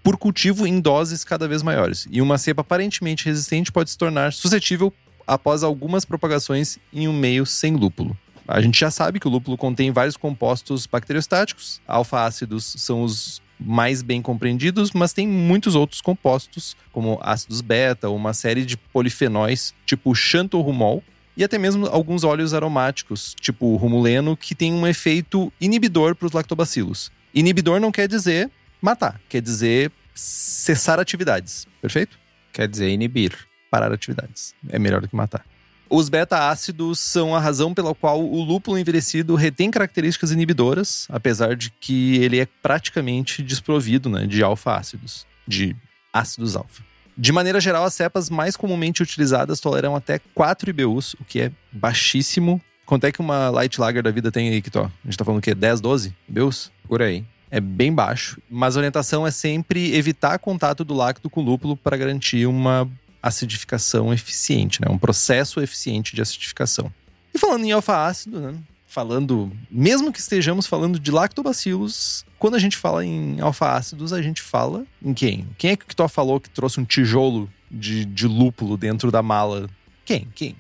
Por 0.04 0.18
cultivo 0.18 0.68
em 0.68 0.80
doses 0.80 1.24
cada 1.24 1.48
vez 1.48 1.64
maiores. 1.64 2.08
E 2.12 2.22
uma 2.22 2.38
cepa 2.38 2.62
aparentemente 2.62 3.26
resistente 3.26 3.72
pode 3.72 3.90
se 3.90 3.98
tornar 3.98 4.34
suscetível 4.34 4.94
após 5.28 5.64
algumas 5.64 6.06
propagações 6.06 6.78
em 6.92 7.08
um 7.08 7.14
meio 7.14 7.46
sem 7.46 7.76
lúpulo. 7.76 8.18
A 8.48 8.62
gente 8.62 8.80
já 8.80 8.92
sabe 8.92 9.20
que 9.20 9.28
o 9.28 9.32
lúpulo 9.32 9.58
contém 9.58 9.92
vários 9.92 10.18
compostos 10.18 10.86
bacteriostáticos, 10.86 11.82
alfa-ácidos 11.88 12.76
são 12.78 13.02
os 13.04 13.42
mais 13.60 14.02
bem 14.02 14.22
compreendidos, 14.22 14.92
mas 14.92 15.14
tem 15.14 15.28
muitos 15.28 15.76
outros 15.76 16.02
compostos, 16.02 16.76
como 16.92 17.20
ácidos 17.22 17.62
beta 17.62 18.10
uma 18.10 18.34
série 18.34 18.66
de 18.66 18.76
polifenóis, 18.76 19.74
tipo 19.86 20.14
xantorrumol, 20.14 21.02
e 21.36 21.44
até 21.44 21.58
mesmo 21.58 21.88
alguns 21.88 22.24
óleos 22.24 22.54
aromáticos, 22.54 23.34
tipo 23.40 23.68
o 23.68 23.76
rumuleno, 23.76 24.36
que 24.36 24.54
tem 24.54 24.74
um 24.74 24.86
efeito 24.86 25.52
inibidor 25.60 26.16
para 26.16 26.28
os 26.28 26.34
lactobacilos. 26.34 27.12
Inibidor 27.34 27.80
não 27.80 27.92
quer 27.92 28.08
dizer 28.08 28.52
matar, 28.82 29.20
quer 29.30 29.42
dizer 29.42 29.92
cessar 30.14 31.00
atividades, 31.00 31.66
perfeito? 31.82 32.20
Quer 32.52 32.68
dizer 32.68 32.90
inibir 32.90 33.36
parar 33.74 33.92
atividades. 33.92 34.54
É 34.70 34.78
melhor 34.78 35.02
do 35.02 35.08
que 35.08 35.16
matar. 35.16 35.44
Os 35.90 36.08
beta-ácidos 36.08 37.00
são 37.00 37.36
a 37.36 37.40
razão 37.40 37.74
pela 37.74 37.96
qual 37.96 38.24
o 38.24 38.44
lúpulo 38.44 38.78
envelhecido 38.78 39.34
retém 39.34 39.72
características 39.72 40.32
inibidoras, 40.32 41.08
apesar 41.10 41.56
de 41.56 41.72
que 41.72 42.18
ele 42.18 42.40
é 42.40 42.46
praticamente 42.62 43.42
desprovido 43.42 44.10
né, 44.10 44.28
de 44.28 44.44
alfa-ácidos, 44.44 45.26
de 45.48 45.76
ácidos 46.14 46.56
alfa. 46.56 46.84
De 47.18 47.32
maneira 47.32 47.60
geral, 47.60 47.84
as 47.84 47.96
cepas 47.96 48.30
mais 48.30 48.56
comumente 48.56 49.02
utilizadas 49.02 49.60
toleram 49.60 49.96
até 49.96 50.20
4 50.36 50.70
IBUs, 50.70 51.16
o 51.16 51.26
que 51.26 51.42
é 51.42 51.52
baixíssimo. 51.72 52.62
Quanto 52.86 53.06
é 53.06 53.12
que 53.12 53.22
uma 53.22 53.50
light 53.50 53.82
lager 53.82 54.04
da 54.04 54.12
vida 54.12 54.32
tem 54.32 54.50
aí, 54.50 54.62
Kitó? 54.62 54.84
A 54.84 55.06
gente 55.06 55.18
tá 55.18 55.26
falando 55.26 55.40
o 55.40 55.44
quê? 55.44 55.56
10, 55.56 55.82
12 55.82 56.16
IBUs? 56.30 56.72
Por 56.88 57.02
aí. 57.02 57.26
É 57.50 57.60
bem 57.60 57.94
baixo, 57.94 58.42
mas 58.50 58.76
a 58.76 58.80
orientação 58.80 59.26
é 59.28 59.32
sempre 59.32 59.96
evitar 59.96 60.40
contato 60.40 60.84
do 60.84 60.96
lacto 60.96 61.30
com 61.30 61.42
o 61.42 61.44
lúpulo 61.44 61.78
para 61.78 61.96
garantir 61.96 62.48
uma 62.48 62.90
acidificação 63.24 64.14
eficiente, 64.14 64.82
né? 64.82 64.88
Um 64.92 64.98
processo 64.98 65.62
eficiente 65.62 66.14
de 66.14 66.22
acidificação. 66.22 66.92
E 67.34 67.40
falando 67.40 67.64
em 67.64 67.72
alfa-ácido, 67.72 68.42
né? 68.42 68.54
Falando, 68.86 69.52
mesmo 69.72 70.12
que 70.12 70.20
estejamos 70.20 70.68
falando 70.68 71.00
de 71.00 71.10
lactobacilos, 71.10 72.26
quando 72.38 72.56
a 72.56 72.60
gente 72.60 72.78
fala 72.78 73.04
em 73.04 73.40
alfa-ácidos, 73.40 74.12
a 74.12 74.22
gente 74.22 74.42
fala 74.42 74.86
em 75.02 75.14
quem? 75.14 75.48
Quem 75.58 75.72
é 75.72 75.76
que 75.78 75.86
o 75.86 76.10
falou 76.10 76.40
que 76.40 76.50
trouxe 76.50 76.80
um 76.80 76.86
tijolo 76.86 77.50
de, 77.72 78.06
de 78.06 78.28
lúpulo 78.28 78.78
dentro 78.78 79.10
da 79.10 79.24
mala? 79.24 79.68
Quem? 80.06 80.28
Quem? 80.36 80.56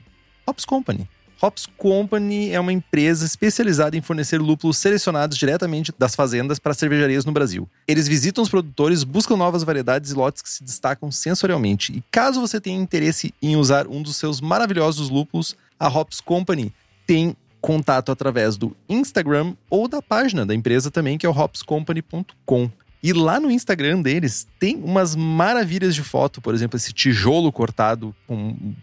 Hops 0.47 0.65
Company. 0.65 1.07
Hops 1.43 1.67
Company 1.75 2.51
é 2.51 2.59
uma 2.59 2.71
empresa 2.71 3.25
especializada 3.25 3.97
em 3.97 4.01
fornecer 4.01 4.37
lúpulos 4.37 4.77
selecionados 4.77 5.37
diretamente 5.37 5.91
das 5.99 6.15
fazendas 6.15 6.57
para 6.57 6.73
cervejarias 6.73 7.25
no 7.25 7.33
Brasil. 7.33 7.67
Eles 7.85 8.07
visitam 8.07 8.41
os 8.41 8.49
produtores, 8.49 9.03
buscam 9.03 9.35
novas 9.35 9.61
variedades 9.61 10.11
e 10.11 10.13
lotes 10.13 10.41
que 10.41 10.49
se 10.49 10.63
destacam 10.63 11.11
sensorialmente. 11.11 11.91
E 11.91 12.01
caso 12.09 12.39
você 12.39 12.61
tenha 12.61 12.79
interesse 12.79 13.33
em 13.41 13.57
usar 13.57 13.87
um 13.87 14.01
dos 14.01 14.15
seus 14.15 14.39
maravilhosos 14.39 15.09
lúpulos, 15.09 15.53
a 15.77 15.89
Hops 15.89 16.21
Company 16.21 16.73
tem 17.05 17.35
contato 17.59 18.09
através 18.09 18.55
do 18.55 18.73
Instagram 18.87 19.53
ou 19.69 19.89
da 19.89 20.01
página 20.01 20.45
da 20.45 20.55
empresa 20.55 20.89
também, 20.89 21.17
que 21.17 21.25
é 21.25 21.29
o 21.29 21.37
hopscompany.com. 21.37 22.71
E 23.01 23.11
lá 23.11 23.37
no 23.37 23.51
Instagram 23.51 24.01
deles 24.01 24.47
tem 24.57 24.77
umas 24.77 25.13
maravilhas 25.13 25.93
de 25.93 26.03
foto, 26.03 26.41
por 26.41 26.53
exemplo, 26.53 26.77
esse 26.77 26.93
tijolo 26.93 27.51
cortado 27.51 28.15
com 28.25 28.73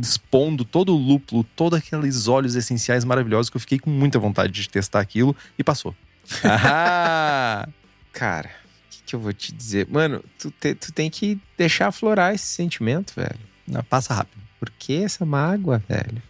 expondo 0.00 0.64
todo 0.64 0.94
o 0.94 0.98
lúpulo, 0.98 1.44
todos 1.56 1.78
aqueles 1.78 2.28
óleos 2.28 2.54
essenciais 2.54 3.04
maravilhosos 3.04 3.48
que 3.48 3.56
eu 3.56 3.60
fiquei 3.60 3.78
com 3.78 3.90
muita 3.90 4.18
vontade 4.18 4.52
de 4.52 4.68
testar 4.68 5.00
aquilo 5.00 5.34
e 5.58 5.64
passou. 5.64 5.94
Ah, 6.44 7.68
cara, 8.12 8.48
o 8.48 8.90
que, 8.90 9.02
que 9.06 9.14
eu 9.16 9.20
vou 9.20 9.32
te 9.32 9.52
dizer? 9.52 9.86
Mano, 9.90 10.22
tu, 10.38 10.50
te- 10.50 10.74
tu 10.74 10.92
tem 10.92 11.08
que 11.08 11.38
deixar 11.56 11.88
aflorar 11.88 12.34
esse 12.34 12.46
sentimento, 12.46 13.12
velho. 13.16 13.38
Não, 13.66 13.82
passa 13.84 14.12
rápido. 14.14 14.42
Por 14.58 14.70
que 14.70 15.02
essa 15.02 15.24
mágoa, 15.24 15.82
velho? 15.88 16.22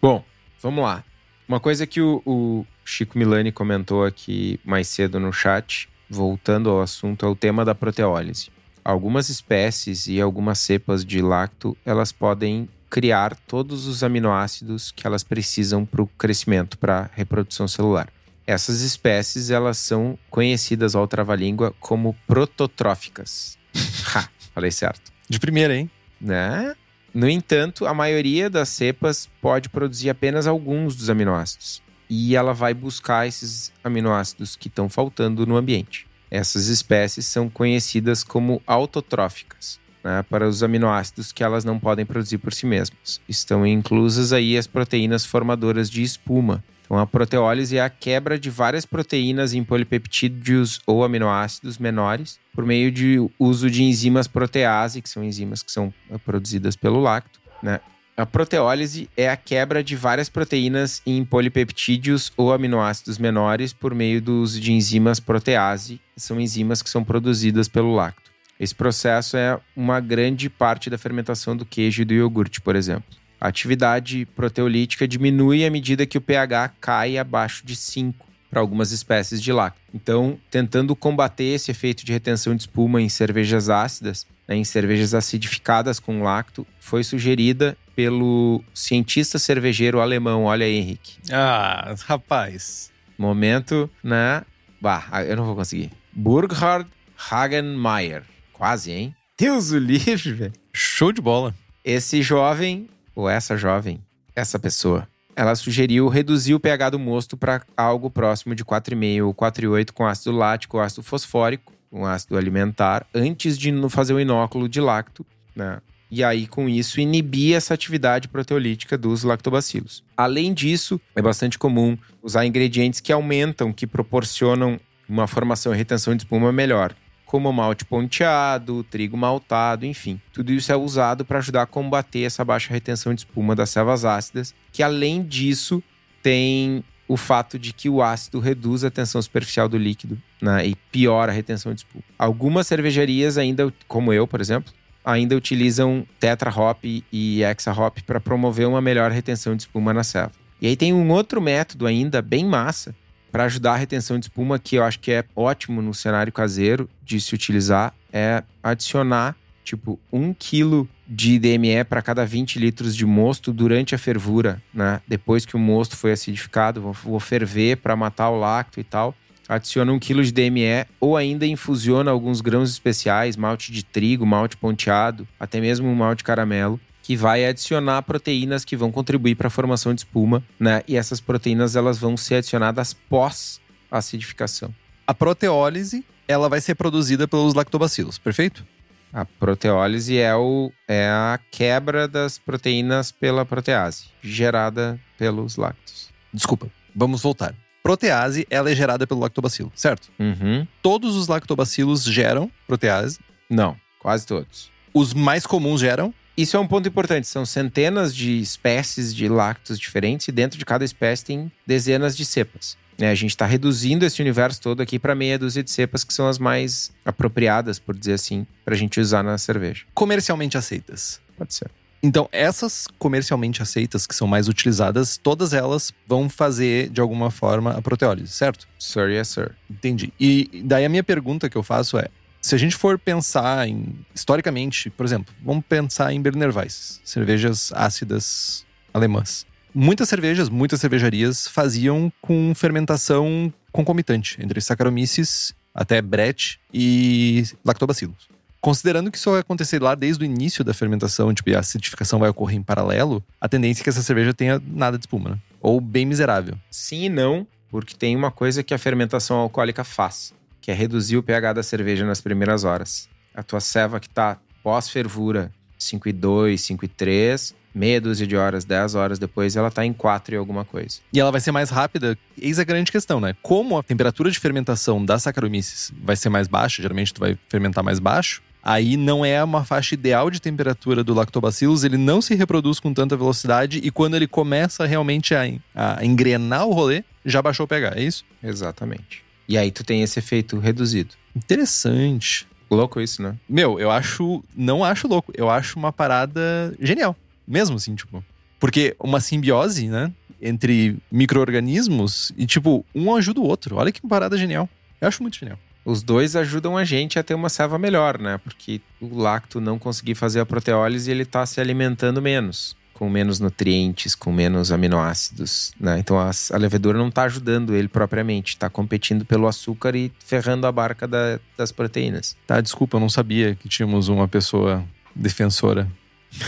Bom, 0.00 0.24
vamos 0.60 0.84
lá. 0.84 1.04
Uma 1.48 1.60
coisa 1.60 1.86
que 1.86 2.00
o, 2.00 2.22
o 2.24 2.66
Chico 2.84 3.18
Milani 3.18 3.52
comentou 3.52 4.04
aqui 4.04 4.58
mais 4.64 4.88
cedo 4.88 5.18
no 5.20 5.32
chat, 5.32 5.88
voltando 6.08 6.70
ao 6.70 6.80
assunto, 6.80 7.26
é 7.26 7.28
o 7.28 7.34
tema 7.36 7.64
da 7.64 7.74
proteólise. 7.74 8.50
Algumas 8.84 9.28
espécies 9.28 10.06
e 10.06 10.20
algumas 10.20 10.58
cepas 10.58 11.04
de 11.04 11.20
lacto, 11.20 11.76
elas 11.84 12.10
podem 12.12 12.68
criar 12.92 13.34
todos 13.46 13.86
os 13.86 14.04
aminoácidos 14.04 14.92
que 14.92 15.06
elas 15.06 15.24
precisam 15.24 15.86
para 15.86 16.02
o 16.02 16.06
crescimento, 16.06 16.76
para 16.76 16.98
a 16.98 17.10
reprodução 17.14 17.66
celular. 17.66 18.12
Essas 18.46 18.82
espécies, 18.82 19.48
elas 19.48 19.78
são 19.78 20.18
conhecidas 20.28 20.94
ao 20.94 21.08
trava-língua 21.08 21.74
como 21.80 22.14
prototróficas. 22.26 23.56
ha, 24.14 24.28
falei 24.54 24.70
certo 24.70 25.10
De 25.26 25.40
primeira, 25.40 25.74
hein? 25.74 25.90
né? 26.20 26.74
No 27.14 27.30
entanto, 27.30 27.86
a 27.86 27.94
maioria 27.94 28.50
das 28.50 28.68
cepas 28.68 29.26
pode 29.40 29.70
produzir 29.70 30.10
apenas 30.10 30.46
alguns 30.46 30.94
dos 30.94 31.08
aminoácidos. 31.08 31.82
E 32.10 32.36
ela 32.36 32.52
vai 32.52 32.74
buscar 32.74 33.26
esses 33.26 33.72
aminoácidos 33.82 34.54
que 34.54 34.68
estão 34.68 34.90
faltando 34.90 35.46
no 35.46 35.56
ambiente. 35.56 36.06
Essas 36.30 36.66
espécies 36.66 37.24
são 37.24 37.48
conhecidas 37.48 38.22
como 38.22 38.62
autotróficas, 38.66 39.80
né? 40.02 40.24
para 40.28 40.48
os 40.48 40.62
aminoácidos 40.62 41.32
que 41.32 41.44
elas 41.44 41.64
não 41.64 41.78
podem 41.78 42.04
produzir 42.04 42.38
por 42.38 42.52
si 42.52 42.66
mesmas. 42.66 43.20
Estão 43.28 43.66
inclusas 43.66 44.32
aí 44.32 44.56
as 44.56 44.66
proteínas 44.66 45.24
formadoras 45.24 45.90
de 45.90 46.02
espuma. 46.02 46.62
Então, 46.84 46.98
a 46.98 47.06
proteólise 47.06 47.78
é 47.78 47.80
a 47.80 47.88
quebra 47.88 48.38
de 48.38 48.50
várias 48.50 48.84
proteínas 48.84 49.54
em 49.54 49.64
polipeptídeos 49.64 50.80
ou 50.86 51.02
aminoácidos 51.02 51.78
menores 51.78 52.38
por 52.54 52.66
meio 52.66 52.92
de 52.92 53.16
uso 53.38 53.70
de 53.70 53.82
enzimas 53.82 54.28
protease, 54.28 55.00
que 55.00 55.08
são 55.08 55.24
enzimas 55.24 55.62
que 55.62 55.72
são 55.72 55.92
eh, 56.10 56.18
produzidas 56.18 56.76
pelo 56.76 57.00
lacto. 57.00 57.40
Né? 57.62 57.80
A 58.14 58.26
proteólise 58.26 59.08
é 59.16 59.30
a 59.30 59.38
quebra 59.38 59.82
de 59.82 59.96
várias 59.96 60.28
proteínas 60.28 61.00
em 61.06 61.24
polipeptídeos 61.24 62.30
ou 62.36 62.52
aminoácidos 62.52 63.16
menores 63.16 63.72
por 63.72 63.94
meio 63.94 64.20
do 64.20 64.42
uso 64.42 64.60
de 64.60 64.70
enzimas 64.70 65.18
protease, 65.18 65.98
que 66.14 66.20
são 66.20 66.38
enzimas 66.38 66.82
que 66.82 66.90
são 66.90 67.02
produzidas 67.02 67.68
pelo 67.68 67.94
lacto. 67.94 68.21
Esse 68.62 68.76
processo 68.76 69.36
é 69.36 69.58
uma 69.74 69.98
grande 69.98 70.48
parte 70.48 70.88
da 70.88 70.96
fermentação 70.96 71.56
do 71.56 71.66
queijo 71.66 72.02
e 72.02 72.04
do 72.04 72.14
iogurte, 72.14 72.60
por 72.60 72.76
exemplo. 72.76 73.02
A 73.40 73.48
atividade 73.48 74.24
proteolítica 74.36 75.08
diminui 75.08 75.66
à 75.66 75.70
medida 75.70 76.06
que 76.06 76.16
o 76.16 76.20
pH 76.20 76.68
cai 76.80 77.18
abaixo 77.18 77.66
de 77.66 77.74
5 77.74 78.24
para 78.48 78.60
algumas 78.60 78.92
espécies 78.92 79.42
de 79.42 79.52
lacto. 79.52 79.80
Então, 79.92 80.38
tentando 80.48 80.94
combater 80.94 81.46
esse 81.46 81.72
efeito 81.72 82.06
de 82.06 82.12
retenção 82.12 82.54
de 82.54 82.62
espuma 82.62 83.02
em 83.02 83.08
cervejas 83.08 83.68
ácidas, 83.68 84.28
né, 84.46 84.54
em 84.54 84.62
cervejas 84.62 85.12
acidificadas 85.12 85.98
com 85.98 86.22
lacto, 86.22 86.64
foi 86.78 87.02
sugerida 87.02 87.76
pelo 87.96 88.62
cientista 88.72 89.40
cervejeiro 89.40 90.00
alemão, 90.00 90.44
olha 90.44 90.64
aí, 90.64 90.76
Henrique. 90.76 91.18
Ah, 91.32 91.96
rapaz. 92.06 92.92
Momento, 93.18 93.90
né? 94.04 94.42
Bah, 94.80 95.04
eu 95.26 95.36
não 95.36 95.46
vou 95.46 95.56
conseguir. 95.56 95.90
Burkhard 96.12 96.88
Hagenmeier. 97.28 98.22
Quase, 98.62 98.92
hein? 98.92 99.12
Deus 99.36 99.72
o 99.72 99.76
livre, 99.76 100.32
velho. 100.34 100.52
Show 100.72 101.10
de 101.10 101.20
bola. 101.20 101.52
Esse 101.84 102.22
jovem, 102.22 102.88
ou 103.12 103.28
essa 103.28 103.56
jovem, 103.56 104.00
essa 104.36 104.56
pessoa, 104.56 105.08
ela 105.34 105.56
sugeriu 105.56 106.06
reduzir 106.06 106.54
o 106.54 106.60
pH 106.60 106.90
do 106.90 106.98
mosto 107.00 107.36
para 107.36 107.62
algo 107.76 108.08
próximo 108.08 108.54
de 108.54 108.64
4,5 108.64 109.26
ou 109.26 109.34
4,8 109.34 109.90
com 109.90 110.06
ácido 110.06 110.30
lático 110.30 110.76
ou 110.76 110.82
ácido 110.84 111.02
fosfórico, 111.02 111.72
um 111.90 112.06
ácido 112.06 112.36
alimentar, 112.36 113.04
antes 113.12 113.58
de 113.58 113.72
fazer 113.88 114.14
o 114.14 114.20
inóculo 114.20 114.68
de 114.68 114.80
lacto, 114.80 115.26
né? 115.56 115.80
E 116.08 116.22
aí, 116.22 116.46
com 116.46 116.68
isso, 116.68 117.00
inibir 117.00 117.56
essa 117.56 117.74
atividade 117.74 118.28
proteolítica 118.28 118.96
dos 118.96 119.24
lactobacilos. 119.24 120.04
Além 120.16 120.54
disso, 120.54 121.00
é 121.16 121.20
bastante 121.20 121.58
comum 121.58 121.98
usar 122.22 122.46
ingredientes 122.46 123.00
que 123.00 123.12
aumentam, 123.12 123.72
que 123.72 123.88
proporcionam 123.88 124.78
uma 125.08 125.26
formação 125.26 125.74
e 125.74 125.76
retenção 125.76 126.14
de 126.14 126.22
espuma 126.22 126.52
melhor 126.52 126.94
como 127.32 127.50
malte 127.50 127.82
ponteado, 127.86 128.84
trigo 128.84 129.16
maltado, 129.16 129.86
enfim. 129.86 130.20
Tudo 130.34 130.52
isso 130.52 130.70
é 130.70 130.76
usado 130.76 131.24
para 131.24 131.38
ajudar 131.38 131.62
a 131.62 131.66
combater 131.66 132.24
essa 132.24 132.44
baixa 132.44 132.70
retenção 132.70 133.14
de 133.14 133.22
espuma 133.22 133.56
das 133.56 133.70
selvas 133.70 134.04
ácidas, 134.04 134.54
que 134.70 134.82
além 134.82 135.22
disso 135.22 135.82
tem 136.22 136.84
o 137.08 137.16
fato 137.16 137.58
de 137.58 137.72
que 137.72 137.88
o 137.88 138.02
ácido 138.02 138.38
reduz 138.38 138.84
a 138.84 138.90
tensão 138.90 139.22
superficial 139.22 139.66
do 139.66 139.78
líquido 139.78 140.20
né, 140.42 140.66
e 140.66 140.74
piora 140.74 141.32
a 141.32 141.34
retenção 141.34 141.72
de 141.72 141.80
espuma. 141.80 142.04
Algumas 142.18 142.66
cervejarias 142.66 143.38
ainda, 143.38 143.72
como 143.88 144.12
eu, 144.12 144.28
por 144.28 144.42
exemplo, 144.42 144.70
ainda 145.02 145.34
utilizam 145.34 146.06
tetra 146.20 146.50
hop 146.50 146.84
e 146.84 147.42
hexa 147.42 147.72
hop 147.72 147.96
para 148.06 148.20
promover 148.20 148.68
uma 148.68 148.82
melhor 148.82 149.10
retenção 149.10 149.56
de 149.56 149.62
espuma 149.62 149.94
na 149.94 150.04
selva. 150.04 150.32
E 150.60 150.66
aí 150.66 150.76
tem 150.76 150.92
um 150.92 151.10
outro 151.10 151.40
método 151.40 151.86
ainda 151.86 152.20
bem 152.20 152.44
massa, 152.44 152.94
para 153.32 153.44
ajudar 153.44 153.72
a 153.72 153.76
retenção 153.76 154.18
de 154.18 154.26
espuma, 154.26 154.58
que 154.58 154.76
eu 154.76 154.84
acho 154.84 155.00
que 155.00 155.10
é 155.10 155.24
ótimo 155.34 155.80
no 155.80 155.94
cenário 155.94 156.30
caseiro 156.30 156.88
de 157.02 157.18
se 157.18 157.34
utilizar, 157.34 157.94
é 158.12 158.44
adicionar 158.62 159.34
tipo 159.64 159.98
um 160.12 160.34
quilo 160.34 160.86
de 161.08 161.38
DME 161.38 161.82
para 161.88 162.02
cada 162.02 162.26
20 162.26 162.58
litros 162.58 162.94
de 162.94 163.06
mosto 163.06 163.52
durante 163.52 163.94
a 163.94 163.98
fervura, 163.98 164.62
né? 164.74 165.00
Depois 165.08 165.46
que 165.46 165.56
o 165.56 165.58
mosto 165.58 165.96
foi 165.96 166.12
acidificado, 166.12 166.92
vou, 166.92 167.20
ferver 167.20 167.78
para 167.78 167.96
matar 167.96 168.28
o 168.28 168.38
lacto 168.38 168.78
e 168.78 168.84
tal. 168.84 169.14
Adiciona 169.48 169.92
um 169.92 169.98
quilo 169.98 170.22
de 170.22 170.32
DME 170.32 170.86
ou 171.00 171.16
ainda 171.16 171.46
infusiona 171.46 172.10
alguns 172.10 172.40
grãos 172.40 172.70
especiais, 172.70 173.36
malte 173.36 173.72
de 173.72 173.84
trigo, 173.84 174.26
malte 174.26 174.56
ponteado, 174.56 175.26
até 175.38 175.60
mesmo 175.60 175.94
malte 175.94 176.22
caramelo 176.22 176.78
que 177.02 177.16
vai 177.16 177.44
adicionar 177.44 178.02
proteínas 178.02 178.64
que 178.64 178.76
vão 178.76 178.92
contribuir 178.92 179.34
para 179.34 179.48
a 179.48 179.50
formação 179.50 179.92
de 179.92 180.02
espuma, 180.02 180.42
né? 180.58 180.82
E 180.86 180.96
essas 180.96 181.20
proteínas 181.20 181.74
elas 181.74 181.98
vão 181.98 182.16
ser 182.16 182.36
adicionadas 182.36 182.94
pós 182.94 183.60
acidificação. 183.90 184.74
A 185.06 185.12
proteólise, 185.12 186.04
ela 186.26 186.48
vai 186.48 186.60
ser 186.60 186.74
produzida 186.74 187.28
pelos 187.28 187.54
lactobacilos, 187.54 188.18
perfeito? 188.18 188.64
A 189.12 189.26
proteólise 189.26 190.16
é, 190.16 190.34
o, 190.34 190.72
é 190.88 191.06
a 191.06 191.38
quebra 191.50 192.08
das 192.08 192.38
proteínas 192.38 193.12
pela 193.12 193.44
protease, 193.44 194.06
gerada 194.22 194.98
pelos 195.18 195.56
lactos. 195.56 196.08
Desculpa, 196.32 196.70
vamos 196.94 197.20
voltar. 197.20 197.54
Protease, 197.82 198.46
ela 198.48 198.70
é 198.70 198.74
gerada 198.74 199.06
pelo 199.06 199.20
lactobacilo, 199.20 199.70
certo? 199.74 200.10
Uhum. 200.18 200.66
Todos 200.80 201.16
os 201.16 201.28
lactobacilos 201.28 202.04
geram 202.04 202.50
protease. 202.66 203.18
Não, 203.50 203.76
quase 203.98 204.26
todos. 204.26 204.70
Os 204.94 205.12
mais 205.12 205.46
comuns 205.46 205.80
geram. 205.80 206.14
Isso 206.36 206.56
é 206.56 206.60
um 206.60 206.66
ponto 206.66 206.88
importante. 206.88 207.26
São 207.26 207.44
centenas 207.44 208.14
de 208.14 208.40
espécies 208.40 209.14
de 209.14 209.28
lácteos 209.28 209.78
diferentes 209.78 210.28
e 210.28 210.32
dentro 210.32 210.58
de 210.58 210.64
cada 210.64 210.84
espécie 210.84 211.24
tem 211.24 211.52
dezenas 211.66 212.16
de 212.16 212.24
cepas. 212.24 212.76
Né? 212.98 213.10
A 213.10 213.14
gente 213.14 213.30
está 213.30 213.46
reduzindo 213.46 214.04
esse 214.04 214.20
universo 214.20 214.60
todo 214.60 214.80
aqui 214.80 214.98
para 214.98 215.14
meia 215.14 215.38
dúzia 215.38 215.62
de 215.62 215.70
cepas 215.70 216.04
que 216.04 216.12
são 216.12 216.28
as 216.28 216.38
mais 216.38 216.92
apropriadas, 217.04 217.78
por 217.78 217.96
dizer 217.96 218.14
assim, 218.14 218.46
para 218.64 218.74
a 218.74 218.78
gente 218.78 219.00
usar 219.00 219.22
na 219.22 219.36
cerveja. 219.38 219.84
Comercialmente 219.94 220.56
aceitas. 220.56 221.20
Pode 221.36 221.54
ser. 221.54 221.70
Então, 222.04 222.28
essas 222.32 222.88
comercialmente 222.98 223.62
aceitas, 223.62 224.08
que 224.08 224.14
são 224.14 224.26
mais 224.26 224.48
utilizadas, 224.48 225.16
todas 225.16 225.52
elas 225.52 225.92
vão 226.04 226.28
fazer, 226.28 226.90
de 226.90 227.00
alguma 227.00 227.30
forma, 227.30 227.70
a 227.70 227.80
proteólise, 227.80 228.32
certo? 228.32 228.66
Sir, 228.76 229.08
yes, 229.08 229.28
sir. 229.28 229.52
Entendi. 229.70 230.12
E 230.18 230.62
daí 230.64 230.84
a 230.84 230.88
minha 230.88 231.04
pergunta 231.04 231.48
que 231.48 231.56
eu 231.56 231.62
faço 231.62 231.96
é: 231.96 232.08
se 232.42 232.56
a 232.56 232.58
gente 232.58 232.74
for 232.74 232.98
pensar 232.98 233.68
em, 233.68 234.04
historicamente, 234.12 234.90
por 234.90 235.06
exemplo, 235.06 235.32
vamos 235.40 235.64
pensar 235.64 236.12
em 236.12 236.20
Berliner 236.20 236.54
Weiss, 236.54 237.00
cervejas 237.04 237.72
ácidas 237.72 238.66
alemãs. 238.92 239.46
Muitas 239.72 240.08
cervejas, 240.08 240.48
muitas 240.48 240.80
cervejarias 240.80 241.46
faziam 241.46 242.12
com 242.20 242.52
fermentação 242.54 243.50
concomitante 243.70 244.36
entre 244.42 244.60
Saccharomyces, 244.60 245.54
até 245.72 246.02
Brett 246.02 246.60
e 246.74 247.44
Lactobacillus. 247.64 248.28
Considerando 248.60 249.10
que 249.10 249.16
isso 249.16 249.30
vai 249.30 249.40
acontecer 249.40 249.80
lá 249.80 249.94
desde 249.94 250.22
o 250.22 250.26
início 250.26 250.62
da 250.62 250.74
fermentação, 250.74 251.32
tipo, 251.32 251.48
e 251.48 251.54
a 251.54 251.60
acidificação 251.60 252.18
vai 252.18 252.28
ocorrer 252.28 252.58
em 252.58 252.62
paralelo, 252.62 253.24
a 253.40 253.48
tendência 253.48 253.82
é 253.82 253.84
que 253.84 253.88
essa 253.88 254.02
cerveja 254.02 254.34
tenha 254.34 254.60
nada 254.66 254.98
de 254.98 255.04
espuma, 255.04 255.30
né? 255.30 255.38
Ou 255.60 255.80
bem 255.80 256.04
miserável. 256.04 256.56
Sim 256.70 257.04
e 257.04 257.08
não, 257.08 257.46
porque 257.70 257.96
tem 257.96 258.14
uma 258.14 258.30
coisa 258.30 258.62
que 258.62 258.74
a 258.74 258.78
fermentação 258.78 259.38
alcoólica 259.38 259.82
faz, 259.82 260.34
que 260.62 260.70
é 260.70 260.74
reduzir 260.74 261.16
o 261.18 261.22
pH 261.22 261.52
da 261.54 261.62
cerveja 261.62 262.06
nas 262.06 262.20
primeiras 262.20 262.64
horas. 262.64 263.08
A 263.34 263.42
tua 263.42 263.60
ceva 263.60 263.98
que 264.00 264.08
tá 264.08 264.38
pós-fervura, 264.62 265.52
5,2, 265.78 266.54
5,3, 266.54 267.54
meia 267.74 268.00
dúzia 268.00 268.26
de 268.26 268.36
horas, 268.36 268.64
10 268.64 268.94
horas 268.94 269.18
depois, 269.18 269.56
ela 269.56 269.70
tá 269.70 269.84
em 269.84 269.92
4 269.92 270.34
e 270.34 270.38
alguma 270.38 270.64
coisa. 270.64 271.00
E 271.12 271.18
ela 271.18 271.32
vai 271.32 271.40
ser 271.40 271.50
mais 271.50 271.70
rápida. 271.70 272.16
Eis 272.40 272.58
a 272.58 272.64
grande 272.64 272.92
questão, 272.92 273.20
né? 273.20 273.34
Como 273.42 273.76
a 273.76 273.82
temperatura 273.82 274.30
de 274.30 274.38
fermentação 274.38 275.04
da 275.04 275.18
Saccharomyces 275.18 275.92
vai 276.02 276.14
ser 276.14 276.28
mais 276.28 276.46
baixa, 276.46 276.80
geralmente 276.80 277.12
tu 277.12 277.20
vai 277.20 277.36
fermentar 277.48 277.82
mais 277.82 277.98
baixo, 277.98 278.40
aí 278.62 278.96
não 278.96 279.24
é 279.24 279.42
uma 279.42 279.64
faixa 279.64 279.94
ideal 279.94 280.30
de 280.30 280.40
temperatura 280.40 281.02
do 281.02 281.12
lactobacillus, 281.14 281.82
ele 281.82 281.96
não 281.96 282.22
se 282.22 282.34
reproduz 282.34 282.78
com 282.78 282.94
tanta 282.94 283.16
velocidade 283.16 283.80
e 283.82 283.90
quando 283.90 284.14
ele 284.14 284.28
começa 284.28 284.86
realmente 284.86 285.34
a, 285.34 285.44
a 285.74 286.04
engrenar 286.04 286.66
o 286.66 286.72
rolê, 286.72 287.02
já 287.24 287.42
baixou 287.42 287.64
o 287.64 287.68
pH, 287.68 287.94
é 287.96 288.02
isso? 288.02 288.24
Exatamente. 288.42 289.24
E 289.52 289.58
aí 289.58 289.70
tu 289.70 289.84
tem 289.84 290.00
esse 290.02 290.18
efeito 290.18 290.58
reduzido. 290.58 291.14
Interessante. 291.36 292.46
Louco 292.70 293.02
isso, 293.02 293.20
né? 293.20 293.36
Meu, 293.46 293.78
eu 293.78 293.90
acho. 293.90 294.42
Não 294.56 294.82
acho 294.82 295.06
louco. 295.06 295.30
Eu 295.36 295.50
acho 295.50 295.78
uma 295.78 295.92
parada 295.92 296.74
genial. 296.80 297.14
Mesmo 297.46 297.76
assim, 297.76 297.94
tipo. 297.94 298.24
Porque 298.58 298.96
uma 298.98 299.20
simbiose, 299.20 299.88
né? 299.88 300.10
Entre 300.40 300.96
micro-organismos 301.10 302.32
e, 302.34 302.46
tipo, 302.46 302.82
um 302.94 303.14
ajuda 303.14 303.40
o 303.40 303.44
outro. 303.44 303.76
Olha 303.76 303.92
que 303.92 304.00
parada 304.00 304.38
genial. 304.38 304.66
Eu 304.98 305.08
acho 305.08 305.22
muito 305.22 305.38
genial. 305.38 305.58
Os 305.84 306.02
dois 306.02 306.34
ajudam 306.34 306.78
a 306.78 306.84
gente 306.84 307.18
a 307.18 307.22
ter 307.22 307.34
uma 307.34 307.50
ceva 307.50 307.78
melhor, 307.78 308.18
né? 308.18 308.38
Porque 308.38 308.80
o 309.02 309.18
lacto 309.18 309.60
não 309.60 309.78
conseguir 309.78 310.14
fazer 310.14 310.40
a 310.40 310.46
proteólise, 310.46 311.10
ele 311.10 311.26
tá 311.26 311.44
se 311.44 311.60
alimentando 311.60 312.22
menos. 312.22 312.74
Com 312.94 313.08
menos 313.10 313.40
nutrientes, 313.40 314.14
com 314.14 314.30
menos 314.32 314.70
aminoácidos, 314.70 315.72
né? 315.80 315.98
Então 315.98 316.18
a, 316.18 316.30
a 316.52 316.56
levedura 316.56 316.96
não 316.98 317.10
tá 317.10 317.24
ajudando 317.24 317.74
ele 317.74 317.88
propriamente. 317.88 318.56
Tá 318.56 318.70
competindo 318.70 319.24
pelo 319.24 319.48
açúcar 319.48 319.96
e 319.96 320.12
ferrando 320.24 320.66
a 320.66 320.72
barca 320.72 321.08
da- 321.08 321.40
das 321.58 321.72
proteínas. 321.72 322.36
Tá, 322.46 322.60
desculpa, 322.60 322.96
eu 322.96 323.00
não 323.00 323.08
sabia 323.08 323.54
que 323.56 323.68
tínhamos 323.68 324.08
uma 324.08 324.28
pessoa 324.28 324.84
defensora. 325.16 325.90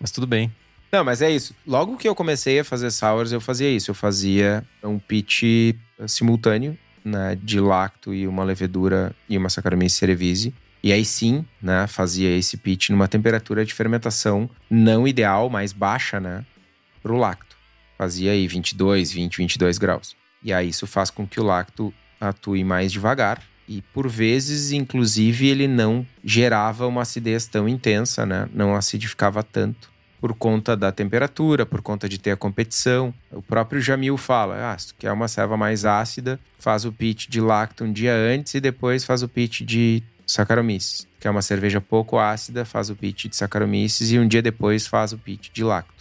Mas 0.00 0.10
tudo 0.10 0.26
bem. 0.26 0.52
Não, 0.92 1.04
mas 1.04 1.22
é 1.22 1.30
isso. 1.30 1.54
Logo 1.64 1.96
que 1.96 2.08
eu 2.08 2.16
comecei 2.16 2.58
a 2.58 2.64
fazer 2.64 2.90
sours, 2.90 3.30
eu 3.30 3.40
fazia 3.40 3.70
isso. 3.70 3.92
Eu 3.92 3.94
fazia 3.94 4.64
um 4.82 4.98
pitch 4.98 5.42
eh, 5.44 5.74
simultâneo, 6.08 6.76
né, 7.04 7.38
de 7.40 7.60
lacto 7.60 8.12
e 8.12 8.26
uma 8.26 8.42
levedura 8.42 9.14
e 9.28 9.38
uma 9.38 9.48
Saccharomyces 9.48 9.96
cerevisiae. 9.96 10.52
E 10.82 10.92
aí 10.92 11.04
sim, 11.04 11.44
né, 11.60 11.86
fazia 11.86 12.36
esse 12.36 12.56
pitch 12.56 12.90
numa 12.90 13.08
temperatura 13.08 13.64
de 13.64 13.74
fermentação 13.74 14.48
não 14.68 15.06
ideal, 15.06 15.50
mais 15.50 15.72
baixa, 15.72 16.18
né, 16.18 16.44
pro 17.02 17.16
lacto. 17.16 17.56
Fazia 17.98 18.32
aí 18.32 18.46
22, 18.48 19.12
20, 19.12 19.36
22 19.38 19.78
graus. 19.78 20.16
E 20.42 20.52
aí 20.52 20.68
isso 20.70 20.86
faz 20.86 21.10
com 21.10 21.26
que 21.26 21.38
o 21.38 21.44
lacto 21.44 21.92
atue 22.18 22.64
mais 22.64 22.90
devagar 22.90 23.42
e 23.68 23.82
por 23.82 24.08
vezes, 24.08 24.72
inclusive, 24.72 25.46
ele 25.46 25.68
não 25.68 26.04
gerava 26.24 26.88
uma 26.88 27.02
acidez 27.02 27.46
tão 27.46 27.68
intensa, 27.68 28.26
né, 28.26 28.48
não 28.52 28.74
acidificava 28.74 29.44
tanto 29.44 29.90
por 30.20 30.34
conta 30.34 30.76
da 30.76 30.92
temperatura, 30.92 31.64
por 31.64 31.80
conta 31.80 32.08
de 32.08 32.18
ter 32.18 32.32
a 32.32 32.36
competição. 32.36 33.14
O 33.30 33.40
próprio 33.40 33.80
Jamil 33.80 34.16
fala: 34.16 34.72
ah, 34.72 34.78
se 34.78 34.88
tu 34.88 34.96
quer 34.98 35.12
uma 35.12 35.28
ceva 35.28 35.56
mais 35.56 35.84
ácida, 35.84 36.38
faz 36.58 36.84
o 36.84 36.92
pitch 36.92 37.28
de 37.28 37.40
lacto 37.40 37.84
um 37.84 37.92
dia 37.92 38.14
antes 38.14 38.54
e 38.54 38.60
depois 38.60 39.04
faz 39.04 39.22
o 39.22 39.28
pitch 39.28 39.62
de 39.62 40.02
Saccharomyces. 40.30 41.06
Quer 41.18 41.30
uma 41.30 41.42
cerveja 41.42 41.80
pouco 41.80 42.18
ácida, 42.18 42.64
faz 42.64 42.90
o 42.90 42.96
pitch 42.96 43.26
de 43.26 43.36
Saccharomyces 43.36 44.10
e 44.10 44.18
um 44.18 44.26
dia 44.26 44.42
depois 44.42 44.86
faz 44.86 45.12
o 45.12 45.18
pitch 45.18 45.50
de 45.52 45.62
lacto. 45.62 46.00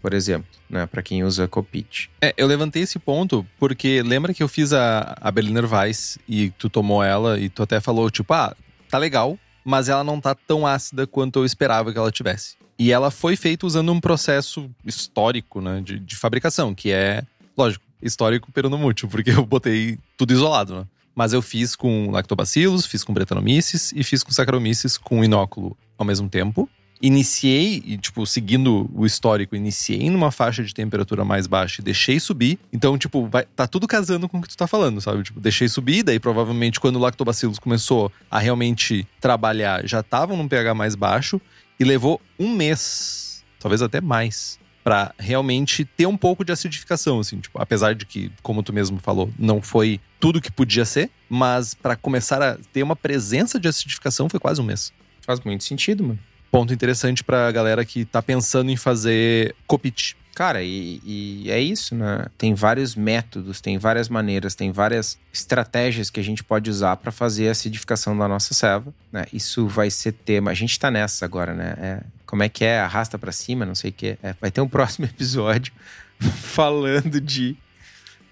Por 0.00 0.14
exemplo, 0.14 0.48
né, 0.68 0.86
para 0.86 1.02
quem 1.02 1.22
usa 1.22 1.46
copitch. 1.46 2.06
É, 2.22 2.32
eu 2.36 2.46
levantei 2.46 2.82
esse 2.82 2.98
ponto 2.98 3.46
porque 3.58 4.02
lembra 4.02 4.32
que 4.32 4.42
eu 4.42 4.48
fiz 4.48 4.72
a, 4.72 5.16
a 5.20 5.30
Berliner 5.30 5.70
Weiss 5.70 6.18
e 6.26 6.50
tu 6.50 6.70
tomou 6.70 7.02
ela 7.02 7.38
e 7.38 7.48
tu 7.48 7.62
até 7.62 7.80
falou, 7.80 8.10
tipo, 8.10 8.32
ah, 8.32 8.56
tá 8.88 8.96
legal, 8.96 9.38
mas 9.64 9.88
ela 9.88 10.02
não 10.02 10.20
tá 10.20 10.34
tão 10.34 10.66
ácida 10.66 11.06
quanto 11.06 11.40
eu 11.40 11.44
esperava 11.44 11.92
que 11.92 11.98
ela 11.98 12.10
tivesse. 12.10 12.56
E 12.78 12.92
ela 12.92 13.10
foi 13.10 13.36
feita 13.36 13.66
usando 13.66 13.92
um 13.92 14.00
processo 14.00 14.70
histórico, 14.86 15.60
né, 15.60 15.82
de, 15.84 15.98
de 15.98 16.16
fabricação, 16.16 16.74
que 16.74 16.90
é, 16.90 17.22
lógico, 17.56 17.84
histórico 18.02 18.50
pero 18.52 18.70
não 18.70 18.78
mútil, 18.78 19.06
porque 19.06 19.30
eu 19.30 19.44
botei 19.44 19.98
tudo 20.16 20.32
isolado, 20.32 20.74
né? 20.76 20.86
Mas 21.20 21.34
eu 21.34 21.42
fiz 21.42 21.76
com 21.76 22.10
lactobacillus, 22.10 22.86
fiz 22.86 23.04
com 23.04 23.12
Brettanomyces 23.12 23.92
e 23.94 24.02
fiz 24.02 24.22
com 24.22 24.32
Saccharomyces 24.32 24.96
com 24.96 25.22
inóculo 25.22 25.76
ao 25.98 26.06
mesmo 26.06 26.30
tempo. 26.30 26.66
Iniciei, 27.02 27.82
e, 27.84 27.98
tipo, 27.98 28.24
seguindo 28.24 28.90
o 28.94 29.04
histórico, 29.04 29.54
iniciei 29.54 30.08
numa 30.08 30.30
faixa 30.30 30.64
de 30.64 30.72
temperatura 30.72 31.22
mais 31.22 31.46
baixa 31.46 31.82
e 31.82 31.84
deixei 31.84 32.18
subir. 32.18 32.58
Então, 32.72 32.96
tipo, 32.96 33.26
vai, 33.26 33.44
tá 33.44 33.66
tudo 33.66 33.86
casando 33.86 34.30
com 34.30 34.38
o 34.38 34.40
que 34.40 34.48
tu 34.48 34.56
tá 34.56 34.66
falando, 34.66 34.98
sabe? 34.98 35.22
Tipo, 35.22 35.40
deixei 35.40 35.68
subir, 35.68 36.02
daí 36.02 36.18
provavelmente 36.18 36.80
quando 36.80 36.96
o 36.96 37.00
lactobacillus 37.00 37.58
começou 37.58 38.10
a 38.30 38.38
realmente 38.38 39.06
trabalhar, 39.20 39.86
já 39.86 40.00
estavam 40.00 40.38
num 40.38 40.48
pH 40.48 40.72
mais 40.72 40.94
baixo 40.94 41.38
e 41.78 41.84
levou 41.84 42.18
um 42.38 42.56
mês, 42.56 43.44
talvez 43.58 43.82
até 43.82 44.00
mais, 44.00 44.58
Pra 44.82 45.14
realmente 45.18 45.84
ter 45.84 46.06
um 46.06 46.16
pouco 46.16 46.44
de 46.44 46.52
acidificação, 46.52 47.20
assim, 47.20 47.38
tipo, 47.38 47.60
apesar 47.60 47.94
de 47.94 48.06
que, 48.06 48.32
como 48.42 48.62
tu 48.62 48.72
mesmo 48.72 48.98
falou, 48.98 49.30
não 49.38 49.60
foi 49.60 50.00
tudo 50.18 50.40
que 50.40 50.50
podia 50.50 50.84
ser, 50.84 51.10
mas 51.28 51.74
pra 51.74 51.96
começar 51.96 52.42
a 52.42 52.56
ter 52.72 52.82
uma 52.82 52.96
presença 52.96 53.60
de 53.60 53.68
acidificação 53.68 54.28
foi 54.28 54.40
quase 54.40 54.60
um 54.60 54.64
mês. 54.64 54.92
Faz 55.20 55.40
muito 55.40 55.64
sentido, 55.64 56.02
mano. 56.02 56.18
Ponto 56.50 56.72
interessante 56.72 57.22
pra 57.22 57.50
galera 57.52 57.84
que 57.84 58.04
tá 58.04 58.20
pensando 58.20 58.70
em 58.70 58.76
fazer 58.76 59.54
copit. 59.66 60.16
Cara, 60.40 60.62
e, 60.62 61.02
e 61.04 61.50
é 61.50 61.60
isso, 61.60 61.94
né? 61.94 62.24
Tem 62.38 62.54
vários 62.54 62.94
métodos, 62.94 63.60
tem 63.60 63.76
várias 63.76 64.08
maneiras, 64.08 64.54
tem 64.54 64.72
várias 64.72 65.18
estratégias 65.30 66.08
que 66.08 66.18
a 66.18 66.22
gente 66.22 66.42
pode 66.42 66.70
usar 66.70 66.96
para 66.96 67.12
fazer 67.12 67.48
a 67.48 67.50
acidificação 67.50 68.16
da 68.16 68.26
nossa 68.26 68.54
selva. 68.54 68.90
Né? 69.12 69.26
Isso 69.34 69.68
vai 69.68 69.90
ser 69.90 70.12
tema. 70.12 70.50
A 70.50 70.54
gente 70.54 70.80
tá 70.80 70.90
nessa 70.90 71.26
agora, 71.26 71.52
né? 71.52 71.74
É, 71.76 72.00
como 72.24 72.42
é 72.42 72.48
que 72.48 72.64
é? 72.64 72.80
Arrasta 72.80 73.18
para 73.18 73.30
cima, 73.32 73.66
não 73.66 73.74
sei 73.74 73.90
o 73.90 73.92
quê. 73.92 74.16
É, 74.22 74.34
vai 74.40 74.50
ter 74.50 74.62
um 74.62 74.66
próximo 74.70 75.04
episódio 75.04 75.74
falando 76.18 77.20
de 77.20 77.54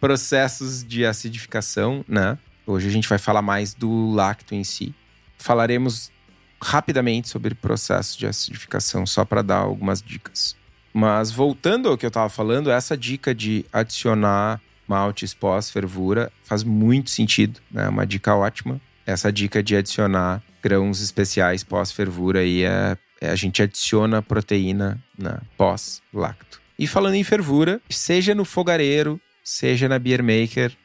processos 0.00 0.82
de 0.82 1.04
acidificação, 1.04 2.02
né? 2.08 2.38
Hoje 2.66 2.88
a 2.88 2.90
gente 2.90 3.06
vai 3.06 3.18
falar 3.18 3.42
mais 3.42 3.74
do 3.74 4.12
lacto 4.12 4.54
em 4.54 4.64
si. 4.64 4.94
Falaremos 5.36 6.10
rapidamente 6.58 7.28
sobre 7.28 7.54
processos 7.54 8.16
de 8.16 8.26
acidificação, 8.26 9.04
só 9.04 9.26
para 9.26 9.42
dar 9.42 9.58
algumas 9.58 10.00
dicas. 10.00 10.56
Mas 10.98 11.30
voltando 11.30 11.88
ao 11.88 11.96
que 11.96 12.04
eu 12.04 12.08
estava 12.08 12.28
falando, 12.28 12.72
essa 12.72 12.96
dica 12.96 13.32
de 13.32 13.64
adicionar 13.72 14.60
maltes 14.84 15.32
pós-fervura 15.32 16.32
faz 16.42 16.64
muito 16.64 17.08
sentido, 17.10 17.60
né? 17.70 17.88
Uma 17.88 18.04
dica 18.04 18.34
ótima. 18.34 18.80
Essa 19.06 19.30
dica 19.30 19.62
de 19.62 19.76
adicionar 19.76 20.42
grãos 20.60 21.00
especiais 21.00 21.62
pós-fervura 21.62 22.40
aí 22.40 22.64
é, 22.64 22.98
é 23.20 23.30
a 23.30 23.36
gente 23.36 23.62
adiciona 23.62 24.20
proteína 24.20 25.00
na 25.16 25.40
pós-lacto. 25.56 26.60
E 26.76 26.84
falando 26.84 27.14
em 27.14 27.22
fervura, 27.22 27.80
seja 27.88 28.34
no 28.34 28.44
fogareiro, 28.44 29.20
seja 29.44 29.88
na 29.88 30.00
beer 30.00 30.20
maker, 30.20 30.76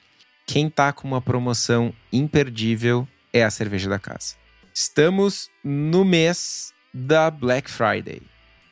quem 0.45 0.69
tá 0.69 0.93
com 0.93 1.07
uma 1.07 1.23
promoção 1.23 1.91
imperdível 2.11 3.07
é 3.33 3.43
a 3.43 3.49
cerveja 3.49 3.89
da 3.89 3.97
casa. 3.97 4.35
Estamos 4.71 5.49
no 5.63 6.05
mês 6.05 6.71
da 6.93 7.31
Black 7.31 7.67
Friday. 7.67 8.21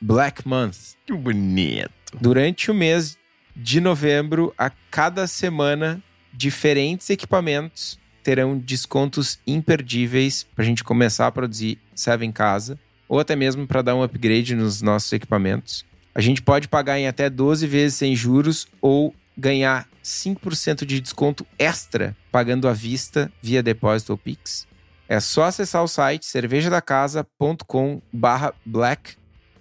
Black 0.02 0.46
Month. 0.46 0.96
Que 1.06 1.12
bonito. 1.12 1.90
Durante 2.20 2.70
o 2.70 2.74
mês 2.74 3.16
de 3.54 3.80
novembro, 3.80 4.52
a 4.58 4.68
cada 4.90 5.28
semana, 5.28 6.02
diferentes 6.32 7.08
equipamentos 7.08 7.98
terão 8.22 8.58
descontos 8.58 9.38
imperdíveis 9.46 10.44
para 10.54 10.64
a 10.64 10.66
gente 10.66 10.82
começar 10.82 11.28
a 11.28 11.32
produzir 11.32 11.78
serve 11.94 12.24
em 12.26 12.32
casa 12.32 12.78
ou 13.08 13.20
até 13.20 13.36
mesmo 13.36 13.66
para 13.66 13.82
dar 13.82 13.94
um 13.94 14.02
upgrade 14.02 14.54
nos 14.54 14.82
nossos 14.82 15.12
equipamentos. 15.12 15.84
A 16.14 16.20
gente 16.20 16.42
pode 16.42 16.66
pagar 16.66 16.98
em 16.98 17.06
até 17.06 17.30
12 17.30 17.66
vezes 17.66 17.96
sem 17.96 18.16
juros 18.16 18.66
ou 18.80 19.14
ganhar 19.36 19.88
5% 20.02 20.84
de 20.84 21.00
desconto 21.00 21.46
extra 21.58 22.16
pagando 22.30 22.68
à 22.68 22.72
vista 22.72 23.30
via 23.40 23.62
depósito 23.62 24.12
ou 24.12 24.18
Pix. 24.18 24.66
É 25.08 25.20
só 25.20 25.44
acessar 25.44 25.82
o 25.82 25.88
site 25.88 26.26
cervejadacasa.com 26.26 28.00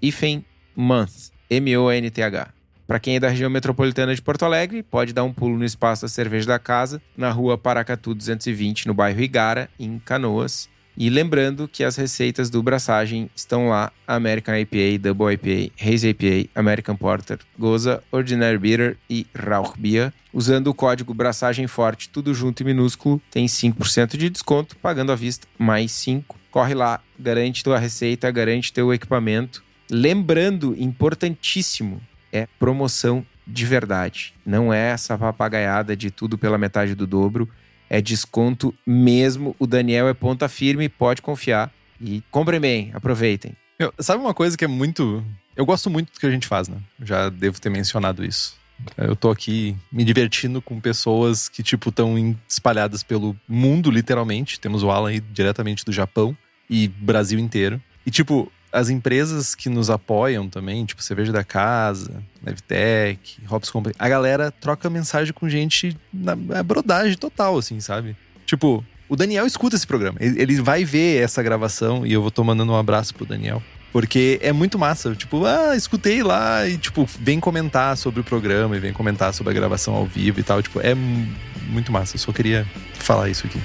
black 0.02 0.46
month, 0.76 1.32
M-O-N-T-H. 1.50 2.54
Para 2.88 3.00
quem 3.00 3.16
é 3.16 3.20
da 3.20 3.30
região 3.30 3.50
metropolitana 3.50 4.14
de 4.14 4.22
Porto 4.22 4.44
Alegre, 4.44 4.84
pode 4.84 5.14
dar 5.14 5.24
um 5.24 5.32
pulo 5.32 5.58
no 5.58 5.64
espaço 5.64 6.02
da 6.02 6.10
Cerveja 6.10 6.48
da 6.48 6.60
Casa, 6.60 7.02
na 7.16 7.30
rua 7.30 7.58
Paracatu 7.58 8.14
220, 8.14 8.88
no 8.88 8.94
bairro 8.94 9.22
Igara, 9.22 9.70
em 9.80 9.98
Canoas. 10.00 10.70
E 10.98 11.10
lembrando 11.10 11.70
que 11.70 11.86
as 11.86 11.96
receitas 11.96 12.50
do 12.50 12.62
Braçagem 12.62 13.30
estão 13.34 13.70
lá: 13.70 13.94
American 14.06 14.58
IPA, 14.58 15.00
Double 15.00 15.34
IPA, 15.34 15.74
Haze 15.82 16.10
IPA, 16.10 16.50
American 16.54 16.98
Porter, 16.98 17.40
Goza, 17.58 18.04
Ordinary 18.12 18.58
Bitter 18.58 18.98
e 19.10 19.26
Rauch 19.34 19.80
Beer. 19.80 20.12
Usando 20.34 20.68
o 20.68 20.74
código 20.74 21.14
Braçagem 21.14 21.68
Forte, 21.68 22.10
tudo 22.10 22.34
junto 22.34 22.62
e 22.62 22.66
minúsculo, 22.66 23.22
tem 23.32 23.46
5% 23.46 24.18
de 24.18 24.30
desconto, 24.30 24.76
pagando 24.78 25.14
à 25.14 25.16
vista 25.16 25.48
mais 25.58 25.94
5. 25.94 26.38
Corre 26.52 26.74
lá, 26.74 27.00
garante 27.18 27.64
tua 27.64 27.80
receita, 27.80 28.30
garante 28.30 28.74
teu 28.74 28.94
equipamento. 28.94 29.64
Lembrando, 29.92 30.74
importantíssimo, 30.78 32.02
é 32.32 32.48
promoção 32.58 33.26
de 33.46 33.66
verdade. 33.66 34.34
Não 34.46 34.74
é 34.74 34.92
essa 34.92 35.18
papagaiada 35.18 35.96
de 35.96 36.10
tudo 36.10 36.38
pela 36.38 36.58
metade 36.58 36.96
do 36.96 37.06
dobro 37.06 37.50
é 37.92 38.02
desconto 38.02 38.74
mesmo. 38.88 39.54
O 39.60 39.68
Daniel 39.68 40.08
é 40.08 40.14
ponta 40.14 40.48
firme, 40.48 40.88
pode 40.88 41.22
confiar. 41.22 41.70
E 42.00 42.24
comprem 42.32 42.58
bem, 42.58 42.90
aproveitem. 42.94 43.52
Sabe 44.00 44.24
uma 44.24 44.34
coisa 44.34 44.58
que 44.58 44.64
é 44.64 44.68
muito. 44.68 45.22
Eu 45.58 45.66
gosto 45.66 45.90
muito 45.90 46.14
do 46.14 46.18
que 46.18 46.26
a 46.26 46.32
gente 46.32 46.48
faz, 46.48 46.70
né? 46.70 46.78
Já 47.04 47.28
devo 47.28 47.60
ter 47.60 47.70
mencionado 47.70 48.24
isso. 48.24 48.56
Eu 48.98 49.14
tô 49.14 49.30
aqui 49.30 49.76
me 49.92 50.06
divertindo 50.06 50.62
com 50.62 50.80
pessoas 50.80 51.50
que, 51.50 51.62
tipo, 51.62 51.90
estão 51.90 52.36
espalhadas 52.48 53.04
pelo 53.04 53.36
mundo, 53.46 53.92
literalmente. 53.92 54.58
Temos 54.58 54.84
o 54.84 54.90
Alan 54.90 55.10
aí 55.10 55.20
diretamente 55.20 55.84
do 55.84 55.92
Japão 55.92 56.36
e 56.70 56.88
Brasil 56.88 57.38
inteiro. 57.38 57.82
E, 58.06 58.10
tipo, 58.10 58.50
as 58.72 58.90
empresas 58.90 59.54
que 59.54 59.70
nos 59.70 59.90
apoiam 59.90 60.48
também, 60.48 60.86
tipo 60.86 61.04
Cerveja 61.04 61.32
da 61.32 61.44
Casa, 61.44 62.24
Nevtec, 62.42 63.42
Hops 63.50 63.70
Company, 63.70 63.96
a 64.00 64.08
galera 64.08 64.52
troca 64.52 64.90
mensagem 64.90 65.34
com 65.34 65.50
gente 65.50 65.98
na 66.14 66.38
é 66.58 66.64
brodagem 66.64 67.18
total, 67.18 67.58
assim, 67.58 67.80
sabe? 67.80 68.16
Tipo, 68.46 68.84
o 69.08 69.16
Daniel 69.16 69.46
escuta 69.46 69.76
esse 69.76 69.86
programa. 69.86 70.18
Ele 70.22 70.62
vai 70.62 70.86
ver 70.86 71.22
essa 71.22 71.44
gravação 71.44 72.06
e 72.06 72.14
eu 72.14 72.22
vou 72.22 72.32
tô 72.32 72.44
mandando 72.44 72.72
um 72.72 72.78
abraço 72.78 73.14
pro 73.14 73.26
Daniel. 73.26 73.62
Porque 73.92 74.40
é 74.42 74.54
muito 74.54 74.80
massa. 74.80 75.14
Tipo, 75.16 75.46
ah, 75.46 75.76
escutei 75.76 76.24
lá 76.24 76.66
e, 76.66 76.78
tipo, 76.78 77.06
vem 77.20 77.40
comentar 77.40 77.98
sobre 77.98 78.22
o 78.22 78.24
programa 78.24 78.78
e 78.78 78.80
vem 78.80 78.94
comentar 78.94 79.34
sobre 79.34 79.52
a 79.52 79.54
gravação 79.54 79.94
ao 79.94 80.06
vivo 80.06 80.40
e 80.40 80.44
tal. 80.44 80.62
Tipo, 80.62 80.80
é 80.80 80.96
muito 80.96 81.92
massa. 81.92 82.16
Eu 82.16 82.20
só 82.20 82.32
queria 82.32 82.66
falar 82.94 83.28
isso 83.30 83.46
aqui. 83.46 83.60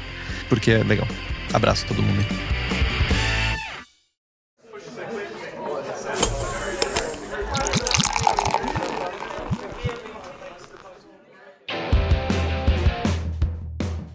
Porque 0.48 0.72
é 0.72 0.82
legal. 0.82 1.06
Abraço 1.52 1.84
a 1.84 1.88
todo 1.88 2.02
mundo 2.02 2.18
aí. 2.18 2.95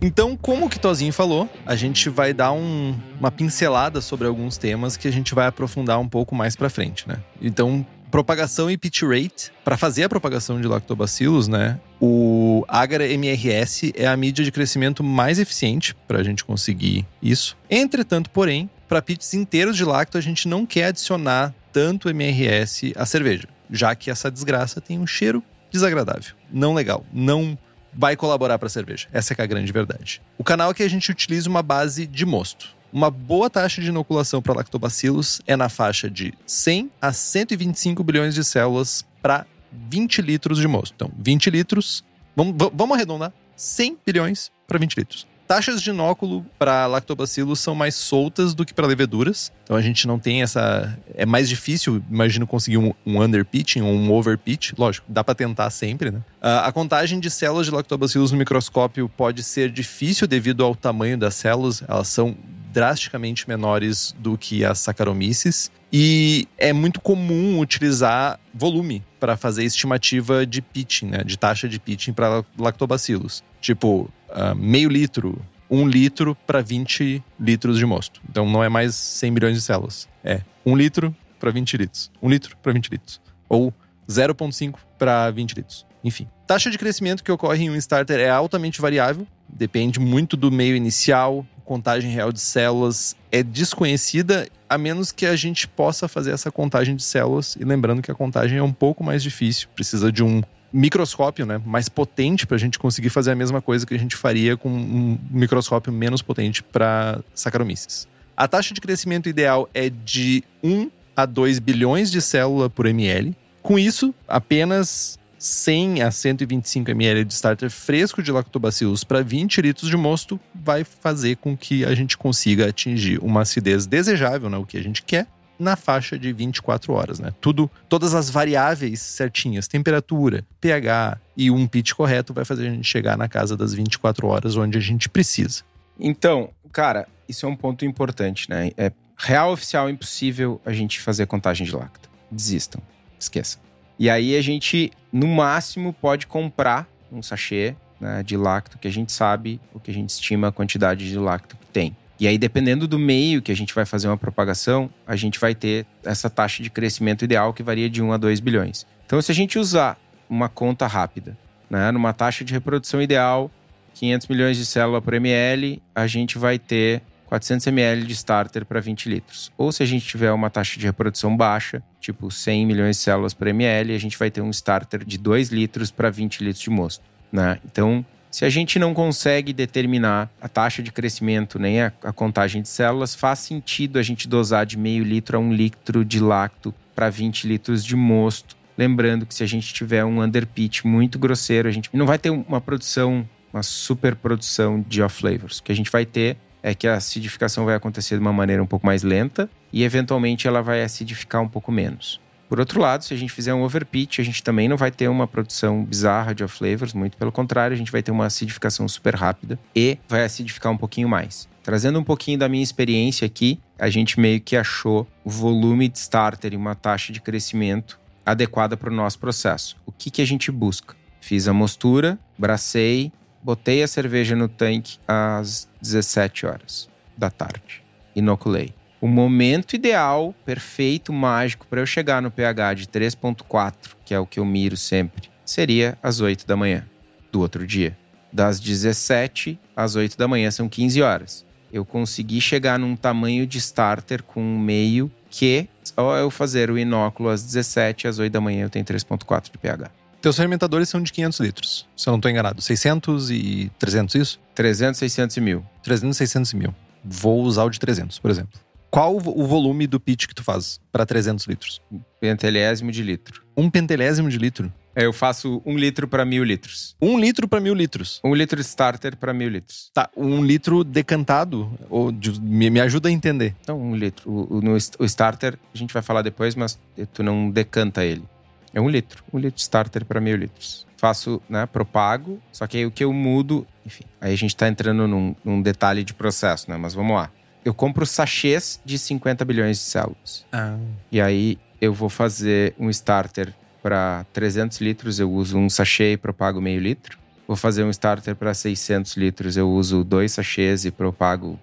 Então, 0.04 0.36
como 0.36 0.66
o 0.66 0.70
Kitozinho 0.70 1.14
falou, 1.14 1.48
a 1.64 1.76
gente 1.76 2.10
vai 2.10 2.34
dar 2.34 2.52
um, 2.52 3.00
uma 3.20 3.30
pincelada 3.30 4.02
sobre 4.02 4.28
alguns 4.28 4.58
temas 4.58 4.98
que 4.98 5.08
a 5.08 5.12
gente 5.12 5.36
vai 5.36 5.46
aprofundar 5.46 6.00
um 6.00 6.08
pouco 6.08 6.34
mais 6.34 6.56
para 6.56 6.72
frente, 6.72 7.08
né? 7.08 7.18
Então, 7.40 7.86
propagação 8.10 8.70
e 8.70 8.78
pitch 8.78 9.04
rate, 9.04 9.52
para 9.64 9.78
fazer 9.78 10.04
a 10.04 10.10
propagação 10.10 10.60
de 10.60 10.68
lactobacillus, 10.68 11.48
né? 11.48 11.80
O 12.00 12.66
Agar 12.68 13.02
MRS 13.02 13.94
é 13.96 14.08
a 14.08 14.18
mídia 14.18 14.44
de 14.44 14.52
crescimento 14.52 15.04
mais 15.04 15.38
eficiente 15.38 15.96
para 16.08 16.18
a 16.20 16.24
gente 16.24 16.44
conseguir 16.44 17.06
isso. 17.22 17.56
Entretanto, 17.70 18.32
porém, 18.32 18.72
para 18.90 19.04
pits 19.04 19.36
inteiros 19.36 19.78
de 19.78 19.86
lacto, 19.86 20.18
a 20.18 20.22
gente 20.22 20.48
não 20.48 20.66
quer 20.66 20.86
adicionar 20.86 21.54
tanto 21.72 22.10
MRS 22.10 22.92
à 22.96 23.06
cerveja, 23.06 23.48
já 23.70 23.94
que 23.94 24.10
essa 24.10 24.32
desgraça 24.32 24.82
tem 24.82 24.98
um 24.98 25.06
cheiro 25.06 25.44
desagradável, 25.72 26.36
não 26.52 26.74
legal, 26.74 27.06
não 27.14 27.58
vai 27.94 28.16
colaborar 28.16 28.58
para 28.58 28.68
a 28.68 28.70
cerveja. 28.70 29.08
Essa 29.12 29.34
é, 29.34 29.36
é 29.40 29.44
a 29.44 29.46
grande 29.46 29.72
verdade. 29.72 30.22
O 30.38 30.44
canal 30.44 30.72
é 30.72 30.74
que 30.74 30.84
a 30.84 30.90
gente 30.90 31.12
utiliza 31.12 31.50
uma 31.50 31.62
base 31.62 32.06
de 32.06 32.26
mosto. 32.26 32.70
Uma 32.92 33.10
boa 33.10 33.50
taxa 33.50 33.82
de 33.82 33.88
inoculação 33.88 34.42
para 34.42 34.54
lactobacilos 34.54 35.42
é 35.48 35.56
na 35.56 35.70
faixa 35.70 36.10
de 36.10 36.34
100 36.46 36.92
a 37.02 37.14
125 37.14 38.04
bilhões 38.04 38.36
de 38.36 38.44
células 38.44 39.06
para 39.22 39.46
20 39.72 40.22
litros 40.22 40.58
de 40.58 40.68
mosto. 40.68 40.94
Então, 40.96 41.12
20 41.18 41.50
litros, 41.50 42.04
vamos, 42.36 42.56
vamos 42.74 42.96
arredondar, 42.96 43.32
100 43.56 43.98
bilhões 44.06 44.52
para 44.68 44.78
20 44.78 44.96
litros. 44.96 45.31
Taxas 45.52 45.82
de 45.82 45.90
inóculo 45.90 46.46
para 46.58 46.88
lactobacilos 46.88 47.60
são 47.60 47.76
mais 47.76 47.94
soltas 47.94 48.54
do 48.54 48.64
que 48.64 48.74
para 48.74 48.88
leveduras. 48.88 49.52
Então 49.66 49.76
a 49.76 49.82
gente 49.82 50.08
não 50.08 50.18
tem 50.18 50.42
essa. 50.42 50.98
É 51.14 51.26
mais 51.26 51.50
difícil, 51.50 52.02
imagino, 52.10 52.48
conseguir 52.48 52.78
um, 52.78 52.94
um 53.06 53.22
underpitching 53.22 53.82
ou 53.82 53.92
um 53.92 54.14
overpitch. 54.14 54.72
Lógico, 54.78 55.06
dá 55.10 55.26
para 55.26 55.36
tentar 55.36 55.70
sempre, 55.70 56.10
né? 56.10 56.20
Uh, 56.42 56.64
a 56.64 56.72
contagem 56.72 57.20
de 57.20 57.30
células 57.30 57.66
de 57.66 57.74
lactobacilos 57.74 58.32
no 58.32 58.38
microscópio 58.38 59.10
pode 59.10 59.44
ser 59.44 59.70
difícil 59.70 60.26
devido 60.26 60.64
ao 60.64 60.74
tamanho 60.74 61.18
das 61.18 61.36
células. 61.36 61.84
Elas 61.86 62.08
são 62.08 62.34
drasticamente 62.72 63.46
menores 63.50 64.16
do 64.18 64.38
que 64.38 64.64
as 64.64 64.80
Saccharomyces. 64.80 65.70
E 65.92 66.48
é 66.58 66.72
muito 66.72 67.02
comum 67.02 67.60
utilizar 67.60 68.40
volume 68.54 69.04
para 69.20 69.36
fazer 69.36 69.66
estimativa 69.66 70.46
de 70.46 70.62
pitching, 70.62 71.08
né? 71.08 71.24
De 71.26 71.38
taxa 71.38 71.68
de 71.68 71.78
pitching 71.78 72.14
para 72.14 72.46
lactobacilos. 72.58 73.44
Tipo, 73.60 74.10
uh, 74.32 74.56
meio 74.56 74.90
litro, 74.90 75.40
um 75.70 75.88
litro 75.88 76.36
para 76.46 76.62
20 76.62 77.24
litros 77.40 77.78
de 77.78 77.86
mosto. 77.86 78.22
Então 78.30 78.50
não 78.50 78.64
é 78.64 78.70
mais 78.70 78.96
100 78.96 79.32
milhões 79.32 79.56
de 79.56 79.62
células. 79.62 80.08
É 80.24 80.42
um 80.66 80.76
litro 80.76 81.16
para 81.40 81.52
20 81.52 81.78
litros. 81.78 82.12
Um 82.22 82.30
litro 82.30 82.56
para 82.58 82.74
20 82.74 82.90
litros. 82.90 83.22
Ou 83.48 83.74
0,5 84.10 84.76
para 84.98 85.30
20 85.32 85.54
litros. 85.54 85.86
Enfim. 86.04 86.28
Taxa 86.48 86.70
de 86.70 86.78
crescimento 86.78 87.24
que 87.24 87.32
ocorre 87.32 87.64
em 87.64 87.70
um 87.70 87.76
starter 87.76 88.20
é 88.20 88.30
altamente 88.30 88.82
variável, 88.82 89.26
depende 89.48 90.00
muito 90.00 90.36
do 90.36 90.52
meio 90.52 90.76
inicial, 90.76 91.46
contagem 91.64 92.12
real 92.12 92.34
de 92.34 92.42
células 92.42 93.16
é 93.32 93.42
desconhecida, 93.42 94.46
a 94.68 94.78
menos 94.78 95.12
que 95.14 95.26
a 95.26 95.38
gente 95.38 95.68
possa 95.68 96.08
fazer 96.08 96.32
essa 96.32 96.52
contagem 96.52 96.98
de 96.98 97.04
células. 97.04 97.56
E 97.56 97.64
lembrando 97.64 98.02
que 98.02 98.12
a 98.12 98.16
contagem 98.16 98.58
é 98.58 98.64
um 98.64 98.74
pouco 98.74 99.04
mais 99.04 99.24
difícil, 99.24 99.70
precisa 99.74 100.12
de 100.12 100.22
um 100.22 100.44
microscópio 100.72 101.46
né, 101.46 101.62
mais 101.66 101.90
potente 101.90 102.48
para 102.48 102.56
a 102.56 102.60
gente 102.60 102.80
conseguir 102.80 103.10
fazer 103.10 103.32
a 103.32 103.36
mesma 103.36 103.62
coisa 103.62 103.86
que 103.86 103.94
a 103.94 104.00
gente 104.00 104.16
faria 104.16 104.56
com 104.56 104.70
um 104.70 105.18
microscópio 105.30 105.92
menos 105.92 106.22
potente 106.22 106.64
para 106.64 107.22
Saccharomyces. 107.34 108.08
A 108.36 108.48
taxa 108.48 108.74
de 108.74 108.82
crescimento 108.82 109.28
ideal 109.28 109.70
é 109.74 109.90
de 109.90 110.44
1 110.64 110.90
a 111.16 111.26
2 111.26 111.60
bilhões 111.60 112.10
de 112.12 112.22
célula 112.22 112.70
por 112.70 112.86
ml. 112.86 113.36
Com 113.62 113.78
isso, 113.78 114.16
apenas 114.28 115.20
100 115.38 116.04
a 116.04 116.12
125 116.12 116.92
ml 116.92 117.26
de 117.26 117.34
starter 117.34 117.70
fresco 117.70 118.22
de 118.22 118.32
lactobacillus 118.32 119.04
para 119.04 119.22
20 119.22 119.62
litros 119.62 119.90
de 119.90 119.98
mosto 119.98 120.40
vai 120.54 120.84
fazer 120.84 121.38
com 121.38 121.58
que 121.58 121.84
a 121.84 121.94
gente 121.96 122.18
consiga 122.18 122.70
atingir 122.70 123.20
uma 123.22 123.42
acidez 123.42 123.86
desejável, 123.88 124.50
né, 124.50 124.58
o 124.58 124.66
que 124.66 124.78
a 124.78 124.84
gente 124.84 125.02
quer, 125.02 125.28
na 125.62 125.76
faixa 125.76 126.18
de 126.18 126.34
24 126.34 126.92
horas, 126.94 127.20
né? 127.20 127.32
Tudo, 127.40 127.70
todas 127.88 128.14
as 128.14 128.30
variáveis 128.30 129.00
certinhas, 129.00 129.68
temperatura, 129.68 130.44
pH 130.60 131.20
e 131.38 131.52
um 131.52 131.68
pitch 131.68 131.94
correto 131.94 132.34
vai 132.34 132.44
fazer 132.44 132.68
a 132.68 132.72
gente 132.72 132.88
chegar 132.88 133.18
na 133.18 133.30
casa 133.30 133.56
das 133.56 133.74
24 133.74 134.28
horas 134.28 134.58
onde 134.58 134.78
a 134.78 134.82
gente 134.82 135.08
precisa. 135.08 135.64
Então, 136.00 136.50
cara, 136.72 137.08
isso 137.30 137.46
é 137.46 137.50
um 137.50 137.56
ponto 137.56 137.86
importante, 137.86 138.50
né? 138.50 138.72
É 138.76 138.92
real 139.18 139.54
oficial 139.54 139.90
impossível 139.90 140.60
a 140.66 140.74
gente 140.74 141.00
fazer 141.00 141.28
contagem 141.28 141.66
de 141.66 141.76
lacto. 141.76 142.10
Desistam, 142.32 142.82
esqueçam. 143.20 143.62
E 144.00 144.10
aí 144.10 144.36
a 144.36 144.42
gente, 144.42 144.92
no 145.14 145.28
máximo, 145.28 145.94
pode 145.94 146.26
comprar 146.26 146.88
um 147.12 147.22
sachê 147.22 147.76
né, 148.00 148.24
de 148.24 148.36
lacto 148.36 148.80
que 148.80 148.88
a 148.88 148.92
gente 148.92 149.12
sabe 149.12 149.62
o 149.74 149.80
que 149.80 149.92
a 149.92 149.94
gente 149.94 150.10
estima 150.10 150.48
a 150.48 150.52
quantidade 150.52 151.08
de 151.08 151.20
lacto 151.20 151.56
que 151.56 151.68
tem. 151.68 151.96
E 152.22 152.28
aí, 152.28 152.38
dependendo 152.38 152.88
do 152.88 153.00
meio 153.00 153.42
que 153.42 153.52
a 153.52 153.56
gente 153.56 153.74
vai 153.74 153.84
fazer 153.84 154.08
uma 154.08 154.16
propagação, 154.16 154.92
a 155.08 155.16
gente 155.16 155.40
vai 155.40 155.56
ter 155.56 155.88
essa 156.06 156.30
taxa 156.30 156.62
de 156.62 156.70
crescimento 156.70 157.26
ideal 157.26 157.52
que 157.52 157.64
varia 157.64 157.90
de 157.90 158.00
1 158.00 158.12
a 158.12 158.18
2 158.18 158.40
bilhões. 158.40 158.86
Então, 159.08 159.20
se 159.24 159.32
a 159.32 159.34
gente 159.34 159.58
usar 159.58 159.98
uma 160.30 160.48
conta 160.48 160.86
rápida, 160.86 161.36
né, 161.68 161.90
numa 161.90 162.14
taxa 162.14 162.46
de 162.46 162.54
reprodução 162.54 163.02
ideal, 163.02 163.50
500 163.96 164.28
milhões 164.28 164.56
de 164.56 164.68
célula 164.68 165.02
por 165.02 165.16
ml, 165.16 165.82
a 165.96 166.06
gente 166.06 166.38
vai 166.38 166.60
ter 166.60 167.02
400 167.26 167.66
ml 167.66 168.06
de 168.06 168.14
starter 168.14 168.68
para 168.68 168.80
20 168.80 169.10
litros. 169.10 169.52
Ou 169.58 169.72
se 169.72 169.82
a 169.82 169.86
gente 169.88 170.06
tiver 170.06 170.32
uma 170.32 170.52
taxa 170.52 170.80
de 170.80 170.86
reprodução 170.86 171.36
baixa, 171.36 171.82
tipo 172.00 172.30
100 172.30 172.68
milhões 172.68 172.98
de 172.98 173.02
células 173.02 173.34
por 173.34 173.48
ml, 173.48 173.96
a 173.96 174.00
gente 174.00 174.16
vai 174.16 174.30
ter 174.30 174.42
um 174.42 174.52
starter 174.52 175.04
de 175.04 175.18
2 175.18 175.50
litros 175.50 175.90
para 175.90 176.12
20 176.12 176.44
litros 176.44 176.62
de 176.62 176.70
mosto. 176.70 177.04
Né? 177.32 177.58
Então, 177.66 178.06
Se 178.32 178.46
a 178.46 178.50
gente 178.50 178.80
não 178.80 178.94
consegue 178.94 179.52
determinar 179.52 180.32
a 180.42 180.48
taxa 180.48 180.82
de 180.82 180.90
crescimento 180.90 181.60
nem 181.60 181.82
a, 181.82 181.92
a 182.02 182.14
contagem 182.14 182.62
de 182.62 182.70
células, 182.70 183.14
faz 183.14 183.40
sentido 183.40 184.00
a 184.00 184.02
gente 184.02 184.26
dosar 184.26 184.66
de 184.66 184.78
meio 184.78 185.04
litro 185.04 185.36
a 185.36 185.40
um 185.40 185.52
litro 185.52 186.06
de 186.06 186.22
lacto 186.22 186.74
para 186.96 187.10
20 187.10 187.46
litros 187.46 187.84
de 187.84 187.94
mosto. 187.94 188.56
Lembrando 188.78 189.26
que 189.26 189.36
se 189.36 189.44
a 189.44 189.46
gente 189.46 189.74
tiver 189.74 190.06
um 190.06 190.24
underpitch 190.24 190.86
muito 190.86 191.20
grosseiro, 191.20 191.68
a 191.68 191.72
gente 191.72 191.90
não 191.92 192.06
vai 192.06 192.18
ter 192.18 192.30
uma 192.30 192.62
produção, 192.62 193.28
uma 193.54 193.64
super 193.64 194.16
produção 194.16 194.84
de 194.88 195.02
off-flavors. 195.02 195.60
O 195.60 195.64
que 195.64 195.72
a 195.74 195.76
gente 195.76 195.92
vai 195.92 196.06
ter 196.06 196.38
é 196.64 196.74
que 196.74 196.88
a 196.88 196.96
acidificação 196.96 197.66
vai 197.66 197.76
acontecer 197.76 198.16
de 198.16 198.22
uma 198.22 198.32
maneira 198.32 198.64
um 198.64 198.68
pouco 198.68 198.86
mais 198.86 199.04
lenta 199.04 199.50
e 199.74 199.84
eventualmente 199.84 200.48
ela 200.48 200.62
vai 200.62 200.84
acidificar 200.84 201.42
um 201.42 201.50
pouco 201.50 201.70
menos. 201.70 202.22
Por 202.52 202.60
outro 202.60 202.82
lado, 202.82 203.06
se 203.06 203.14
a 203.14 203.18
gente 203.18 203.32
fizer 203.32 203.54
um 203.54 203.64
overpitch, 203.64 204.20
a 204.20 204.24
gente 204.24 204.44
também 204.44 204.68
não 204.68 204.76
vai 204.76 204.92
ter 204.92 205.08
uma 205.08 205.26
produção 205.26 205.86
bizarra 205.86 206.36
de 206.36 206.44
off-flavors, 206.44 206.94
muito 206.94 207.16
pelo 207.16 207.32
contrário, 207.32 207.74
a 207.74 207.78
gente 207.78 207.94
vai 207.94 208.04
ter 208.04 208.12
uma 208.12 208.26
acidificação 208.26 208.90
super 208.90 209.16
rápida 209.16 209.58
e 209.74 209.98
vai 210.06 210.26
acidificar 210.26 210.70
um 210.70 210.76
pouquinho 210.76 211.08
mais. 211.08 211.48
Trazendo 211.64 211.98
um 211.98 212.04
pouquinho 212.04 212.38
da 212.38 212.50
minha 212.50 212.62
experiência 212.62 213.26
aqui, 213.26 213.58
a 213.80 213.90
gente 213.90 214.20
meio 214.20 214.42
que 214.42 214.58
achou 214.58 215.08
o 215.24 215.30
volume 215.30 215.88
de 215.88 215.98
starter 215.98 216.52
e 216.52 216.58
uma 216.58 216.76
taxa 216.76 217.14
de 217.14 217.22
crescimento 217.22 217.98
adequada 218.26 218.76
para 218.76 218.90
o 218.90 218.94
nosso 218.94 219.18
processo. 219.18 219.78
O 219.86 219.92
que, 219.94 220.12
que 220.12 220.22
a 220.22 220.28
gente 220.28 220.52
busca? 220.52 220.94
Fiz 221.22 221.48
a 221.48 221.54
mostura, 221.54 222.20
bracei, 222.38 223.14
botei 223.42 223.82
a 223.82 223.88
cerveja 223.88 224.36
no 224.36 224.50
tanque 224.50 224.98
às 225.08 225.70
17 225.82 226.46
horas 226.46 226.90
da 227.18 227.30
tarde. 227.30 227.82
Inoculei. 228.14 228.74
O 229.02 229.08
momento 229.08 229.76
ideal, 229.76 230.32
perfeito, 230.46 231.12
mágico 231.12 231.66
para 231.66 231.82
eu 231.82 231.88
chegar 231.88 232.22
no 232.22 232.30
pH 232.30 232.76
de 232.76 232.86
3.4, 232.86 233.74
que 234.06 234.14
é 234.14 234.20
o 234.20 234.28
que 234.28 234.40
eu 234.40 234.46
miro 234.46 234.78
sempre, 234.78 235.28
seria 235.44 235.98
às 236.04 236.20
8 236.22 236.46
da 236.46 236.56
manhã 236.56 236.86
do 237.32 237.40
outro 237.40 237.66
dia. 237.66 237.98
Das 238.32 238.60
17 238.60 239.60
às 239.76 239.96
8 239.96 240.16
da 240.16 240.28
manhã 240.28 240.52
são 240.52 240.70
15 240.70 241.02
horas. 241.02 241.44
Eu 241.74 241.84
consegui 241.84 242.40
chegar 242.40 242.78
num 242.78 242.96
tamanho 242.96 243.48
de 243.48 243.58
starter 243.58 244.22
com 244.22 244.40
um 244.40 244.60
meio 244.60 245.12
que, 245.32 245.68
só 245.84 246.18
eu 246.18 246.30
fazer 246.30 246.70
o 246.70 246.78
inóculo 246.78 247.30
às 247.30 247.42
17 247.42 248.08
às 248.08 248.20
8 248.20 248.32
da 248.32 248.40
manhã, 248.40 248.66
eu 248.66 248.70
tenho 248.70 248.86
3.4 248.86 249.52
de 249.52 249.58
pH. 249.58 249.90
Teus 250.22 250.38
fermentadores 250.38 250.88
são 250.88 251.02
de 251.02 251.12
500 251.12 251.40
litros, 251.40 251.88
se 251.98 252.08
eu 252.08 252.12
não 252.12 252.20
estou 252.20 252.30
enganado. 252.30 252.62
600 252.62 253.32
e 253.32 253.72
300, 253.80 254.14
isso? 254.14 254.40
300, 254.54 255.00
600 255.00 255.38
e 255.38 255.42
1000. 255.42 255.66
300, 255.82 256.18
600 256.18 256.52
e 256.52 256.56
1000. 256.56 256.76
Vou 257.04 257.42
usar 257.42 257.64
o 257.64 257.70
de 257.72 257.80
300, 257.80 258.20
por 258.20 258.30
exemplo. 258.30 258.60
Qual 258.92 259.16
o 259.16 259.48
volume 259.48 259.88
do 259.88 260.02
pitch 260.02 260.28
que 260.28 260.36
tu 260.36 260.44
faz 260.44 260.82
para 260.92 261.06
300 261.06 261.48
litros? 261.48 261.82
Pentelésimo 262.20 262.92
de 262.92 263.02
litro. 263.02 263.42
Um 263.56 263.70
pentelésimo 263.70 264.28
de 264.28 264.38
litro? 264.38 264.72
É, 264.94 265.06
eu 265.06 265.14
faço 265.14 265.62
um 265.66 265.78
litro 265.78 266.10
para 266.10 266.26
mil 266.26 266.44
litros. 266.44 266.94
Um 267.02 267.18
litro 267.18 267.48
para 267.48 267.62
mil 267.62 267.74
litros? 267.74 268.20
Um 268.22 268.36
litro 268.36 268.60
starter 268.60 269.16
para 269.16 269.34
mil 269.34 269.48
litros. 269.48 269.90
Tá, 269.94 270.10
um 270.18 270.44
litro 270.44 270.84
decantado? 270.84 271.72
Ou 271.90 272.12
de, 272.12 272.42
me, 272.42 272.70
me, 272.70 272.82
ajuda 272.82 273.08
a 273.08 273.12
entender. 273.14 273.56
Então, 273.62 273.80
um 273.80 273.96
litro. 273.96 274.30
O, 274.30 274.58
o, 274.58 274.62
no, 274.62 274.74
o 274.74 275.06
starter, 275.06 275.58
a 275.74 275.78
gente 275.78 275.94
vai 275.94 276.04
falar 276.04 276.22
depois, 276.22 276.54
mas 276.54 276.78
tu 277.14 277.24
não 277.24 277.50
decanta 277.50 278.04
ele. 278.04 278.26
É 278.74 278.82
um 278.82 278.90
litro. 278.90 279.24
Um 279.32 279.40
litro 279.40 279.62
starter 279.62 280.04
para 280.04 280.20
mil 280.20 280.36
litros. 280.36 280.86
Faço, 280.98 281.42
né, 281.48 281.66
propago, 281.66 282.42
só 282.52 282.68
que 282.68 282.76
aí 282.76 282.86
o 282.86 282.92
que 282.92 283.06
eu 283.06 283.14
mudo, 283.14 283.66
enfim. 283.86 284.04
Aí 284.20 284.34
a 284.34 284.38
gente 284.38 284.54
tá 284.54 284.68
entrando 284.68 285.08
num, 285.08 285.34
num 285.46 285.62
detalhe 285.62 286.04
de 286.04 286.14
processo, 286.14 286.70
né? 286.70 286.76
Mas 286.76 286.94
vamos 286.94 287.16
lá 287.16 287.32
eu 287.64 287.74
compro 287.74 288.06
sachês 288.06 288.80
de 288.84 288.98
50 288.98 289.46
bilhões 289.46 289.78
de 289.78 289.84
células. 289.84 290.46
Ah. 290.52 290.78
E 291.12 291.22
aí 291.22 291.58
eu 291.80 291.94
vou 291.94 292.10
fazer 292.10 292.74
um 292.80 292.90
starter 292.90 293.54
para 293.82 294.26
300 294.34 294.80
litros, 294.80 295.20
eu 295.20 295.32
uso 295.32 295.58
um 295.58 295.70
sachê 295.70 296.14
e 296.14 296.18
propago 296.18 296.62
meio 296.62 296.80
litro. 296.80 297.18
Vou 297.48 297.56
fazer 297.56 297.84
um 297.84 297.90
starter 297.90 298.36
para 298.36 298.54
600 298.54 299.18
litros, 299.18 299.58
eu 299.58 299.70
uso 299.70 300.04
dois 300.04 300.32
sachês 300.32 300.86
e 300.86 300.92
propago 300.92 301.60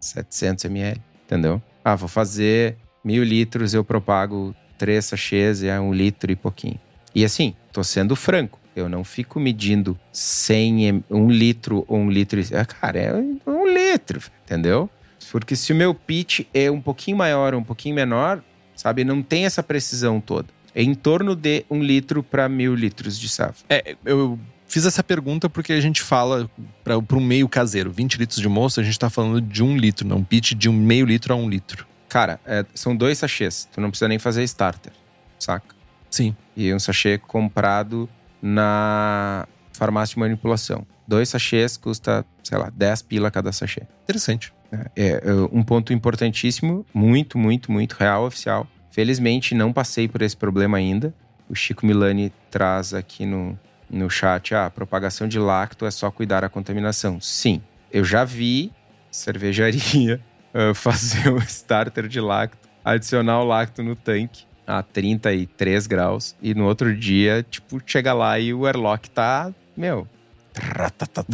700 0.00 0.64
ml, 0.66 1.00
entendeu? 1.26 1.60
Ah, 1.84 1.96
vou 1.96 2.08
fazer 2.08 2.76
mil 3.04 3.24
litros, 3.24 3.74
eu 3.74 3.84
propago 3.84 4.54
três 4.78 5.06
sachês 5.06 5.62
e 5.62 5.68
é 5.68 5.78
um 5.80 5.92
litro 5.92 6.30
e 6.30 6.36
pouquinho. 6.36 6.78
E 7.14 7.24
assim, 7.24 7.54
tô 7.72 7.82
sendo 7.82 8.14
franco. 8.14 8.58
Eu 8.76 8.88
não 8.88 9.02
fico 9.02 9.40
medindo 9.40 9.98
100, 10.12 11.04
um 11.10 11.28
litro 11.28 11.84
ou 11.88 11.98
um 11.98 12.10
litro. 12.10 12.40
Ah, 12.54 12.64
cara, 12.64 12.98
é 12.98 13.12
um 13.44 13.66
litro, 13.66 14.20
entendeu? 14.44 14.88
Porque 15.30 15.56
se 15.56 15.72
o 15.72 15.76
meu 15.76 15.94
pitch 15.94 16.40
é 16.54 16.70
um 16.70 16.80
pouquinho 16.80 17.16
maior 17.16 17.54
ou 17.54 17.60
um 17.60 17.64
pouquinho 17.64 17.94
menor, 17.94 18.42
sabe, 18.74 19.04
não 19.04 19.22
tem 19.22 19.44
essa 19.44 19.62
precisão 19.62 20.20
toda. 20.20 20.48
É 20.74 20.82
em 20.82 20.94
torno 20.94 21.34
de 21.34 21.64
um 21.70 21.82
litro 21.82 22.22
para 22.22 22.48
mil 22.48 22.74
litros 22.74 23.18
de 23.18 23.28
safra. 23.28 23.64
É, 23.68 23.96
eu 24.04 24.38
fiz 24.66 24.86
essa 24.86 25.02
pergunta 25.02 25.48
porque 25.48 25.72
a 25.72 25.80
gente 25.80 26.02
fala 26.02 26.48
para 26.84 27.16
um 27.16 27.20
meio 27.20 27.48
caseiro, 27.48 27.90
20 27.90 28.16
litros 28.16 28.40
de 28.40 28.48
moço, 28.48 28.80
a 28.80 28.82
gente 28.82 28.98
tá 28.98 29.10
falando 29.10 29.40
de 29.40 29.62
um 29.62 29.76
litro, 29.76 30.06
não 30.06 30.18
um 30.18 30.24
pitch 30.24 30.52
de 30.52 30.68
um 30.68 30.72
meio 30.72 31.06
litro 31.06 31.32
a 31.34 31.36
um 31.36 31.48
litro. 31.48 31.86
Cara, 32.08 32.40
é, 32.46 32.64
são 32.74 32.96
dois 32.96 33.18
sachês. 33.18 33.68
Tu 33.72 33.80
não 33.80 33.90
precisa 33.90 34.08
nem 34.08 34.18
fazer 34.18 34.42
starter, 34.44 34.92
saca? 35.38 35.74
Sim. 36.10 36.34
E 36.56 36.72
um 36.72 36.78
sachê 36.78 37.18
comprado 37.18 38.08
na 38.40 39.46
farmácia 39.72 40.14
de 40.14 40.20
manipulação. 40.20 40.86
Dois 41.06 41.28
sachês 41.28 41.76
custa, 41.76 42.24
sei 42.42 42.58
lá, 42.58 42.70
10 42.74 43.02
pila 43.02 43.30
cada 43.30 43.52
sachê. 43.52 43.82
Interessante. 44.04 44.52
É, 44.94 45.22
é 45.24 45.32
um 45.52 45.62
ponto 45.62 45.92
importantíssimo, 45.92 46.84
muito, 46.92 47.38
muito, 47.38 47.72
muito 47.72 47.94
real, 47.94 48.26
oficial. 48.26 48.66
Felizmente 48.90 49.54
não 49.54 49.72
passei 49.72 50.08
por 50.08 50.22
esse 50.22 50.36
problema 50.36 50.76
ainda. 50.76 51.14
O 51.48 51.54
Chico 51.54 51.86
Milani 51.86 52.32
traz 52.50 52.92
aqui 52.92 53.24
no, 53.24 53.58
no 53.88 54.10
chat: 54.10 54.54
ah, 54.54 54.66
a 54.66 54.70
propagação 54.70 55.26
de 55.26 55.38
lacto 55.38 55.86
é 55.86 55.90
só 55.90 56.10
cuidar 56.10 56.40
da 56.40 56.48
contaminação. 56.48 57.20
Sim, 57.20 57.62
eu 57.90 58.04
já 58.04 58.24
vi 58.24 58.72
cervejaria 59.10 60.20
uh, 60.54 60.74
fazer 60.76 61.32
um 61.32 61.38
starter 61.38 62.06
de 62.08 62.20
lacto, 62.20 62.68
adicionar 62.84 63.40
o 63.40 63.44
lacto 63.44 63.82
no 63.82 63.96
tanque 63.96 64.46
a 64.66 64.82
33 64.82 65.86
graus 65.86 66.36
e 66.42 66.54
no 66.54 66.66
outro 66.66 66.94
dia, 66.94 67.44
tipo, 67.48 67.80
chega 67.86 68.12
lá 68.12 68.38
e 68.38 68.52
o 68.52 68.66
airlock 68.66 69.08
tá, 69.08 69.52
meu, 69.74 70.06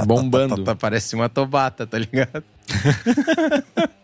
bombando. 0.07 0.77
Parece 0.77 1.15
uma 1.15 1.29
tobata, 1.29 1.87
tá 1.87 1.99
ligado? 1.99 2.45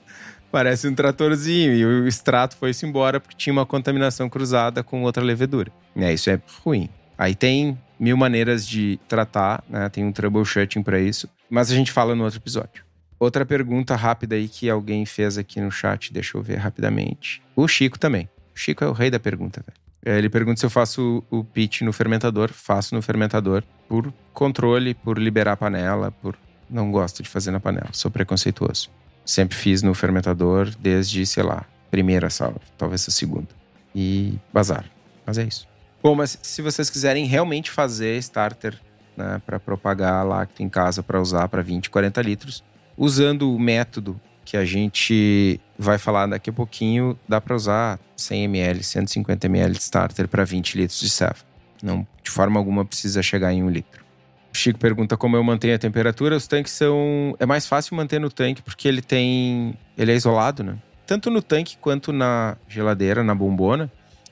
Parece 0.50 0.88
um 0.88 0.94
tratorzinho. 0.94 1.74
E 1.74 1.84
o 1.84 2.08
extrato 2.08 2.56
foi-se 2.56 2.84
embora 2.84 3.20
porque 3.20 3.36
tinha 3.36 3.52
uma 3.52 3.64
contaminação 3.64 4.28
cruzada 4.28 4.82
com 4.82 5.02
outra 5.02 5.22
levedura. 5.22 5.70
É, 5.94 6.12
isso 6.12 6.28
é 6.28 6.40
ruim. 6.64 6.88
Aí 7.16 7.34
tem 7.34 7.78
mil 7.98 8.16
maneiras 8.16 8.66
de 8.66 8.98
tratar, 9.06 9.62
né? 9.68 9.88
Tem 9.88 10.04
um 10.04 10.10
troubleshooting 10.10 10.82
para 10.82 10.98
isso. 10.98 11.28
Mas 11.48 11.70
a 11.70 11.74
gente 11.74 11.92
fala 11.92 12.14
no 12.14 12.24
outro 12.24 12.38
episódio. 12.38 12.84
Outra 13.18 13.44
pergunta 13.44 13.94
rápida 13.94 14.34
aí 14.34 14.48
que 14.48 14.70
alguém 14.70 15.04
fez 15.04 15.36
aqui 15.36 15.60
no 15.60 15.70
chat, 15.70 16.12
deixa 16.12 16.38
eu 16.38 16.42
ver 16.42 16.56
rapidamente. 16.56 17.42
O 17.54 17.68
Chico 17.68 17.98
também. 17.98 18.28
O 18.56 18.58
Chico 18.58 18.82
é 18.82 18.88
o 18.88 18.92
rei 18.92 19.10
da 19.10 19.20
pergunta, 19.20 19.62
velho. 19.64 19.78
É, 20.04 20.16
ele 20.16 20.30
pergunta 20.30 20.58
se 20.58 20.66
eu 20.66 20.70
faço 20.70 21.22
o 21.30 21.44
pitch 21.44 21.82
no 21.82 21.92
fermentador. 21.92 22.50
Faço 22.52 22.94
no 22.94 23.02
fermentador 23.02 23.62
por 23.88 24.12
controle, 24.32 24.94
por 24.94 25.18
liberar 25.18 25.52
a 25.52 25.56
panela, 25.56 26.10
por 26.10 26.36
não 26.68 26.90
gosto 26.90 27.22
de 27.22 27.28
fazer 27.28 27.50
na 27.50 27.60
panela, 27.60 27.88
sou 27.92 28.10
preconceituoso. 28.10 28.88
Sempre 29.24 29.56
fiz 29.56 29.82
no 29.82 29.92
fermentador 29.92 30.70
desde, 30.78 31.26
sei 31.26 31.42
lá, 31.42 31.64
primeira 31.90 32.30
sala, 32.30 32.56
talvez 32.78 33.06
a 33.08 33.10
segunda. 33.10 33.48
E 33.94 34.38
bazar. 34.52 34.84
Mas 35.26 35.36
é 35.36 35.44
isso. 35.44 35.68
Bom, 36.02 36.14
mas 36.14 36.38
se 36.40 36.62
vocês 36.62 36.88
quiserem 36.88 37.26
realmente 37.26 37.70
fazer 37.70 38.16
starter 38.18 38.80
né, 39.16 39.42
para 39.44 39.60
propagar 39.60 40.24
lacto 40.24 40.62
em 40.62 40.68
casa 40.68 41.02
para 41.02 41.20
usar 41.20 41.48
para 41.48 41.62
20, 41.62 41.90
40 41.90 42.22
litros, 42.22 42.64
usando 42.96 43.52
o 43.52 43.58
método 43.58 44.18
que 44.50 44.56
a 44.56 44.64
gente 44.64 45.60
vai 45.78 45.96
falar 45.96 46.26
daqui 46.26 46.50
a 46.50 46.52
pouquinho, 46.52 47.16
dá 47.28 47.40
para 47.40 47.54
usar 47.54 48.00
100 48.16 48.46
ml, 48.46 48.82
150 48.82 49.46
ml 49.46 49.74
de 49.74 49.80
starter 49.80 50.26
para 50.26 50.44
20 50.44 50.74
litros 50.74 50.98
de 50.98 51.08
ceva. 51.08 51.36
Não, 51.80 52.04
de 52.20 52.32
forma 52.32 52.58
alguma 52.58 52.84
precisa 52.84 53.22
chegar 53.22 53.52
em 53.52 53.62
um 53.62 53.70
litro. 53.70 54.04
O 54.52 54.56
Chico 54.56 54.76
pergunta 54.76 55.16
como 55.16 55.36
eu 55.36 55.44
mantenho 55.44 55.76
a 55.76 55.78
temperatura. 55.78 56.34
Os 56.34 56.48
tanques 56.48 56.72
são. 56.72 57.36
É 57.38 57.46
mais 57.46 57.64
fácil 57.64 57.94
manter 57.94 58.18
no 58.18 58.28
tanque 58.28 58.60
porque 58.60 58.88
ele 58.88 59.00
tem. 59.00 59.78
Ele 59.96 60.10
é 60.10 60.16
isolado, 60.16 60.64
né? 60.64 60.76
Tanto 61.06 61.30
no 61.30 61.40
tanque 61.40 61.76
quanto 61.80 62.12
na 62.12 62.56
geladeira, 62.68 63.22
na 63.22 63.36
bombona, 63.36 63.88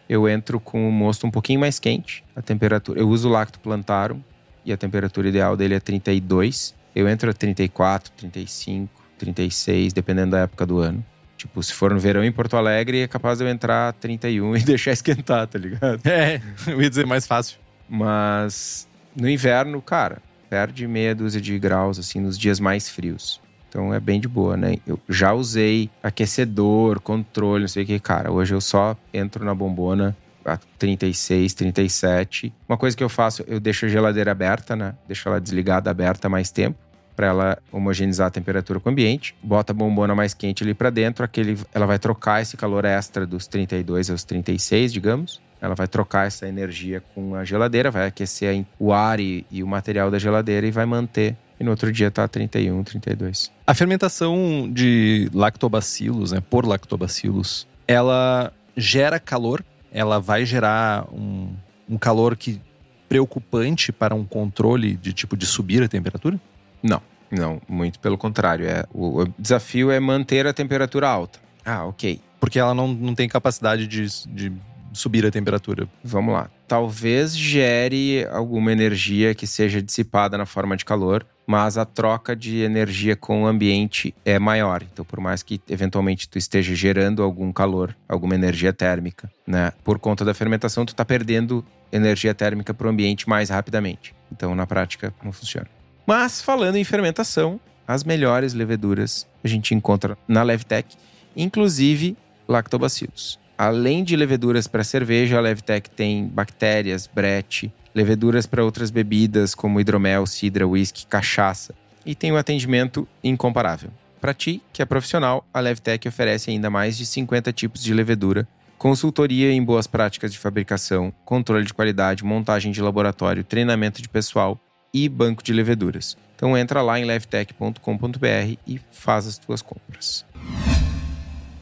eu 0.09 0.29
entro 0.29 0.59
com 0.59 0.89
o 0.89 0.91
mosto 0.91 1.29
um 1.29 1.31
pouquinho 1.31 1.61
mais 1.61 1.79
quente. 1.79 2.25
A 2.35 2.43
temperatura. 2.43 2.99
Eu 2.99 3.09
uso 3.09 3.29
o 3.29 3.31
lacto 3.31 3.61
plantarum 3.61 4.21
e 4.65 4.73
a 4.73 4.77
temperatura 4.77 5.29
ideal 5.29 5.57
dele 5.57 5.77
é 5.77 5.81
32. 5.81 6.75
Eu 6.93 7.09
entro 7.09 7.31
a 7.31 7.33
34, 7.33 8.11
35, 8.17 8.98
36, 9.19 9.93
dependendo 9.93 10.33
da 10.33 10.41
época 10.41 10.65
do 10.65 10.79
ano. 10.79 11.05
Tipo, 11.37 11.63
se 11.63 11.73
for 11.73 11.93
no 11.93 12.01
verão 12.01 12.25
em 12.25 12.33
Porto 12.33 12.57
Alegre, 12.57 13.03
é 13.03 13.07
capaz 13.07 13.39
de 13.39 13.45
eu 13.45 13.49
entrar 13.49 13.91
a 13.91 13.93
31 13.93 14.57
e 14.57 14.63
deixar 14.65 14.91
esquentar, 14.91 15.47
tá 15.47 15.59
ligado? 15.59 16.05
É, 16.05 16.41
eu 16.67 16.83
ia 16.83 16.89
dizer 16.91 17.07
mais 17.07 17.27
fácil. 17.27 17.59
Mas 17.89 18.89
no 19.15 19.29
inverno, 19.29 19.81
cara, 19.81 20.19
perde 20.51 20.87
meia 20.89 21.15
dúzia 21.15 21.41
de 21.41 21.57
graus, 21.59 21.99
assim, 21.99 22.21
nos 22.21 22.37
dias 22.37 22.59
mais 22.59 22.89
frios. 22.91 23.41
Então 23.69 23.95
é 23.95 24.01
bem 24.01 24.19
de 24.19 24.27
boa, 24.27 24.57
né? 24.57 24.77
Eu 24.87 24.99
já 25.09 25.33
usei 25.33 25.89
aquecedor, 26.03 27.01
controle, 27.01 27.63
não 27.63 27.69
sei 27.69 27.85
o 27.85 27.87
que, 27.87 28.01
cara. 28.01 28.33
Hoje 28.33 28.55
eu 28.55 28.61
só 28.61 28.97
entro 29.13 29.45
na 29.45 29.55
bombona. 29.55 30.17
a 30.45 30.59
36, 30.79 31.53
37. 31.55 32.53
Uma 32.69 32.79
coisa 32.79 32.97
que 32.97 33.05
eu 33.05 33.09
faço, 33.09 33.45
eu 33.47 33.61
deixo 33.61 33.87
a 33.87 33.89
geladeira 33.89 34.33
aberta, 34.33 34.75
né? 34.75 34.95
Deixo 35.07 35.29
ela 35.29 35.41
desligada, 35.41 35.91
aberta 35.91 36.29
mais 36.29 36.51
tempo 36.51 36.88
para 37.19 37.27
ela 37.27 37.59
homogeneizar 37.73 38.29
a 38.29 38.31
temperatura 38.31 38.79
com 38.79 38.89
o 38.89 38.93
ambiente. 38.93 39.35
Bota 39.43 39.73
a 39.73 39.75
bombona 39.75 40.15
mais 40.15 40.35
quente 40.35 40.63
ali 40.63 40.73
para 40.73 40.89
dentro, 40.89 41.25
aquele, 41.25 41.59
ela 41.75 41.85
vai 41.85 41.99
trocar 41.99 42.41
esse 42.41 42.57
calor 42.57 42.85
extra 42.85 43.27
dos 43.27 43.49
32 43.49 44.09
aos 44.09 44.23
36, 44.23 44.93
digamos. 44.93 45.43
Ela 45.61 45.75
vai 45.75 45.89
trocar 45.89 46.29
essa 46.29 46.47
energia 46.47 47.03
com 47.13 47.35
a 47.35 47.45
geladeira, 47.45 47.91
vai 47.91 48.07
aquecer 48.07 48.65
o 48.79 48.93
ar 48.93 49.19
e, 49.19 49.45
e 49.51 49.65
o 49.65 49.67
material 49.67 50.13
da 50.13 50.19
geladeira 50.21 50.65
e 50.65 50.71
vai 50.71 50.87
manter. 50.87 51.37
E 51.59 51.65
no 51.65 51.73
outro 51.73 51.91
dia 51.91 52.09
tá 52.09 52.29
31, 52.29 52.85
32. 52.85 53.51
A 53.67 53.75
fermentação 53.75 54.71
de 54.73 55.29
lactobacilos, 55.35 56.31
né, 56.31 56.41
por 56.49 56.65
lactobacilos, 56.65 57.67
ela 57.89 58.53
gera 58.77 59.19
calor, 59.19 59.65
ela 59.91 60.21
vai 60.21 60.47
gerar 60.47 61.13
um, 61.13 61.53
um 61.91 61.99
calor 61.99 62.37
que 62.37 62.61
preocupante 63.09 63.91
para 63.91 64.15
um 64.15 64.25
controle 64.25 64.95
de 64.95 65.13
tipo 65.13 65.37
de 65.37 65.47
subir 65.47 65.83
a 65.83 65.89
temperatura? 65.89 66.39
Não, 66.81 67.03
não, 67.31 67.61
muito 67.69 67.99
pelo 67.99 68.17
contrário. 68.17 68.67
É, 68.67 68.85
o, 68.93 69.23
o 69.23 69.27
desafio 69.39 69.91
é 69.91 70.01
manter 70.01 70.47
a 70.47 70.53
temperatura 70.53 71.09
alta. 71.09 71.39
Ah, 71.65 71.85
ok. 71.85 72.21
Porque 72.41 72.59
ela 72.59 72.75
não, 72.75 72.89
não 72.89 73.15
tem 73.15 73.29
capacidade 73.29 73.87
de, 73.87 74.07
de 74.27 74.53
subir 74.93 75.25
a 75.27 75.31
temperatura. 75.31 75.89
Vamos 76.03 76.33
lá. 76.33 76.51
Talvez 76.67 77.37
gere 77.37 78.27
alguma 78.27 78.73
energia 78.73 79.35
que 79.35 79.47
seja 79.47 79.83
dissipada 79.83 80.37
na 80.37 80.47
forma 80.47 80.77
de 80.77 80.85
calor, 80.85 81.27
mas 81.47 81.79
a 81.79 81.85
troca 81.85 82.37
de 82.37 82.59
energia 82.59 83.17
com 83.17 83.45
o 83.45 83.47
ambiente 83.47 84.15
é 84.25 84.39
maior. 84.39 84.83
Então, 84.83 85.05
por 85.05 85.21
mais 85.21 85.43
que 85.43 85.61
eventualmente 85.69 86.29
tu 86.29 86.37
esteja 86.37 86.75
gerando 86.75 87.23
algum 87.23 87.53
calor, 87.53 87.97
alguma 88.09 88.35
energia 88.35 88.73
térmica, 88.73 89.31
né? 89.47 89.73
Por 89.83 89.99
conta 89.99 90.25
da 90.25 90.35
fermentação, 90.35 90.85
tu 90.85 90.91
está 90.91 91.05
perdendo 91.05 91.65
energia 91.91 92.35
térmica 92.35 92.75
para 92.75 92.87
o 92.87 92.91
ambiente 92.91 93.29
mais 93.29 93.49
rapidamente. 93.49 94.15
Então, 94.31 94.55
na 94.55 94.67
prática, 94.67 95.13
não 95.23 95.33
funciona. 95.33 95.78
Mas 96.09 96.41
falando 96.41 96.77
em 96.77 96.85
fermentação, 96.85 97.61
as 97.87 98.03
melhores 98.03 98.55
leveduras 98.55 99.27
a 99.45 99.47
gente 99.47 99.75
encontra 99.75 100.17
na 100.27 100.43
Levtech, 100.43 100.97
inclusive 101.37 102.17
lactobacilos. 102.49 103.39
Além 103.59 104.03
de 104.03 104.17
leveduras 104.17 104.67
para 104.67 104.83
cerveja, 104.83 105.37
a 105.37 105.41
Levtech 105.43 105.91
tem 105.91 106.27
bactérias, 106.27 107.07
brete, 107.07 107.71
leveduras 107.95 108.47
para 108.47 108.65
outras 108.65 108.91
bebidas 108.91 109.55
como 109.55 109.79
hidromel, 109.79 110.25
cidra, 110.25 110.67
whisky, 110.67 111.05
cachaça 111.05 111.75
e 112.07 112.15
tem 112.15 112.33
um 112.33 112.39
atendimento 112.39 113.07
incomparável. 113.23 113.91
Para 114.19 114.33
ti, 114.33 114.63
que 114.73 114.81
é 114.81 114.87
profissional, 114.87 115.47
a 115.53 115.61
Levtech 115.61 116.09
oferece 116.09 116.51
ainda 116.51 116.71
mais 116.71 116.97
de 116.97 117.05
50 117.05 117.53
tipos 117.53 117.85
de 117.85 117.93
levedura, 117.93 118.49
consultoria 118.79 119.53
em 119.53 119.63
boas 119.63 119.87
práticas 119.87 120.33
de 120.33 120.39
fabricação, 120.39 121.13
controle 121.27 121.67
de 121.67 121.75
qualidade, 121.75 122.25
montagem 122.25 122.73
de 122.73 122.81
laboratório, 122.81 123.45
treinamento 123.45 124.01
de 124.01 124.09
pessoal 124.09 124.59
e 124.93 125.09
banco 125.09 125.43
de 125.43 125.53
leveduras. 125.53 126.17
Então 126.35 126.57
entra 126.57 126.83
lá 126.83 126.99
em 126.99 127.05
levtech.com.br 127.05 128.59
e 128.67 128.81
faz 128.91 129.27
as 129.27 129.39
tuas 129.39 129.61
compras. 129.61 130.25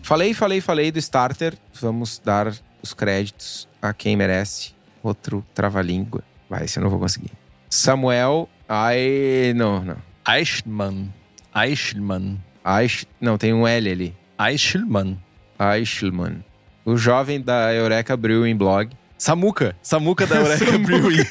Falei, 0.03 0.35
falei, 0.35 0.61
falei 0.61 0.93
do 0.93 0.99
starter. 0.99 1.55
Vamos 1.81 2.20
dar 2.24 2.55
os 2.83 2.93
créditos 2.95 3.66
a 3.81 3.93
quem 3.93 4.16
merece. 4.16 4.74
Outro 5.03 5.45
trava-língua. 5.55 6.22
Vai, 6.49 6.64
esse 6.64 6.79
eu 6.79 6.83
não 6.83 6.91
vou 6.91 7.01
conseguir. 7.01 7.33
Samuel. 7.68 8.49
Ai. 8.68 9.53
Não, 9.57 9.83
não. 9.83 9.97
Eichmann. 10.29 11.12
Eichmann. 11.55 12.39
Eich, 12.66 13.07
não, 13.20 13.39
tem 13.39 13.55
um 13.55 13.66
L 13.66 13.91
ali. 13.91 14.14
Eichelmann. 14.39 15.16
Eichelmann. 15.59 16.45
O 16.85 16.97
jovem 16.97 17.41
da 17.41 17.72
Eureka 17.72 18.16
Brewing 18.16 18.57
Blog. 18.57 18.91
Samuca. 19.16 19.77
Samuca 19.81 20.27
da 20.27 20.37
Eureka 20.37 20.79
Brewing 20.85 21.24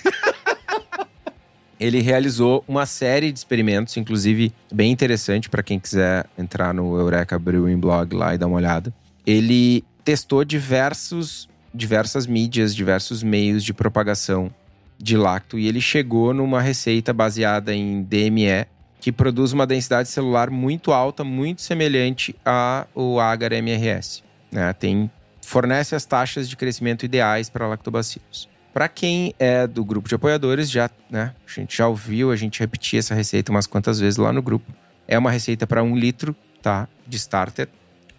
ele 1.80 2.02
realizou 2.02 2.64
uma 2.68 2.86
série 2.86 3.32
de 3.32 3.40
experimentos, 3.40 3.98
inclusive 3.98 4.54
bem 4.72 4.92
interessante 4.92 5.50
para 5.50 5.64
quem 5.64 5.80
quiser 5.80 6.26
entrar 6.38 6.74
no 6.74 6.98
Eureka 6.98 7.38
Brewing 7.38 7.78
Blog 7.78 8.16
lá 8.16 8.34
e 8.34 8.38
dar 8.38 8.48
uma 8.48 8.58
olhada. 8.58 8.94
Ele 9.26 9.84
testou 10.04 10.46
diversos, 10.46 11.50
diversas 11.74 12.26
mídias, 12.28 12.76
diversos 12.76 13.24
meios 13.24 13.64
de 13.64 13.74
propagação 13.74 14.52
de 14.98 15.18
lacto 15.18 15.60
e 15.60 15.68
ele 15.68 15.82
chegou 15.82 16.34
numa 16.34 16.62
receita 16.62 17.12
baseada 17.12 17.74
em 17.74 18.04
DME 18.04 18.68
que 19.02 19.12
produz 19.12 19.52
uma 19.52 19.68
densidade 19.68 20.10
celular 20.10 20.50
muito 20.50 20.92
alta, 20.92 21.24
muito 21.24 21.62
semelhante 21.62 22.36
ao 22.44 23.20
agar 23.20 23.52
MRS. 23.52 24.24
Né? 24.52 24.72
Tem, 24.74 25.12
fornece 25.42 25.96
as 25.96 26.06
taxas 26.06 26.50
de 26.50 26.56
crescimento 26.56 27.06
ideais 27.06 27.50
para 27.50 27.68
lactobacilos. 27.68 28.50
Para 28.76 28.90
quem 28.90 29.34
é 29.40 29.66
do 29.66 29.86
grupo 29.86 30.10
de 30.10 30.16
apoiadores, 30.16 30.70
já, 30.70 30.90
né, 31.10 31.34
a 31.48 31.50
gente 31.50 31.78
já 31.78 31.88
ouviu 31.88 32.30
a 32.30 32.36
gente 32.36 32.60
repetir 32.60 33.00
essa 33.00 33.16
receita 33.16 33.50
umas 33.50 33.66
quantas 33.66 34.02
vezes 34.02 34.18
lá 34.18 34.34
no 34.34 34.42
grupo. 34.42 34.70
É 35.08 35.18
uma 35.18 35.32
receita 35.32 35.66
para 35.66 35.82
um 35.82 35.96
litro, 35.96 36.36
tá, 36.62 36.86
de 37.08 37.16
starter. 37.16 37.70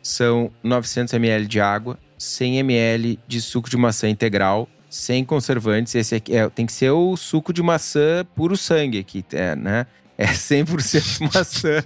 São 0.03 0.51
900 0.63 1.13
ml 1.13 1.47
de 1.47 1.61
água, 1.61 1.99
100 2.17 2.61
ml 2.61 3.21
de 3.29 3.39
suco 3.43 3.69
de 3.69 3.77
maçã 3.77 4.09
integral, 4.09 4.67
sem 4.89 5.27
conservantes. 5.27 5.95
Esse 5.95 6.15
aqui 6.15 6.35
é, 6.35 6.49
tem 6.49 6.65
que 6.65 6.73
ser 6.73 6.91
o 6.91 7.15
suco 7.19 7.53
de 7.53 7.63
maçã 7.63 8.25
puro 8.35 8.57
sangue 8.57 8.99
aqui, 8.99 9.23
é, 9.33 9.55
né? 9.55 9.87
É 10.17 10.29
100% 10.29 11.21
maçã. 11.35 11.85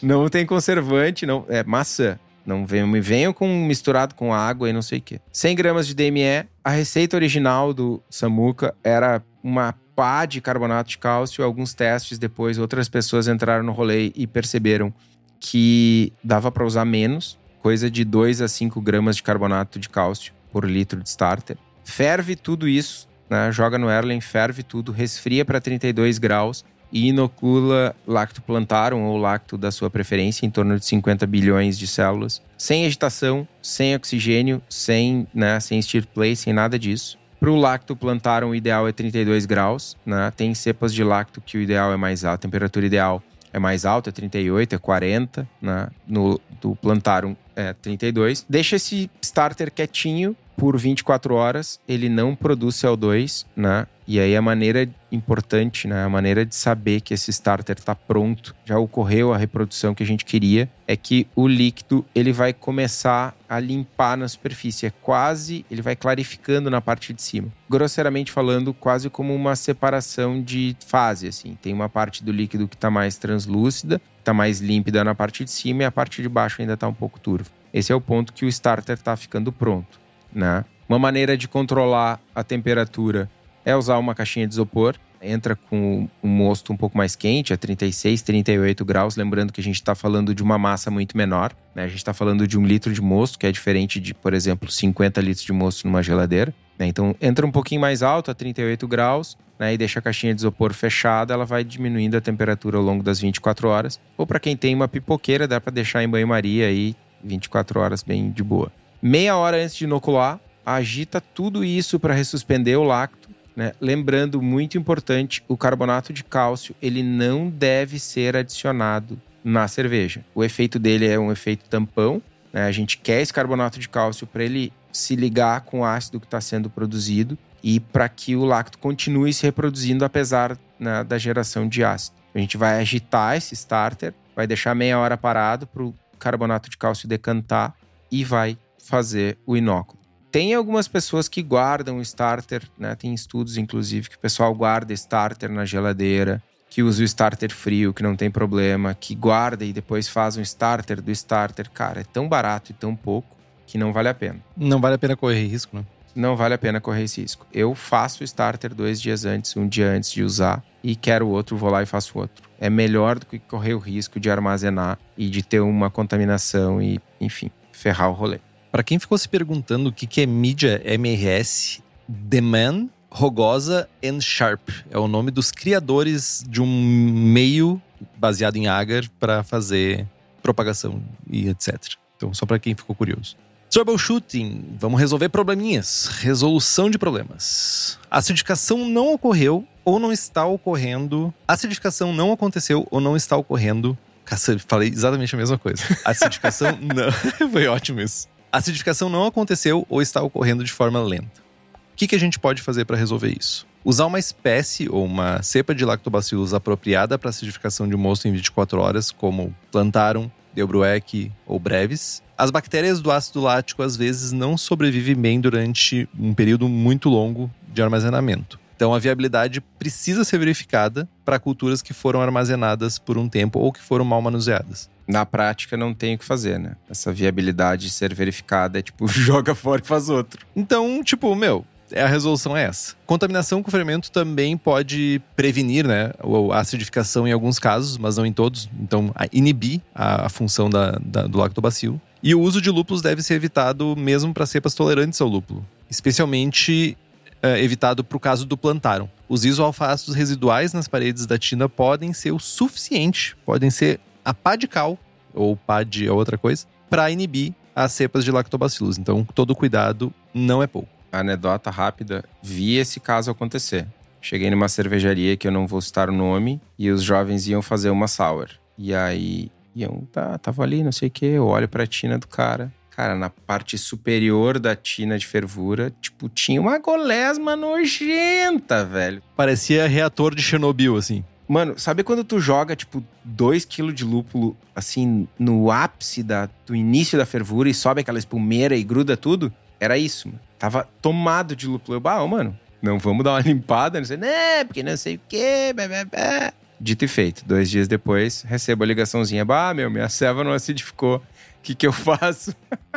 Não 0.00 0.30
tem 0.30 0.46
conservante, 0.46 1.26
não 1.26 1.44
é 1.46 1.62
maçã. 1.62 2.18
Não 2.44 2.66
venham, 2.66 2.86
me 2.86 3.00
venham 3.00 3.32
com 3.32 3.46
misturado 3.64 4.14
com 4.14 4.34
água 4.34 4.68
e 4.68 4.72
não 4.72 4.82
sei 4.82 4.98
o 4.98 5.02
quê. 5.02 5.20
100 5.32 5.56
gramas 5.56 5.86
de 5.86 5.94
DME. 5.94 6.46
A 6.64 6.70
receita 6.70 7.16
original 7.16 7.72
do 7.72 8.02
Samuca 8.10 8.74
era 8.82 9.22
uma 9.42 9.74
pá 9.94 10.26
de 10.26 10.40
carbonato 10.40 10.90
de 10.90 10.98
cálcio. 10.98 11.44
Alguns 11.44 11.74
testes 11.74 12.18
depois, 12.18 12.58
outras 12.58 12.88
pessoas 12.88 13.28
entraram 13.28 13.62
no 13.62 13.72
rolê 13.72 14.12
e 14.14 14.26
perceberam 14.26 14.92
que 15.38 16.12
dava 16.22 16.52
para 16.52 16.64
usar 16.64 16.84
menos, 16.84 17.38
coisa 17.60 17.90
de 17.90 18.04
2 18.04 18.40
a 18.40 18.48
5 18.48 18.80
gramas 18.80 19.16
de 19.16 19.22
carbonato 19.22 19.78
de 19.78 19.88
cálcio 19.88 20.32
por 20.52 20.64
litro 20.64 21.02
de 21.02 21.08
starter. 21.08 21.56
Ferve 21.84 22.36
tudo 22.36 22.68
isso, 22.68 23.08
né? 23.28 23.50
joga 23.50 23.76
no 23.76 23.90
Erlen, 23.90 24.20
ferve 24.20 24.62
tudo, 24.62 24.92
resfria 24.92 25.44
para 25.44 25.60
32 25.60 26.18
graus 26.18 26.64
e 26.92 27.08
inocula 27.08 27.96
lacto 28.06 28.42
plantarum 28.42 29.02
ou 29.04 29.16
lacto 29.16 29.56
da 29.56 29.70
sua 29.70 29.88
preferência, 29.88 30.44
em 30.44 30.50
torno 30.50 30.78
de 30.78 30.84
50 30.84 31.26
bilhões 31.26 31.78
de 31.78 31.86
células, 31.86 32.42
sem 32.58 32.84
agitação, 32.84 33.48
sem 33.62 33.94
oxigênio, 33.94 34.62
sem, 34.68 35.26
né, 35.34 35.58
sem 35.58 35.80
stir 35.80 36.06
play, 36.06 36.36
sem 36.36 36.52
nada 36.52 36.78
disso. 36.78 37.18
Para 37.40 37.50
o 37.50 37.56
lacto 37.56 37.96
plantarum, 37.96 38.50
o 38.50 38.54
ideal 38.54 38.86
é 38.86 38.92
32 38.92 39.46
graus. 39.46 39.96
Né? 40.06 40.32
Tem 40.36 40.54
cepas 40.54 40.94
de 40.94 41.02
lacto 41.02 41.40
que 41.40 41.58
o 41.58 41.60
ideal 41.60 41.92
é 41.92 41.96
mais 41.96 42.24
alto, 42.24 42.34
a 42.34 42.48
temperatura 42.48 42.86
ideal 42.86 43.20
é 43.52 43.58
mais 43.58 43.84
alta, 43.84 44.10
é 44.10 44.12
38, 44.12 44.76
é 44.76 44.78
40. 44.78 45.48
Né? 45.60 45.88
No 46.06 46.40
do 46.60 46.76
plantarum 46.76 47.34
é 47.56 47.72
32. 47.72 48.46
Deixa 48.48 48.76
esse 48.76 49.10
starter 49.20 49.72
quietinho 49.72 50.36
por 50.56 50.78
24 50.78 51.34
horas, 51.34 51.80
ele 51.88 52.08
não 52.08 52.34
produz 52.34 52.76
CO2, 52.76 53.46
né? 53.56 53.86
E 54.06 54.18
aí 54.18 54.36
a 54.36 54.42
maneira 54.42 54.88
importante, 55.10 55.86
né, 55.86 56.04
a 56.04 56.08
maneira 56.08 56.44
de 56.44 56.54
saber 56.54 57.00
que 57.00 57.14
esse 57.14 57.30
starter 57.30 57.76
está 57.78 57.94
pronto, 57.94 58.54
já 58.64 58.78
ocorreu 58.78 59.32
a 59.32 59.36
reprodução 59.36 59.94
que 59.94 60.02
a 60.02 60.06
gente 60.06 60.24
queria, 60.24 60.68
é 60.88 60.96
que 60.96 61.26
o 61.36 61.46
líquido 61.46 62.04
ele 62.14 62.32
vai 62.32 62.52
começar 62.52 63.34
a 63.48 63.60
limpar 63.60 64.16
na 64.16 64.26
superfície, 64.26 64.86
é 64.86 64.92
quase, 65.02 65.64
ele 65.70 65.82
vai 65.82 65.94
clarificando 65.94 66.68
na 66.68 66.80
parte 66.80 67.12
de 67.12 67.22
cima. 67.22 67.48
Grosseiramente 67.70 68.32
falando, 68.32 68.74
quase 68.74 69.08
como 69.08 69.34
uma 69.34 69.54
separação 69.54 70.42
de 70.42 70.76
fase, 70.86 71.28
assim. 71.28 71.56
Tem 71.60 71.72
uma 71.72 71.88
parte 71.88 72.24
do 72.24 72.32
líquido 72.32 72.66
que 72.66 72.74
está 72.74 72.90
mais 72.90 73.16
translúcida, 73.16 74.00
está 74.18 74.34
mais 74.34 74.60
límpida 74.60 75.04
na 75.04 75.14
parte 75.14 75.44
de 75.44 75.50
cima 75.50 75.82
e 75.82 75.86
a 75.86 75.92
parte 75.92 76.22
de 76.22 76.28
baixo 76.28 76.60
ainda 76.60 76.74
está 76.74 76.88
um 76.88 76.94
pouco 76.94 77.20
turva. 77.20 77.50
Esse 77.72 77.92
é 77.92 77.94
o 77.94 78.00
ponto 78.00 78.32
que 78.32 78.44
o 78.44 78.48
starter 78.48 78.94
está 78.94 79.16
ficando 79.16 79.50
pronto, 79.50 79.98
né? 80.34 80.64
Uma 80.88 80.98
maneira 80.98 81.36
de 81.36 81.48
controlar 81.48 82.20
a 82.34 82.44
temperatura 82.44 83.30
é 83.64 83.74
usar 83.74 83.98
uma 83.98 84.14
caixinha 84.14 84.46
de 84.46 84.54
isopor. 84.54 84.96
Entra 85.20 85.54
com 85.54 86.08
o 86.20 86.26
mosto 86.26 86.72
um 86.72 86.76
pouco 86.76 86.98
mais 86.98 87.14
quente, 87.14 87.52
a 87.52 87.56
36, 87.56 88.22
38 88.22 88.84
graus. 88.84 89.16
Lembrando 89.16 89.52
que 89.52 89.60
a 89.60 89.64
gente 89.64 89.76
está 89.76 89.94
falando 89.94 90.34
de 90.34 90.42
uma 90.42 90.58
massa 90.58 90.90
muito 90.90 91.16
menor. 91.16 91.52
Né? 91.74 91.84
A 91.84 91.88
gente 91.88 91.98
está 91.98 92.12
falando 92.12 92.46
de 92.46 92.58
um 92.58 92.66
litro 92.66 92.92
de 92.92 93.00
mosto, 93.00 93.38
que 93.38 93.46
é 93.46 93.52
diferente 93.52 94.00
de, 94.00 94.12
por 94.12 94.34
exemplo, 94.34 94.70
50 94.70 95.20
litros 95.20 95.44
de 95.44 95.52
mosto 95.52 95.86
numa 95.86 96.02
geladeira. 96.02 96.52
Né? 96.76 96.88
Então, 96.88 97.14
entra 97.20 97.46
um 97.46 97.52
pouquinho 97.52 97.80
mais 97.80 98.02
alto, 98.02 98.32
a 98.32 98.34
38 98.34 98.86
graus, 98.88 99.38
né? 99.60 99.72
e 99.72 99.78
deixa 99.78 100.00
a 100.00 100.02
caixinha 100.02 100.34
de 100.34 100.40
isopor 100.40 100.72
fechada. 100.74 101.32
Ela 101.32 101.46
vai 101.46 101.62
diminuindo 101.62 102.16
a 102.16 102.20
temperatura 102.20 102.76
ao 102.76 102.82
longo 102.82 103.04
das 103.04 103.20
24 103.20 103.68
horas. 103.68 104.00
Ou 104.18 104.26
para 104.26 104.40
quem 104.40 104.56
tem 104.56 104.74
uma 104.74 104.88
pipoqueira, 104.88 105.46
dá 105.46 105.60
para 105.60 105.72
deixar 105.72 106.02
em 106.02 106.08
banho-maria 106.08 106.66
aí 106.66 106.96
24 107.22 107.78
horas 107.78 108.02
bem 108.02 108.30
de 108.30 108.42
boa. 108.42 108.72
Meia 109.02 109.36
hora 109.36 109.62
antes 109.62 109.74
de 109.74 109.84
inocular, 109.84 110.38
agita 110.64 111.20
tudo 111.20 111.64
isso 111.64 111.98
para 111.98 112.14
ressuspender 112.14 112.78
o 112.78 112.84
lacto 112.84 113.22
né? 113.54 113.72
Lembrando, 113.80 114.40
muito 114.40 114.78
importante, 114.78 115.42
o 115.46 115.56
carbonato 115.56 116.12
de 116.12 116.24
cálcio 116.24 116.74
ele 116.80 117.02
não 117.02 117.48
deve 117.48 117.98
ser 117.98 118.36
adicionado 118.36 119.20
na 119.44 119.68
cerveja. 119.68 120.24
O 120.34 120.42
efeito 120.42 120.78
dele 120.78 121.06
é 121.06 121.18
um 121.18 121.30
efeito 121.30 121.68
tampão. 121.68 122.22
Né? 122.52 122.64
A 122.64 122.72
gente 122.72 122.98
quer 122.98 123.20
esse 123.20 123.32
carbonato 123.32 123.78
de 123.78 123.88
cálcio 123.88 124.26
para 124.26 124.44
ele 124.44 124.72
se 124.92 125.16
ligar 125.16 125.62
com 125.62 125.80
o 125.80 125.84
ácido 125.84 126.20
que 126.20 126.26
está 126.26 126.40
sendo 126.40 126.70
produzido 126.70 127.36
e 127.62 127.80
para 127.80 128.08
que 128.08 128.36
o 128.36 128.44
lacto 128.44 128.78
continue 128.78 129.32
se 129.32 129.44
reproduzindo 129.44 130.04
apesar 130.04 130.56
né, 130.78 131.04
da 131.04 131.18
geração 131.18 131.68
de 131.68 131.84
ácido. 131.84 132.16
A 132.34 132.38
gente 132.38 132.56
vai 132.56 132.80
agitar 132.80 133.36
esse 133.36 133.54
starter, 133.54 134.14
vai 134.34 134.46
deixar 134.46 134.74
meia 134.74 134.98
hora 134.98 135.16
parado 135.16 135.66
para 135.66 135.82
o 135.82 135.94
carbonato 136.18 136.70
de 136.70 136.76
cálcio 136.76 137.08
decantar 137.08 137.74
e 138.10 138.24
vai 138.24 138.56
fazer 138.82 139.38
o 139.46 139.56
inóculo. 139.56 140.00
Tem 140.30 140.54
algumas 140.54 140.88
pessoas 140.88 141.28
que 141.28 141.42
guardam 141.42 141.98
o 141.98 142.02
starter, 142.02 142.62
né? 142.78 142.94
Tem 142.94 143.12
estudos, 143.12 143.56
inclusive, 143.58 144.08
que 144.08 144.16
o 144.16 144.20
pessoal 144.20 144.54
guarda 144.54 144.92
starter 144.94 145.50
na 145.50 145.64
geladeira, 145.64 146.42
que 146.70 146.82
usa 146.82 147.02
o 147.02 147.04
starter 147.04 147.52
frio, 147.54 147.92
que 147.92 148.02
não 148.02 148.16
tem 148.16 148.30
problema, 148.30 148.94
que 148.94 149.14
guarda 149.14 149.62
e 149.62 149.74
depois 149.74 150.08
faz 150.08 150.38
um 150.38 150.40
starter 150.40 151.02
do 151.02 151.10
starter. 151.10 151.70
Cara, 151.70 152.00
é 152.00 152.04
tão 152.04 152.26
barato 152.26 152.72
e 152.72 152.74
tão 152.74 152.96
pouco 152.96 153.36
que 153.66 153.76
não 153.76 153.92
vale 153.92 154.08
a 154.08 154.14
pena. 154.14 154.40
Não 154.56 154.80
vale 154.80 154.94
a 154.94 154.98
pena 154.98 155.14
correr 155.14 155.46
risco, 155.46 155.76
né? 155.76 155.84
Não 156.14 156.34
vale 156.34 156.54
a 156.54 156.58
pena 156.58 156.80
correr 156.80 157.04
esse 157.04 157.20
risco. 157.20 157.46
Eu 157.52 157.74
faço 157.74 158.22
o 158.22 158.24
starter 158.24 158.74
dois 158.74 159.00
dias 159.00 159.26
antes, 159.26 159.54
um 159.56 159.68
dia 159.68 159.90
antes 159.90 160.10
de 160.10 160.22
usar, 160.22 160.62
e 160.82 160.96
quero 160.96 161.28
outro, 161.28 161.56
vou 161.58 161.70
lá 161.70 161.82
e 161.82 161.86
faço 161.86 162.18
outro. 162.18 162.48
É 162.58 162.70
melhor 162.70 163.18
do 163.18 163.26
que 163.26 163.38
correr 163.38 163.74
o 163.74 163.78
risco 163.78 164.18
de 164.18 164.30
armazenar 164.30 164.98
e 165.16 165.28
de 165.28 165.42
ter 165.42 165.60
uma 165.60 165.90
contaminação 165.90 166.82
e, 166.82 166.98
enfim, 167.20 167.50
ferrar 167.70 168.10
o 168.10 168.14
rolê. 168.14 168.40
Para 168.72 168.82
quem 168.82 168.98
ficou 168.98 169.18
se 169.18 169.28
perguntando 169.28 169.90
o 169.90 169.92
que 169.92 170.22
é 170.22 170.24
mídia 170.24 170.80
MRS, 170.82 171.82
The 172.30 172.40
Man, 172.40 172.88
Rogosa 173.10 173.86
and 174.02 174.22
Sharp 174.22 174.66
é 174.90 174.98
o 174.98 175.06
nome 175.06 175.30
dos 175.30 175.50
criadores 175.50 176.42
de 176.48 176.62
um 176.62 176.66
meio 176.66 177.80
baseado 178.16 178.56
em 178.56 178.68
agar 178.68 179.06
para 179.20 179.42
fazer 179.42 180.08
propagação 180.42 181.02
e 181.30 181.50
etc. 181.50 181.76
Então, 182.16 182.32
só 182.32 182.46
para 182.46 182.58
quem 182.58 182.74
ficou 182.74 182.96
curioso. 182.96 183.36
Troubleshooting, 183.68 184.76
vamos 184.78 184.98
resolver 184.98 185.28
probleminhas. 185.28 186.06
Resolução 186.20 186.88
de 186.88 186.96
problemas. 186.96 187.98
A 188.10 188.18
acidificação 188.18 188.88
não 188.88 189.12
ocorreu 189.12 189.66
ou 189.84 190.00
não 190.00 190.10
está 190.10 190.46
ocorrendo. 190.46 191.32
A 191.46 191.52
acidificação 191.52 192.14
não 192.14 192.32
aconteceu 192.32 192.88
ou 192.90 193.02
não 193.02 193.16
está 193.16 193.36
ocorrendo. 193.36 193.98
Cacete, 194.24 194.64
falei 194.66 194.88
exatamente 194.88 195.34
a 195.34 195.38
mesma 195.38 195.58
coisa. 195.58 195.82
A 196.04 196.12
acidificação 196.12 196.78
não. 196.80 197.50
Foi 197.50 197.66
ótimo 197.66 198.00
isso. 198.00 198.28
Acidificação 198.52 199.08
não 199.08 199.24
aconteceu 199.24 199.86
ou 199.88 200.02
está 200.02 200.20
ocorrendo 200.20 200.62
de 200.62 200.70
forma 200.70 201.02
lenta. 201.02 201.40
O 201.74 201.96
que, 201.96 202.06
que 202.06 202.14
a 202.14 202.20
gente 202.20 202.38
pode 202.38 202.60
fazer 202.60 202.84
para 202.84 202.98
resolver 202.98 203.34
isso? 203.34 203.66
Usar 203.82 204.04
uma 204.04 204.18
espécie 204.18 204.90
ou 204.90 205.06
uma 205.06 205.42
cepa 205.42 205.74
de 205.74 205.86
lactobacillus 205.86 206.52
apropriada 206.52 207.18
para 207.18 207.30
acidificação 207.30 207.88
de 207.88 207.96
mosto 207.96 208.28
em 208.28 208.32
24 208.32 208.78
horas, 208.78 209.10
como 209.10 209.56
Plantarum, 209.70 210.30
Delbrueck 210.54 211.32
ou 211.46 211.58
Brevis. 211.58 212.22
As 212.36 212.50
bactérias 212.50 213.00
do 213.00 213.10
ácido 213.10 213.40
lático 213.40 213.82
às 213.82 213.96
vezes 213.96 214.32
não 214.32 214.58
sobrevivem 214.58 215.16
bem 215.16 215.40
durante 215.40 216.06
um 216.18 216.34
período 216.34 216.68
muito 216.68 217.08
longo 217.08 217.50
de 217.66 217.80
armazenamento. 217.80 218.60
Então 218.82 218.92
a 218.92 218.98
viabilidade 218.98 219.60
precisa 219.60 220.24
ser 220.24 220.38
verificada 220.38 221.08
para 221.24 221.38
culturas 221.38 221.80
que 221.80 221.94
foram 221.94 222.20
armazenadas 222.20 222.98
por 222.98 223.16
um 223.16 223.28
tempo 223.28 223.60
ou 223.60 223.72
que 223.72 223.80
foram 223.80 224.04
mal 224.04 224.20
manuseadas. 224.20 224.90
Na 225.06 225.24
prática 225.24 225.76
não 225.76 225.94
tem 225.94 226.16
o 226.16 226.18
que 226.18 226.24
fazer, 226.24 226.58
né? 226.58 226.74
Essa 226.90 227.12
viabilidade 227.12 227.88
ser 227.90 228.12
verificada 228.12 228.80
é 228.80 228.82
tipo, 228.82 229.06
joga 229.06 229.54
fora 229.54 229.80
e 229.80 229.86
faz 229.86 230.08
outro. 230.08 230.44
Então, 230.56 231.00
tipo, 231.04 231.32
meu, 231.36 231.64
a 231.94 232.08
resolução 232.08 232.56
é 232.56 232.64
essa. 232.64 232.96
Contaminação 233.06 233.62
com 233.62 233.70
fermento 233.70 234.10
também 234.10 234.56
pode 234.56 235.22
prevenir, 235.36 235.86
né, 235.86 236.10
a 236.52 236.58
acidificação 236.58 237.28
em 237.28 237.30
alguns 237.30 237.60
casos, 237.60 237.96
mas 237.96 238.16
não 238.16 238.26
em 238.26 238.32
todos. 238.32 238.68
Então, 238.80 239.14
inibir 239.32 239.80
a, 239.94 240.28
função 240.28 240.68
da, 240.68 240.98
da, 241.00 241.28
do 241.28 241.38
lactobacilo. 241.38 242.00
E 242.20 242.34
o 242.34 242.40
uso 242.40 242.60
de 242.60 242.68
lúpulos 242.68 243.00
deve 243.00 243.22
ser 243.22 243.34
evitado 243.34 243.94
mesmo 243.96 244.34
para 244.34 244.44
cepas 244.44 244.74
tolerantes 244.74 245.20
ao 245.20 245.28
lúpulo, 245.28 245.64
especialmente 245.88 246.96
é, 247.42 247.62
evitado 247.62 248.04
para 248.04 248.16
o 248.16 248.20
caso 248.20 248.46
do 248.46 248.56
plantarum. 248.56 249.08
Os 249.28 249.44
isoalfácidos 249.44 250.14
residuais 250.14 250.72
nas 250.72 250.88
paredes 250.88 251.26
da 251.26 251.36
tina 251.36 251.68
podem 251.68 252.12
ser 252.12 252.32
o 252.32 252.38
suficiente, 252.38 253.36
podem 253.44 253.70
ser 253.70 254.00
a 254.24 254.32
pá 254.32 254.56
de 254.56 254.68
cal 254.68 254.98
ou 255.34 255.56
pá 255.56 255.82
de 255.82 256.08
outra 256.08 256.38
coisa, 256.38 256.66
para 256.88 257.10
inibir 257.10 257.54
as 257.74 257.92
cepas 257.92 258.24
de 258.24 258.30
lactobacillus. 258.30 258.98
Então, 258.98 259.24
todo 259.34 259.54
cuidado 259.54 260.12
não 260.34 260.62
é 260.62 260.66
pouco 260.66 261.02
anedota 261.12 261.70
rápida, 261.70 262.24
vi 262.42 262.76
esse 262.76 262.98
caso 262.98 263.30
acontecer. 263.30 263.86
Cheguei 264.20 264.50
numa 264.50 264.68
cervejaria 264.68 265.36
que 265.36 265.46
eu 265.46 265.52
não 265.52 265.66
vou 265.66 265.80
citar 265.80 266.08
o 266.08 266.12
nome 266.12 266.60
e 266.78 266.90
os 266.90 267.02
jovens 267.02 267.46
iam 267.46 267.60
fazer 267.60 267.90
uma 267.90 268.08
sour. 268.08 268.48
E 268.78 268.94
aí, 268.94 269.50
iam, 269.74 270.06
tá, 270.10 270.38
tava 270.38 270.62
ali, 270.62 270.82
não 270.82 270.92
sei 270.92 271.08
o 271.08 271.10
que, 271.10 271.26
eu 271.26 271.46
olho 271.46 271.68
pra 271.68 271.86
tina 271.86 272.18
do 272.18 272.26
cara. 272.26 272.72
Cara, 272.94 273.14
na 273.14 273.30
parte 273.30 273.78
superior 273.78 274.58
da 274.58 274.76
tina 274.76 275.18
de 275.18 275.26
fervura, 275.26 275.92
tipo, 276.00 276.28
tinha 276.28 276.60
uma 276.60 276.78
golesma 276.78 277.56
nojenta, 277.56 278.84
velho. 278.84 279.22
Parecia 279.34 279.88
reator 279.88 280.34
de 280.34 280.42
Chernobyl, 280.42 280.96
assim. 280.96 281.24
Mano, 281.48 281.78
sabe 281.78 282.04
quando 282.04 282.22
tu 282.22 282.38
joga, 282.38 282.76
tipo, 282.76 283.02
2kg 283.26 283.92
de 283.92 284.04
lúpulo, 284.04 284.56
assim, 284.76 285.26
no 285.38 285.70
ápice 285.70 286.22
da, 286.22 286.48
do 286.66 286.76
início 286.76 287.18
da 287.18 287.26
fervura 287.26 287.68
e 287.68 287.74
sobe 287.74 288.02
aquela 288.02 288.18
espumeira 288.18 288.76
e 288.76 288.84
gruda 288.84 289.16
tudo? 289.16 289.52
Era 289.80 289.96
isso, 289.96 290.28
mano. 290.28 290.40
Tava 290.58 290.88
tomado 291.00 291.56
de 291.56 291.66
lúpulo. 291.66 291.96
Eu, 291.96 292.00
bah, 292.00 292.24
mano, 292.26 292.58
não 292.80 292.98
vamos 292.98 293.24
dar 293.24 293.32
uma 293.32 293.40
limpada, 293.46 293.98
não 293.98 294.04
sei, 294.04 294.16
né, 294.16 294.64
porque 294.64 294.82
não 294.82 294.96
sei 294.96 295.16
o 295.16 295.20
quê, 295.28 295.72
blá, 295.74 295.88
blá, 295.88 296.04
blá. 296.04 296.52
Dito 296.80 297.04
e 297.04 297.08
feito. 297.08 297.44
Dois 297.46 297.70
dias 297.70 297.86
depois, 297.86 298.42
recebo 298.42 298.82
a 298.82 298.86
ligaçãozinha. 298.86 299.44
Bah, 299.44 299.72
meu, 299.72 299.90
minha 299.90 300.08
ceva 300.08 300.42
não 300.42 300.52
acidificou. 300.52 301.22
O 301.62 301.64
que 301.64 301.76
que 301.76 301.86
eu 301.86 301.92
faço? 301.92 302.52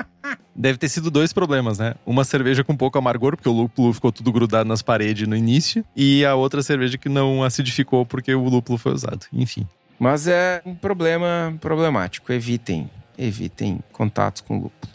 Deve 0.55 0.80
ter 0.80 0.89
sido 0.89 1.11
dois 1.11 1.32
problemas, 1.32 1.78
né? 1.78 1.93
Uma 2.03 2.24
cerveja 2.24 2.63
com 2.63 2.76
pouco 2.76 2.97
amargor, 2.97 3.36
porque 3.36 3.47
o 3.47 3.51
lúpulo 3.51 3.93
ficou 3.93 4.11
tudo 4.11 4.32
grudado 4.32 4.68
nas 4.68 4.82
paredes 4.82 5.28
no 5.28 5.36
início. 5.36 5.86
E 5.95 6.26
a 6.26 6.34
outra 6.34 6.63
cerveja 6.63 6.97
que 6.97 7.07
não 7.07 7.43
acidificou 7.43 8.07
porque 8.07 8.34
o 8.34 8.49
lúpulo 8.49 8.80
foi 8.80 8.91
usado. 8.91 9.28
Enfim. 9.32 9.68
Mas 9.99 10.28
é 10.28 10.63
um 10.66 10.74
problema 10.74 11.55
problemático. 11.61 12.34
Evitem, 12.34 12.89
evitem 13.16 13.82
contatos 13.91 14.41
com 14.41 14.55
lúpulo. 14.55 14.91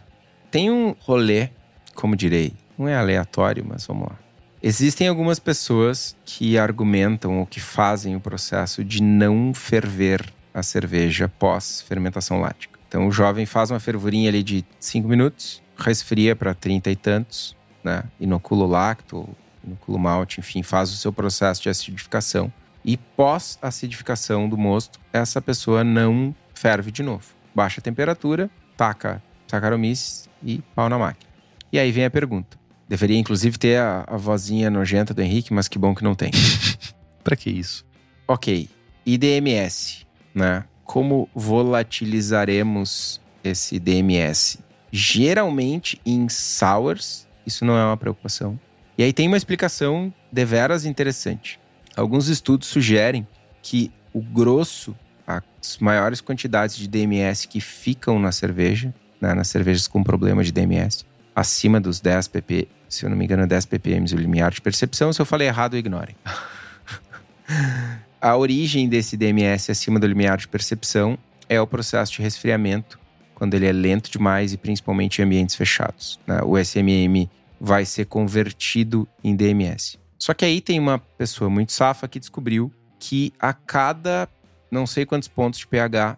Tem 0.50 0.68
um 0.68 0.96
rolê 0.98 1.50
como 1.94 2.16
direi, 2.16 2.54
não 2.76 2.88
é 2.88 2.96
aleatório, 2.96 3.64
mas 3.64 3.86
vamos 3.86 4.08
lá. 4.08 4.18
Existem 4.60 5.06
algumas 5.06 5.38
pessoas 5.38 6.16
que 6.24 6.58
argumentam 6.58 7.38
ou 7.38 7.46
que 7.46 7.60
fazem 7.60 8.16
o 8.16 8.20
processo 8.20 8.84
de 8.84 9.00
não 9.00 9.54
ferver 9.54 10.28
a 10.52 10.62
cerveja 10.62 11.28
pós 11.28 11.82
fermentação 11.82 12.40
lática. 12.40 12.69
Então 12.90 13.06
o 13.06 13.12
jovem 13.12 13.46
faz 13.46 13.70
uma 13.70 13.78
fervurinha 13.78 14.28
ali 14.28 14.42
de 14.42 14.64
5 14.80 15.06
minutos, 15.06 15.62
resfria 15.76 16.34
para 16.34 16.52
30 16.52 16.90
e 16.90 16.96
tantos, 16.96 17.56
né? 17.84 18.02
Inocula 18.18 18.64
o 18.64 18.66
lacto, 18.66 19.28
inocula 19.64 19.96
o 19.96 20.00
malte, 20.00 20.40
enfim, 20.40 20.60
faz 20.64 20.92
o 20.92 20.96
seu 20.96 21.12
processo 21.12 21.62
de 21.62 21.68
acidificação. 21.68 22.52
E 22.84 22.96
pós 22.96 23.60
acidificação 23.62 24.48
do 24.48 24.58
mosto, 24.58 24.98
essa 25.12 25.40
pessoa 25.40 25.84
não 25.84 26.34
ferve 26.52 26.90
de 26.90 27.04
novo. 27.04 27.24
Baixa 27.54 27.80
a 27.80 27.82
temperatura, 27.82 28.50
taca 28.76 29.22
Saccharomyces 29.46 30.28
e 30.42 30.60
pau 30.74 30.88
na 30.88 30.98
máquina. 30.98 31.30
E 31.72 31.78
aí 31.78 31.92
vem 31.92 32.04
a 32.04 32.10
pergunta. 32.10 32.58
Deveria, 32.88 33.16
inclusive, 33.16 33.56
ter 33.56 33.78
a, 33.78 34.04
a 34.04 34.16
vozinha 34.16 34.68
nojenta 34.68 35.14
do 35.14 35.22
Henrique, 35.22 35.54
mas 35.54 35.68
que 35.68 35.78
bom 35.78 35.94
que 35.94 36.02
não 36.02 36.16
tem. 36.16 36.32
para 37.22 37.36
que 37.36 37.50
isso? 37.50 37.86
Ok. 38.26 38.68
IDMS, 39.06 40.04
né? 40.34 40.64
Como 40.90 41.28
volatilizaremos 41.32 43.20
esse 43.44 43.78
DMS? 43.78 44.58
Geralmente 44.90 46.00
em 46.04 46.28
sours, 46.28 47.28
isso 47.46 47.64
não 47.64 47.78
é 47.78 47.84
uma 47.84 47.96
preocupação. 47.96 48.58
E 48.98 49.04
aí 49.04 49.12
tem 49.12 49.28
uma 49.28 49.36
explicação 49.36 50.12
deveras 50.32 50.84
interessante. 50.84 51.60
Alguns 51.96 52.26
estudos 52.26 52.66
sugerem 52.66 53.24
que 53.62 53.92
o 54.12 54.20
grosso, 54.20 54.96
as 55.24 55.78
maiores 55.78 56.20
quantidades 56.20 56.74
de 56.74 56.88
DMS 56.88 57.46
que 57.46 57.60
ficam 57.60 58.18
na 58.18 58.32
cerveja, 58.32 58.92
né, 59.20 59.32
nas 59.32 59.46
cervejas 59.46 59.86
com 59.86 60.02
problema 60.02 60.42
de 60.42 60.50
DMS, 60.50 61.06
acima 61.36 61.80
dos 61.80 62.00
10 62.00 62.26
pp, 62.26 62.66
se 62.88 63.06
eu 63.06 63.10
não 63.10 63.16
me 63.16 63.26
engano, 63.26 63.46
10 63.46 63.64
ppm 63.66 64.12
o 64.12 64.16
limiar 64.16 64.50
de 64.50 64.60
percepção. 64.60 65.12
Se 65.12 65.22
eu 65.22 65.26
falei 65.26 65.46
errado, 65.46 65.76
ignorem. 65.76 66.16
a 68.20 68.36
origem 68.36 68.88
desse 68.88 69.16
DMS 69.16 69.70
acima 69.70 69.98
do 69.98 70.06
limiar 70.06 70.36
de 70.36 70.48
percepção 70.48 71.18
é 71.48 71.60
o 71.60 71.66
processo 71.66 72.12
de 72.12 72.22
resfriamento, 72.22 72.98
quando 73.34 73.54
ele 73.54 73.66
é 73.66 73.72
lento 73.72 74.10
demais 74.10 74.52
e 74.52 74.56
principalmente 74.56 75.20
em 75.20 75.24
ambientes 75.24 75.56
fechados. 75.56 76.20
Né? 76.26 76.40
O 76.42 76.58
SMM 76.58 77.28
vai 77.60 77.84
ser 77.84 78.06
convertido 78.06 79.08
em 79.24 79.34
DMS. 79.34 79.98
Só 80.18 80.34
que 80.34 80.44
aí 80.44 80.60
tem 80.60 80.78
uma 80.78 80.98
pessoa 80.98 81.48
muito 81.48 81.72
safa 81.72 82.06
que 82.06 82.20
descobriu 82.20 82.70
que 82.98 83.32
a 83.40 83.52
cada 83.52 84.28
não 84.70 84.86
sei 84.86 85.04
quantos 85.04 85.28
pontos 85.28 85.60
de 85.60 85.66
pH 85.66 86.16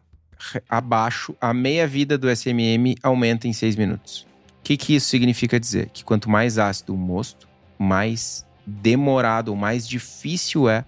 abaixo, 0.68 1.34
a 1.40 1.54
meia 1.54 1.86
vida 1.86 2.18
do 2.18 2.28
SMM 2.28 2.96
aumenta 3.02 3.48
em 3.48 3.52
6 3.52 3.76
minutos. 3.76 4.26
O 4.60 4.62
que, 4.64 4.76
que 4.76 4.94
isso 4.94 5.08
significa 5.08 5.58
dizer? 5.58 5.88
Que 5.90 6.04
quanto 6.04 6.28
mais 6.28 6.58
ácido 6.58 6.94
o 6.94 6.98
mosto, 6.98 7.48
mais 7.78 8.44
demorado 8.66 9.48
ou 9.48 9.56
mais 9.56 9.88
difícil 9.88 10.68
é 10.68 10.84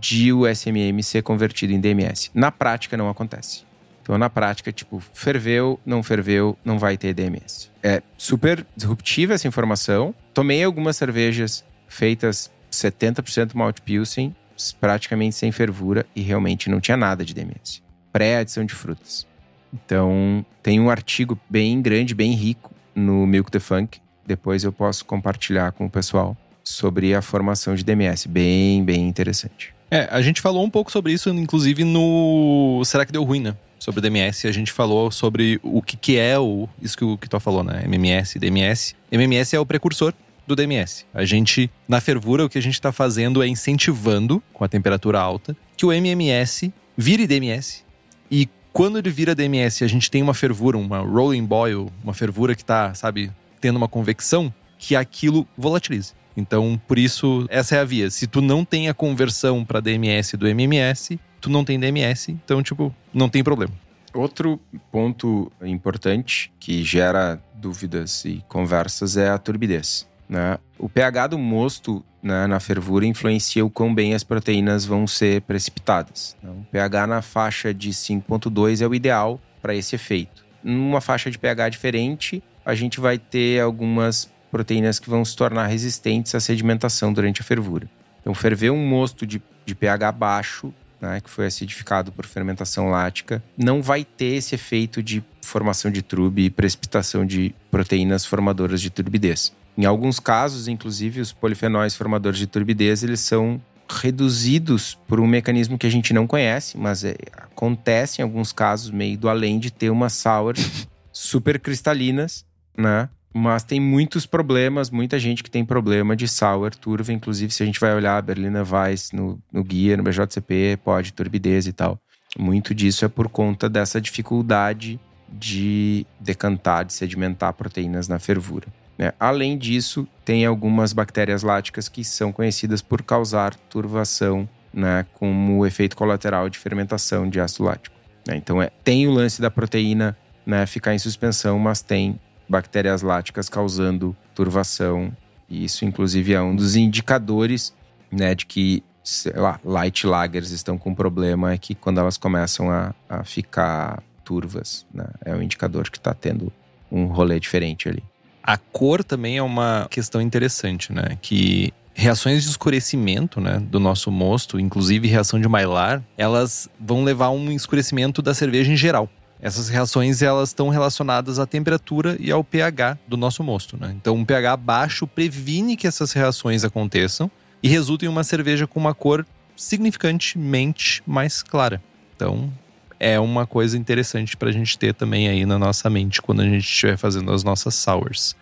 de 0.00 0.32
o 0.32 0.46
SMM 0.46 1.02
ser 1.02 1.22
convertido 1.22 1.72
em 1.72 1.80
DMS. 1.80 2.30
Na 2.34 2.50
prática 2.50 2.96
não 2.96 3.08
acontece. 3.08 3.64
Então, 4.02 4.18
na 4.18 4.28
prática, 4.28 4.72
tipo, 4.72 5.00
ferveu, 5.14 5.78
não 5.86 6.02
ferveu, 6.02 6.58
não 6.64 6.78
vai 6.78 6.96
ter 6.96 7.14
DMS. 7.14 7.70
É 7.82 8.02
super 8.18 8.66
disruptiva 8.76 9.34
essa 9.34 9.46
informação. 9.46 10.12
Tomei 10.34 10.64
algumas 10.64 10.96
cervejas 10.96 11.64
feitas 11.86 12.50
70% 12.70 13.54
malte 13.54 13.80
pilsen, 13.80 14.34
praticamente 14.80 15.36
sem 15.36 15.52
fervura, 15.52 16.04
e 16.16 16.20
realmente 16.20 16.68
não 16.68 16.80
tinha 16.80 16.96
nada 16.96 17.24
de 17.24 17.32
DMS. 17.32 17.80
Pré-adição 18.12 18.64
de 18.64 18.74
frutas. 18.74 19.26
Então, 19.72 20.44
tem 20.62 20.80
um 20.80 20.90
artigo 20.90 21.38
bem 21.48 21.80
grande, 21.80 22.14
bem 22.14 22.32
rico 22.32 22.72
no 22.94 23.26
Milk 23.26 23.50
the 23.50 23.60
Funk. 23.60 24.00
Depois 24.26 24.64
eu 24.64 24.72
posso 24.72 25.04
compartilhar 25.04 25.72
com 25.72 25.86
o 25.86 25.90
pessoal 25.90 26.36
sobre 26.64 27.14
a 27.14 27.22
formação 27.22 27.74
de 27.74 27.84
DMS. 27.84 28.28
Bem, 28.28 28.84
bem 28.84 29.08
interessante. 29.08 29.74
É, 29.92 30.08
a 30.10 30.22
gente 30.22 30.40
falou 30.40 30.64
um 30.64 30.70
pouco 30.70 30.90
sobre 30.90 31.12
isso, 31.12 31.28
inclusive 31.28 31.84
no 31.84 32.82
Será 32.82 33.04
que 33.04 33.12
deu 33.12 33.22
ruim, 33.22 33.40
né? 33.40 33.54
Sobre 33.78 34.00
DMS, 34.00 34.48
a 34.48 34.50
gente 34.50 34.72
falou 34.72 35.10
sobre 35.10 35.60
o 35.62 35.82
que, 35.82 35.98
que 35.98 36.16
é 36.16 36.38
o 36.38 36.66
isso 36.80 36.96
que 36.96 37.04
o 37.04 37.18
tu 37.18 37.38
falou, 37.38 37.62
né? 37.62 37.82
MMS, 37.84 38.38
DMS. 38.38 38.96
MMS 39.10 39.54
é 39.54 39.60
o 39.60 39.66
precursor 39.66 40.14
do 40.46 40.56
DMS. 40.56 41.04
A 41.12 41.26
gente, 41.26 41.70
na 41.86 42.00
fervura, 42.00 42.46
o 42.46 42.48
que 42.48 42.56
a 42.56 42.62
gente 42.62 42.72
está 42.72 42.90
fazendo 42.90 43.42
é 43.42 43.46
incentivando, 43.46 44.42
com 44.54 44.64
a 44.64 44.68
temperatura 44.68 45.20
alta, 45.20 45.54
que 45.76 45.84
o 45.84 45.92
MMS 45.92 46.72
vire 46.96 47.26
DMS. 47.26 47.84
E 48.30 48.48
quando 48.72 48.96
ele 48.96 49.10
vira 49.10 49.34
DMS, 49.34 49.84
a 49.84 49.88
gente 49.88 50.10
tem 50.10 50.22
uma 50.22 50.32
fervura, 50.32 50.78
uma 50.78 51.00
rolling 51.00 51.44
boil, 51.44 51.92
uma 52.02 52.14
fervura 52.14 52.54
que 52.54 52.62
está, 52.62 52.94
sabe, 52.94 53.30
tendo 53.60 53.76
uma 53.76 53.88
convecção, 53.88 54.50
que 54.78 54.96
aquilo 54.96 55.46
volatilize. 55.54 56.14
Então, 56.36 56.80
por 56.86 56.98
isso, 56.98 57.46
essa 57.48 57.76
é 57.76 57.80
a 57.80 57.84
via. 57.84 58.10
Se 58.10 58.26
tu 58.26 58.40
não 58.40 58.64
tem 58.64 58.88
a 58.88 58.94
conversão 58.94 59.64
para 59.64 59.80
DMS 59.80 60.36
do 60.36 60.46
MMS, 60.46 61.18
tu 61.40 61.50
não 61.50 61.64
tem 61.64 61.78
DMS, 61.78 62.30
então, 62.30 62.62
tipo, 62.62 62.94
não 63.12 63.28
tem 63.28 63.42
problema. 63.42 63.72
Outro 64.14 64.60
ponto 64.90 65.50
importante 65.62 66.52
que 66.60 66.82
gera 66.84 67.42
dúvidas 67.54 68.24
e 68.24 68.44
conversas 68.48 69.16
é 69.16 69.30
a 69.30 69.38
turbidez. 69.38 70.06
Né? 70.28 70.58
O 70.78 70.88
pH 70.88 71.28
do 71.28 71.38
mosto 71.38 72.04
né, 72.22 72.46
na 72.46 72.60
fervura 72.60 73.04
influencia 73.04 73.64
o 73.64 73.70
quão 73.70 73.94
bem 73.94 74.14
as 74.14 74.24
proteínas 74.24 74.84
vão 74.84 75.06
ser 75.06 75.42
precipitadas. 75.42 76.36
Né? 76.42 76.50
O 76.50 76.64
pH 76.70 77.06
na 77.06 77.22
faixa 77.22 77.74
de 77.74 77.90
5,2 77.90 78.80
é 78.80 78.86
o 78.86 78.94
ideal 78.94 79.40
para 79.60 79.74
esse 79.74 79.94
efeito. 79.94 80.44
Numa 80.62 81.00
faixa 81.00 81.30
de 81.30 81.38
pH 81.38 81.70
diferente, 81.70 82.42
a 82.64 82.74
gente 82.74 83.00
vai 83.00 83.18
ter 83.18 83.60
algumas 83.60 84.31
proteínas 84.52 85.00
que 85.00 85.08
vão 85.08 85.24
se 85.24 85.34
tornar 85.34 85.66
resistentes 85.66 86.34
à 86.34 86.40
sedimentação 86.40 87.10
durante 87.10 87.40
a 87.40 87.44
fervura. 87.44 87.88
Então, 88.20 88.34
ferver 88.34 88.70
um 88.70 88.86
mosto 88.86 89.26
de, 89.26 89.42
de 89.64 89.74
pH 89.74 90.12
baixo, 90.12 90.72
né, 91.00 91.20
que 91.20 91.30
foi 91.30 91.46
acidificado 91.46 92.12
por 92.12 92.26
fermentação 92.26 92.90
lática, 92.90 93.42
não 93.56 93.82
vai 93.82 94.04
ter 94.04 94.36
esse 94.36 94.54
efeito 94.54 95.02
de 95.02 95.24
formação 95.40 95.90
de 95.90 96.02
trube 96.02 96.44
e 96.44 96.50
precipitação 96.50 97.26
de 97.26 97.54
proteínas 97.70 98.26
formadoras 98.26 98.80
de 98.80 98.90
turbidez. 98.90 99.52
Em 99.76 99.86
alguns 99.86 100.20
casos, 100.20 100.68
inclusive, 100.68 101.22
os 101.22 101.32
polifenóis 101.32 101.96
formadores 101.96 102.38
de 102.38 102.46
turbidez, 102.46 103.02
eles 103.02 103.20
são 103.20 103.60
reduzidos 103.88 104.98
por 105.08 105.18
um 105.18 105.26
mecanismo 105.26 105.78
que 105.78 105.86
a 105.86 105.90
gente 105.90 106.12
não 106.12 106.26
conhece, 106.26 106.76
mas 106.76 107.04
é, 107.04 107.16
acontece 107.32 108.20
em 108.20 108.22
alguns 108.22 108.52
casos 108.52 108.90
meio 108.90 109.18
do 109.18 109.28
além 109.28 109.58
de 109.58 109.70
ter 109.70 109.90
umas 109.90 110.12
sours 110.12 110.86
super 111.10 111.58
cristalinas, 111.58 112.44
né? 112.76 113.08
Mas 113.34 113.64
tem 113.64 113.80
muitos 113.80 114.26
problemas, 114.26 114.90
muita 114.90 115.18
gente 115.18 115.42
que 115.42 115.50
tem 115.50 115.64
problema 115.64 116.14
de 116.14 116.28
sour 116.28 116.74
turva. 116.74 117.12
Inclusive, 117.12 117.52
se 117.52 117.62
a 117.62 117.66
gente 117.66 117.80
vai 117.80 117.94
olhar 117.94 118.18
a 118.18 118.22
Berliner 118.22 118.64
Weiss 118.70 119.10
no, 119.12 119.38
no 119.50 119.64
guia, 119.64 119.96
no 119.96 120.02
BJCP, 120.02 120.78
pode 120.84 121.12
turbidez 121.12 121.66
e 121.66 121.72
tal. 121.72 121.98
Muito 122.38 122.74
disso 122.74 123.04
é 123.04 123.08
por 123.08 123.28
conta 123.28 123.68
dessa 123.68 124.00
dificuldade 124.00 125.00
de 125.28 126.06
decantar, 126.20 126.84
de 126.84 126.92
sedimentar 126.92 127.54
proteínas 127.54 128.06
na 128.06 128.18
fervura. 128.18 128.66
Né? 128.98 129.12
Além 129.18 129.56
disso, 129.56 130.06
tem 130.24 130.44
algumas 130.44 130.92
bactérias 130.92 131.42
láticas 131.42 131.88
que 131.88 132.04
são 132.04 132.30
conhecidas 132.32 132.82
por 132.82 133.02
causar 133.02 133.54
turvação, 133.54 134.48
né, 134.72 135.06
como 135.14 135.66
efeito 135.66 135.96
colateral 135.96 136.48
de 136.48 136.58
fermentação 136.58 137.28
de 137.28 137.40
ácido 137.40 137.64
lático. 137.64 137.96
Né? 138.26 138.36
Então, 138.36 138.60
é, 138.60 138.70
tem 138.84 139.06
o 139.06 139.10
lance 139.10 139.40
da 139.40 139.50
proteína 139.50 140.16
né, 140.44 140.66
ficar 140.66 140.94
em 140.94 140.98
suspensão, 140.98 141.58
mas 141.58 141.82
tem 141.82 142.18
bactérias 142.52 143.00
láticas 143.00 143.48
causando 143.48 144.14
turvação. 144.34 145.10
E 145.48 145.64
isso, 145.64 145.84
inclusive, 145.84 146.34
é 146.34 146.40
um 146.40 146.54
dos 146.54 146.76
indicadores 146.76 147.74
né, 148.10 148.34
de 148.34 148.46
que 148.46 148.84
sei 149.02 149.32
lá, 149.32 149.58
light 149.64 150.06
lagers 150.06 150.52
estão 150.52 150.78
com 150.78 150.94
problema, 150.94 151.52
é 151.52 151.58
que 151.58 151.74
quando 151.74 151.98
elas 151.98 152.16
começam 152.16 152.70
a, 152.70 152.94
a 153.08 153.24
ficar 153.24 154.00
turvas, 154.24 154.86
né, 154.94 155.06
é 155.24 155.34
um 155.34 155.42
indicador 155.42 155.90
que 155.90 155.98
está 155.98 156.14
tendo 156.14 156.52
um 156.90 157.06
rolê 157.06 157.40
diferente 157.40 157.88
ali. 157.88 158.02
A 158.42 158.56
cor 158.56 159.02
também 159.02 159.38
é 159.38 159.42
uma 159.42 159.88
questão 159.90 160.20
interessante, 160.20 160.92
né? 160.92 161.16
Que 161.22 161.72
reações 161.94 162.42
de 162.42 162.50
escurecimento, 162.50 163.40
né, 163.40 163.58
do 163.58 163.78
nosso 163.78 164.10
mosto, 164.10 164.58
inclusive 164.58 165.08
reação 165.08 165.40
de 165.40 165.48
Maillard, 165.48 166.04
elas 166.16 166.68
vão 166.78 167.04
levar 167.04 167.26
a 167.26 167.30
um 167.30 167.50
escurecimento 167.50 168.22
da 168.22 168.34
cerveja 168.34 168.72
em 168.72 168.76
geral. 168.76 169.08
Essas 169.42 169.68
reações 169.68 170.22
elas 170.22 170.50
estão 170.50 170.68
relacionadas 170.68 171.40
à 171.40 171.46
temperatura 171.46 172.16
e 172.20 172.30
ao 172.30 172.44
pH 172.44 172.96
do 173.08 173.16
nosso 173.16 173.42
mosto, 173.42 173.76
né? 173.76 173.92
Então, 174.00 174.14
um 174.14 174.24
pH 174.24 174.56
baixo 174.56 175.04
previne 175.04 175.76
que 175.76 175.88
essas 175.88 176.12
reações 176.12 176.62
aconteçam 176.62 177.28
e 177.60 177.68
resulta 177.68 178.04
em 178.04 178.08
uma 178.08 178.22
cerveja 178.22 178.68
com 178.68 178.78
uma 178.78 178.94
cor 178.94 179.26
significantemente 179.56 181.02
mais 181.04 181.42
clara. 181.42 181.82
Então, 182.14 182.52
é 183.00 183.18
uma 183.18 183.44
coisa 183.44 183.76
interessante 183.76 184.36
para 184.36 184.48
a 184.48 184.52
gente 184.52 184.78
ter 184.78 184.94
também 184.94 185.28
aí 185.28 185.44
na 185.44 185.58
nossa 185.58 185.90
mente 185.90 186.22
quando 186.22 186.42
a 186.42 186.44
gente 186.44 186.62
estiver 186.64 186.96
fazendo 186.96 187.32
as 187.32 187.42
nossas 187.42 187.74
sours. 187.74 188.36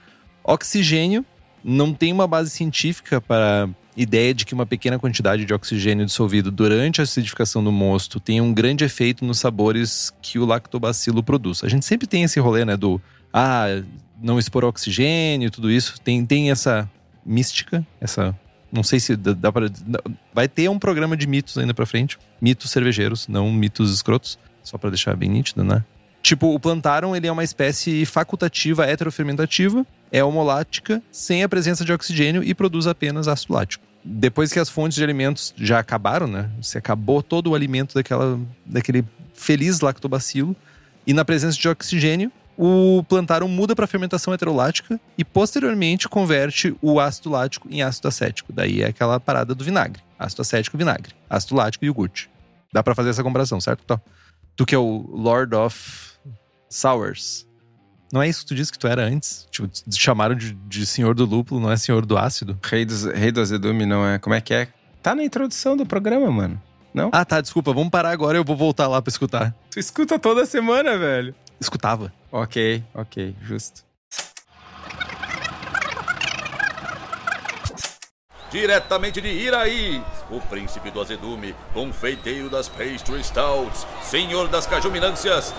Oxigênio 0.45 1.25
não 1.65 1.95
tem 1.95 2.13
uma 2.13 2.27
base 2.27 2.51
científica 2.51 3.23
para 3.23 3.71
ideia 4.01 4.33
de 4.33 4.47
que 4.47 4.55
uma 4.55 4.65
pequena 4.65 4.99
quantidade 4.99 5.45
de 5.45 5.53
oxigênio 5.53 6.07
dissolvido 6.07 6.51
durante 6.51 7.01
a 7.01 7.05
acidificação 7.05 7.63
do 7.63 7.71
mosto 7.71 8.19
tem 8.19 8.41
um 8.41 8.53
grande 8.53 8.85
efeito 8.85 9.25
nos 9.25 9.39
sabores 9.39 10.13
que 10.23 10.39
o 10.39 10.47
lactobacilo 10.47 11.23
produz. 11.23 11.63
A 11.63 11.69
gente 11.69 11.85
sempre 11.85 12.07
tem 12.07 12.23
esse 12.23 12.41
rolê, 12.41 12.65
né, 12.65 12.77
do 12.77 13.01
ah, 13.33 13.83
não 14.21 14.39
expor 14.39 14.65
oxigênio, 14.65 15.51
tudo 15.51 15.71
isso. 15.71 16.01
Tem, 16.01 16.25
tem 16.25 16.51
essa 16.51 16.91
mística, 17.25 17.87
essa 18.01 18.35
não 18.73 18.83
sei 18.83 19.01
se 19.01 19.17
dá, 19.17 19.33
dá 19.33 19.53
para 19.53 19.67
vai 20.33 20.49
ter 20.49 20.71
um 20.71 20.79
programa 20.79 21.17
de 21.17 21.27
mitos 21.27 21.59
ainda 21.59 21.75
para 21.75 21.85
frente, 21.85 22.19
mitos 22.41 22.71
cervejeiros, 22.71 23.29
não 23.29 23.53
mitos 23.53 23.93
escrotos. 23.93 24.39
Só 24.63 24.77
para 24.77 24.91
deixar 24.91 25.17
bem 25.17 25.29
nítido, 25.29 25.65
né? 25.65 25.83
Tipo, 26.23 26.55
o 26.55 26.61
plantarum 26.61 27.17
ele 27.17 27.27
é 27.27 27.33
uma 27.33 27.43
espécie 27.43 28.05
facultativa 28.05 28.85
heterofermentativa, 28.85 29.87
é 30.13 30.23
homolática, 30.23 31.03
sem 31.11 31.43
a 31.43 31.49
presença 31.49 31.83
de 31.83 31.93
oxigênio 31.93 32.45
e 32.45 32.55
produz 32.55 32.87
apenas 32.87 33.27
ácido 33.27 33.55
lático. 33.55 33.90
Depois 34.05 34.53
que 34.53 34.59
as 34.59 34.71
fontes 34.71 34.97
de 34.97 35.05
alimentos 35.05 35.55
já 35.57 35.79
acabaram, 35.79 36.27
né? 36.27 36.51
Você 36.61 36.79
acabou 36.79 37.23
todo 37.23 37.51
o 37.51 37.55
alimento 37.55 37.95
daquela, 37.95 38.41
daquele 38.65 39.05
feliz 39.35 39.81
lactobacilo, 39.81 40.57
e 41.07 41.13
na 41.13 41.25
presença 41.25 41.59
de 41.59 41.69
oxigênio, 41.69 42.31
o 42.57 43.03
plantarum 43.09 43.49
muda 43.49 43.75
para 43.75 43.87
fermentação 43.87 44.35
heterolática 44.35 45.01
e 45.17 45.25
posteriormente 45.25 46.09
converte 46.09 46.77
o 46.83 47.01
ácido 47.01 47.31
lático 47.31 47.69
em 47.71 47.83
ácido 47.83 48.09
acético. 48.09 48.53
Daí 48.53 48.83
é 48.83 48.89
aquela 48.89 49.19
parada 49.19 49.55
do 49.55 49.65
vinagre. 49.65 50.03
Ácido 50.19 50.43
acético, 50.43 50.77
vinagre. 50.77 51.15
Ácido 51.29 51.55
lático, 51.55 51.85
iogurte. 51.85 52.31
Dá 52.73 52.83
para 52.83 52.95
fazer 52.95 53.11
essa 53.11 53.23
comparação, 53.23 53.61
certo? 53.61 54.01
Tu 54.55 54.67
que 54.67 54.75
é 54.75 54.79
o 54.79 55.09
Lord 55.11 55.55
of 55.55 56.13
Sours. 56.69 57.47
Não 58.13 58.21
é 58.21 58.29
isso 58.29 58.41
que 58.41 58.47
tu 58.47 58.55
disse 58.55 58.73
que 58.73 58.79
tu 58.79 58.89
era 58.89 59.03
antes? 59.03 59.47
Tipo, 59.51 59.69
te 59.69 60.01
chamaram 60.01 60.35
de, 60.35 60.53
de 60.53 60.85
senhor 60.85 61.15
do 61.15 61.25
lúpulo, 61.25 61.61
não 61.61 61.71
é 61.71 61.77
senhor 61.77 62.05
do 62.05 62.19
ácido? 62.19 62.59
Rei, 62.63 62.85
dos, 62.85 63.05
rei 63.05 63.31
do 63.31 63.41
azedume 63.41 63.87
não 63.87 64.07
é. 64.07 64.19
Como 64.19 64.35
é 64.35 64.41
que 64.41 64.53
é? 64.53 64.69
Tá 65.03 65.15
na 65.15 65.23
introdução 65.23 65.77
do 65.77 65.87
programa, 65.87 66.31
mano. 66.31 66.61
Não? 66.93 67.11
Ah, 67.13 67.25
tá, 67.25 67.41
desculpa. 67.41 67.73
Vamos 67.73 67.91
parar 67.91 68.11
agora 68.11 68.37
eu 68.37 68.45
vou 68.45 68.57
voltar 68.57 68.89
lá 68.89 69.01
pra 69.01 69.11
escutar. 69.11 69.55
Tu 69.71 69.79
escuta 69.79 70.19
toda 70.19 70.45
semana, 70.45 70.99
velho. 70.99 71.35
Escutava. 71.61 72.13
Ok, 72.33 72.83
ok, 72.95 73.37
justo. 73.43 73.85
Diretamente 78.51 79.21
de 79.21 79.29
Iraí, 79.29 80.03
o 80.29 80.41
príncipe 80.41 80.91
do 80.91 81.01
azedume, 81.01 81.55
confeiteiro 81.73 82.51
das 82.51 82.69
pastry 82.69 83.23
stouts, 83.23 83.87
senhor 84.03 84.49
das 84.49 84.67
cajuminâncias, 84.67 85.55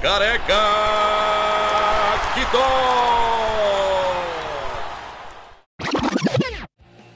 Careca 0.00 0.54
Quitó! 2.34 3.10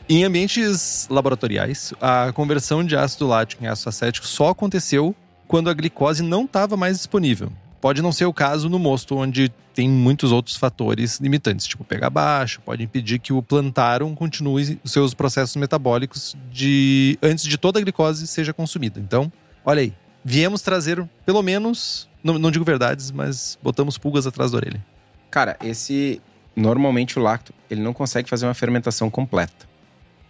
Em 0.09 0.23
ambientes 0.23 1.09
laboratoriais, 1.11 1.95
a 2.01 2.31
conversão 2.33 2.85
de 2.85 2.95
ácido 2.95 3.27
lático 3.27 3.65
em 3.65 3.67
ácido 3.67 3.89
acético 3.89 4.27
só 4.27 4.51
aconteceu 4.51 5.15
quando 5.49 5.71
a 5.71 5.75
glicose 5.75 6.23
não 6.23 6.45
estava 6.45 6.77
mais 6.77 6.99
disponível. 6.99 7.51
Pode 7.81 8.03
não 8.03 8.13
ser 8.13 8.27
o 8.27 8.33
caso 8.33 8.69
no 8.69 8.79
mosto, 8.79 9.17
onde 9.17 9.51
tem 9.75 9.89
muitos 9.89 10.33
outros 10.33 10.57
fatores 10.57 11.19
limitantes, 11.21 11.67
tipo 11.67 11.85
pH 11.85 12.11
baixo, 12.11 12.61
pode 12.63 12.83
impedir 12.83 13.19
que 13.19 13.33
o 13.33 13.43
plantarum 13.43 14.15
continue 14.15 14.79
os 14.85 14.93
seus 14.93 15.13
processos 15.15 15.57
metabólicos 15.57 16.37
de 16.51 17.19
antes 17.23 17.45
de 17.45 17.59
toda 17.59 17.79
a 17.79 17.83
glicose 17.83 18.27
seja 18.27 18.53
consumida. 18.53 19.01
Então, 19.01 19.33
olha 19.65 19.83
aí, 19.83 19.93
viemos 20.25 20.63
trazer, 20.63 21.07
pelo 21.27 21.43
menos, 21.43 22.09
não, 22.25 22.39
não 22.39 22.51
digo 22.51 22.65
verdades, 22.65 23.11
mas 23.11 23.59
botamos 23.63 23.99
pulgas 23.99 24.27
atrás 24.27 24.51
da 24.51 24.57
orelha. 24.57 24.85
Cara, 25.31 25.57
esse. 25.63 26.21
Normalmente 26.57 27.19
o 27.19 27.23
lacto, 27.23 27.53
ele 27.69 27.83
não 27.83 27.93
consegue 27.93 28.31
fazer 28.31 28.47
uma 28.47 28.55
fermentação 28.55 29.11
completa. 29.11 29.67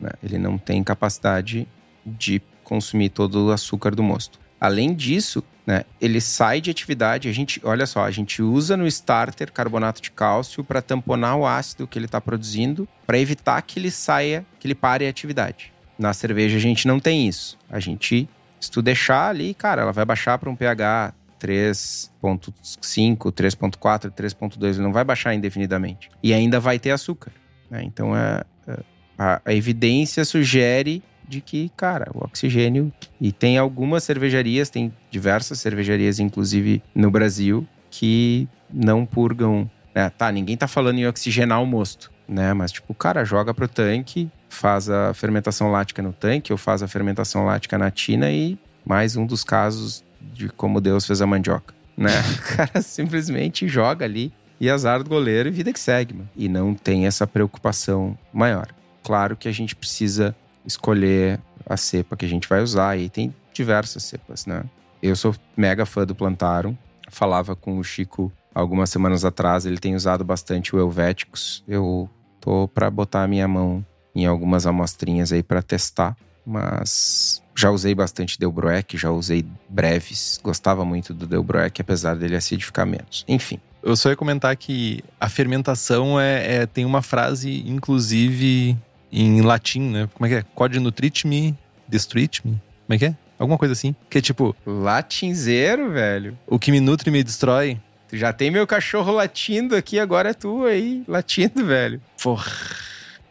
né? 0.00 0.10
Ele 0.22 0.38
não 0.38 0.56
tem 0.56 0.82
capacidade 0.82 1.68
de 2.04 2.40
consumir 2.64 3.10
todo 3.10 3.46
o 3.46 3.52
açúcar 3.52 3.94
do 3.94 4.02
mosto. 4.02 4.40
Além 4.58 4.94
disso, 4.94 5.44
né, 5.66 5.84
ele 6.00 6.22
sai 6.22 6.62
de 6.62 6.70
atividade. 6.70 7.28
A 7.28 7.32
gente, 7.32 7.60
olha 7.62 7.86
só, 7.86 8.02
a 8.04 8.10
gente 8.10 8.42
usa 8.42 8.74
no 8.74 8.86
starter 8.86 9.52
carbonato 9.52 10.00
de 10.00 10.10
cálcio 10.10 10.64
para 10.64 10.80
tamponar 10.80 11.36
o 11.36 11.46
ácido 11.46 11.86
que 11.86 11.98
ele 11.98 12.06
está 12.06 12.20
produzindo, 12.22 12.88
para 13.06 13.18
evitar 13.18 13.60
que 13.60 13.78
ele 13.78 13.90
saia, 13.90 14.46
que 14.58 14.66
ele 14.66 14.74
pare 14.74 15.06
a 15.06 15.10
atividade. 15.10 15.72
Na 15.98 16.14
cerveja 16.14 16.56
a 16.56 16.60
gente 16.60 16.88
não 16.88 16.98
tem 16.98 17.28
isso. 17.28 17.58
A 17.68 17.78
gente, 17.78 18.26
se 18.58 18.70
tu 18.70 18.80
deixar 18.80 19.28
ali, 19.28 19.52
cara, 19.52 19.82
ela 19.82 19.92
vai 19.92 20.06
baixar 20.06 20.38
para 20.38 20.48
um 20.48 20.56
pH 20.56 21.12
3.5, 21.44 23.30
3.4, 23.30 24.10
3.2, 24.10 24.64
ele 24.64 24.78
não 24.78 24.92
vai 24.92 25.04
baixar 25.04 25.34
indefinidamente. 25.34 26.10
E 26.22 26.32
ainda 26.32 26.58
vai 26.58 26.78
ter 26.78 26.90
açúcar. 26.90 27.32
né? 27.70 27.82
Então 27.84 28.16
é, 28.16 28.42
é, 28.66 28.78
a, 29.18 29.42
a 29.44 29.52
evidência 29.52 30.24
sugere 30.24 31.02
de 31.28 31.42
que, 31.42 31.70
cara, 31.76 32.10
o 32.14 32.24
oxigênio. 32.24 32.90
E 33.20 33.30
tem 33.30 33.58
algumas 33.58 34.04
cervejarias, 34.04 34.70
tem 34.70 34.92
diversas 35.10 35.60
cervejarias, 35.60 36.18
inclusive 36.18 36.82
no 36.94 37.10
Brasil, 37.10 37.66
que 37.90 38.48
não 38.72 39.04
purgam. 39.04 39.70
né? 39.94 40.08
tá, 40.10 40.32
ninguém 40.32 40.56
tá 40.56 40.66
falando 40.66 40.98
em 40.98 41.06
oxigenar 41.06 41.62
o 41.62 41.66
mosto, 41.66 42.10
né? 42.26 42.54
Mas, 42.54 42.72
tipo, 42.72 42.90
o 42.90 42.94
cara 42.94 43.24
joga 43.24 43.52
pro 43.52 43.68
tanque, 43.68 44.30
faz 44.48 44.88
a 44.88 45.12
fermentação 45.12 45.70
lática 45.70 46.02
no 46.02 46.12
tanque, 46.12 46.52
ou 46.52 46.58
faz 46.58 46.82
a 46.82 46.88
fermentação 46.88 47.44
lática 47.44 47.76
na 47.76 47.90
tina 47.90 48.30
e 48.30 48.58
mais 48.84 49.16
um 49.16 49.26
dos 49.26 49.42
casos 49.44 50.04
de 50.32 50.48
como 50.48 50.80
Deus 50.80 51.06
fez 51.06 51.20
a 51.20 51.26
mandioca, 51.26 51.74
né? 51.96 52.10
O 52.38 52.56
cara 52.56 52.82
simplesmente 52.82 53.68
joga 53.68 54.04
ali 54.04 54.32
e 54.60 54.70
azar 54.70 55.02
do 55.02 55.08
goleiro 55.08 55.48
e 55.48 55.52
vida 55.52 55.72
que 55.72 55.80
segue, 55.80 56.14
mano. 56.14 56.28
E 56.36 56.48
não 56.48 56.74
tem 56.74 57.06
essa 57.06 57.26
preocupação 57.26 58.16
maior. 58.32 58.68
Claro 59.02 59.36
que 59.36 59.48
a 59.48 59.52
gente 59.52 59.76
precisa 59.76 60.34
escolher 60.64 61.40
a 61.66 61.76
cepa 61.76 62.16
que 62.16 62.24
a 62.24 62.28
gente 62.28 62.48
vai 62.48 62.62
usar 62.62 62.96
e 62.98 63.08
tem 63.08 63.34
diversas 63.52 64.02
cepas, 64.04 64.46
né? 64.46 64.64
Eu 65.02 65.14
sou 65.14 65.34
mega 65.56 65.84
fã 65.84 66.06
do 66.06 66.14
Plantarum. 66.14 66.76
Falava 67.10 67.54
com 67.54 67.78
o 67.78 67.84
Chico 67.84 68.32
algumas 68.54 68.88
semanas 68.88 69.24
atrás, 69.24 69.66
ele 69.66 69.78
tem 69.78 69.94
usado 69.94 70.24
bastante 70.24 70.74
o 70.74 70.78
Helvéticos. 70.78 71.62
Eu 71.68 72.08
tô 72.40 72.68
para 72.68 72.90
botar 72.90 73.22
a 73.22 73.28
minha 73.28 73.46
mão 73.46 73.84
em 74.14 74.26
algumas 74.26 74.66
amostrinhas 74.66 75.32
aí 75.32 75.42
para 75.42 75.60
testar, 75.60 76.16
mas 76.46 77.42
já 77.56 77.70
usei 77.70 77.94
bastante 77.94 78.38
Delbroek, 78.38 78.96
já 78.96 79.10
usei 79.10 79.44
breves, 79.68 80.40
gostava 80.42 80.84
muito 80.84 81.12
do 81.14 81.26
Delbroek, 81.26 81.80
apesar 81.80 82.16
dele 82.16 82.36
acidificar 82.36 82.86
menos. 82.86 83.24
Enfim, 83.28 83.60
Eu 83.86 83.94
só 83.96 84.08
ia 84.08 84.16
comentar 84.16 84.56
que 84.56 85.04
a 85.20 85.28
fermentação 85.28 86.18
é, 86.18 86.62
é- 86.62 86.66
tem 86.66 86.86
uma 86.86 87.02
frase, 87.02 87.62
inclusive, 87.68 88.76
em 89.12 89.42
latim, 89.42 89.80
né? 89.90 90.08
Como 90.14 90.24
é 90.26 90.28
que 90.30 90.34
é? 90.36 90.44
Quod 90.54 90.78
nutrit-me, 90.80 91.54
destruit-me? 91.86 92.52
Como 92.86 92.94
é 92.94 92.98
que 92.98 93.04
é? 93.04 93.16
Alguma 93.38 93.58
coisa 93.58 93.72
assim. 93.72 93.94
Que 94.08 94.18
é 94.18 94.20
tipo, 94.22 94.56
latinzeiro, 94.66 95.90
velho. 95.90 96.38
o 96.46 96.58
que 96.58 96.70
me 96.70 96.80
nutre 96.80 97.10
me 97.10 97.22
destrói. 97.22 97.78
Tu 98.08 98.16
já 98.16 98.32
tem 98.32 98.50
meu 98.50 98.66
cachorro 98.66 99.12
latindo 99.12 99.76
aqui, 99.76 99.98
agora 99.98 100.30
é 100.30 100.34
tu 100.34 100.64
aí, 100.64 101.04
latindo, 101.06 101.64
velho. 101.66 102.00
Porra. 102.22 102.50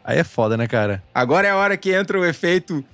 Aí 0.04 0.18
é 0.18 0.24
foda, 0.24 0.56
né, 0.56 0.66
cara? 0.68 1.02
Agora 1.14 1.48
é 1.48 1.50
a 1.50 1.56
hora 1.56 1.76
que 1.76 1.92
entra 1.92 2.18
o 2.20 2.24
efeito. 2.24 2.84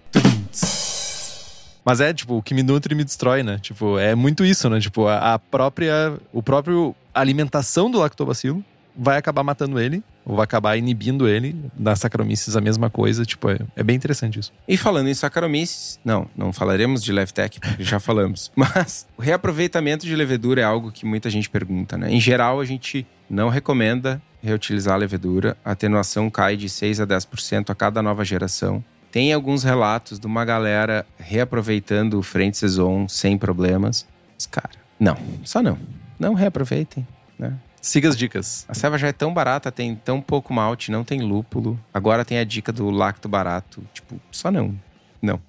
Mas 1.84 2.00
é, 2.00 2.12
tipo, 2.12 2.36
o 2.36 2.42
que 2.42 2.54
me 2.54 2.62
nutre 2.62 2.94
me 2.94 3.04
destrói, 3.04 3.42
né? 3.42 3.58
Tipo, 3.58 3.98
é 3.98 4.14
muito 4.14 4.44
isso, 4.44 4.68
né? 4.68 4.80
Tipo, 4.80 5.06
a, 5.06 5.34
a 5.34 5.38
própria. 5.38 6.14
O 6.32 6.42
próprio 6.42 6.94
alimentação 7.12 7.90
do 7.90 7.98
lactobacilo 7.98 8.64
vai 8.96 9.16
acabar 9.16 9.42
matando 9.42 9.80
ele, 9.80 10.02
ou 10.24 10.36
vai 10.36 10.44
acabar 10.44 10.76
inibindo 10.76 11.26
ele. 11.26 11.56
Na 11.76 11.96
Saccharomyces 11.96 12.56
a 12.56 12.60
mesma 12.60 12.90
coisa. 12.90 13.24
Tipo, 13.24 13.50
é, 13.50 13.58
é 13.76 13.82
bem 13.82 13.96
interessante 13.96 14.38
isso. 14.38 14.52
E 14.68 14.76
falando 14.76 15.08
em 15.08 15.14
Saccharomyces, 15.14 15.98
não, 16.04 16.28
não 16.36 16.52
falaremos 16.52 17.02
de 17.02 17.12
Levtech, 17.12 17.60
porque 17.60 17.82
já 17.82 17.98
falamos. 17.98 18.50
Mas 18.56 19.06
o 19.16 19.22
reaproveitamento 19.22 20.06
de 20.06 20.14
levedura 20.14 20.60
é 20.60 20.64
algo 20.64 20.92
que 20.92 21.06
muita 21.06 21.30
gente 21.30 21.48
pergunta, 21.48 21.96
né? 21.96 22.12
Em 22.12 22.20
geral, 22.20 22.60
a 22.60 22.64
gente 22.64 23.06
não 23.28 23.48
recomenda 23.48 24.20
reutilizar 24.42 24.94
a 24.94 24.98
levedura. 24.98 25.56
A 25.64 25.72
atenuação 25.72 26.30
cai 26.30 26.56
de 26.56 26.68
6 26.68 27.00
a 27.00 27.06
10% 27.06 27.70
a 27.70 27.74
cada 27.74 28.02
nova 28.02 28.24
geração. 28.24 28.82
Tem 29.10 29.32
alguns 29.32 29.64
relatos 29.64 30.18
de 30.18 30.26
uma 30.26 30.44
galera 30.44 31.04
reaproveitando 31.18 32.18
o 32.18 32.22
Frente 32.22 32.56
Saison 32.56 33.08
sem 33.08 33.36
problemas. 33.36 34.06
Mas, 34.34 34.46
cara, 34.46 34.70
não, 34.98 35.16
só 35.44 35.62
não. 35.62 35.78
Não 36.18 36.34
reaproveitem, 36.34 37.06
né? 37.38 37.54
Siga 37.80 38.10
as 38.10 38.16
dicas. 38.16 38.66
A 38.68 38.74
ceva 38.74 38.98
já 38.98 39.08
é 39.08 39.12
tão 39.12 39.32
barata, 39.32 39.72
tem 39.72 39.96
tão 39.96 40.20
pouco 40.20 40.52
malte, 40.52 40.92
não 40.92 41.02
tem 41.02 41.22
lúpulo. 41.22 41.80
Agora 41.94 42.24
tem 42.24 42.38
a 42.38 42.44
dica 42.44 42.70
do 42.70 42.90
lacto 42.90 43.26
barato. 43.28 43.82
Tipo, 43.94 44.20
só 44.30 44.50
não. 44.50 44.78
Não. 45.20 45.40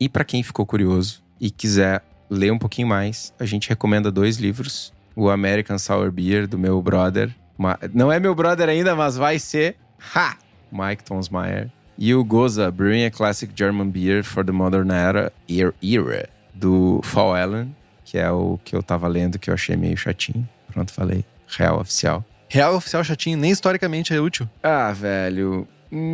E 0.00 0.08
pra 0.08 0.24
quem 0.24 0.42
ficou 0.42 0.64
curioso 0.64 1.22
e 1.38 1.50
quiser 1.50 2.02
ler 2.30 2.50
um 2.50 2.58
pouquinho 2.58 2.88
mais, 2.88 3.32
a 3.38 3.44
gente 3.44 3.68
recomenda 3.68 4.10
dois 4.10 4.38
livros. 4.38 4.92
O 5.14 5.28
American 5.28 5.78
Sour 5.78 6.10
Beer, 6.10 6.46
do 6.46 6.58
meu 6.58 6.80
brother. 6.80 7.34
Não 7.92 8.10
é 8.10 8.18
meu 8.18 8.34
brother 8.34 8.68
ainda, 8.68 8.96
mas 8.96 9.16
vai 9.16 9.38
ser. 9.38 9.76
Ha! 10.14 10.36
Mike 10.72 11.04
Tonsmeyer. 11.04 11.70
E 11.98 12.14
o 12.14 12.22
Goza, 12.24 12.70
Brewing 12.70 13.04
a 13.06 13.10
Classic 13.10 13.50
German 13.54 13.88
Beer 13.90 14.22
for 14.22 14.44
the 14.44 14.52
Modern 14.52 14.90
Era, 14.90 15.32
Era, 15.48 15.72
era 15.82 16.28
do 16.52 17.00
Fall 17.02 17.34
Allen, 17.34 17.74
que 18.04 18.18
é 18.18 18.30
o 18.30 18.58
que 18.64 18.74
eu 18.76 18.82
tava 18.82 19.08
lendo, 19.08 19.38
que 19.38 19.48
eu 19.50 19.54
achei 19.54 19.76
meio 19.76 19.96
chatinho. 19.96 20.46
Pronto, 20.72 20.92
falei. 20.92 21.24
Real 21.48 21.80
oficial. 21.80 22.24
Real 22.48 22.74
oficial 22.76 23.02
chatinho, 23.02 23.38
nem 23.38 23.50
historicamente 23.50 24.12
é 24.14 24.20
útil. 24.20 24.48
Ah, 24.62 24.92
velho. 24.92 25.66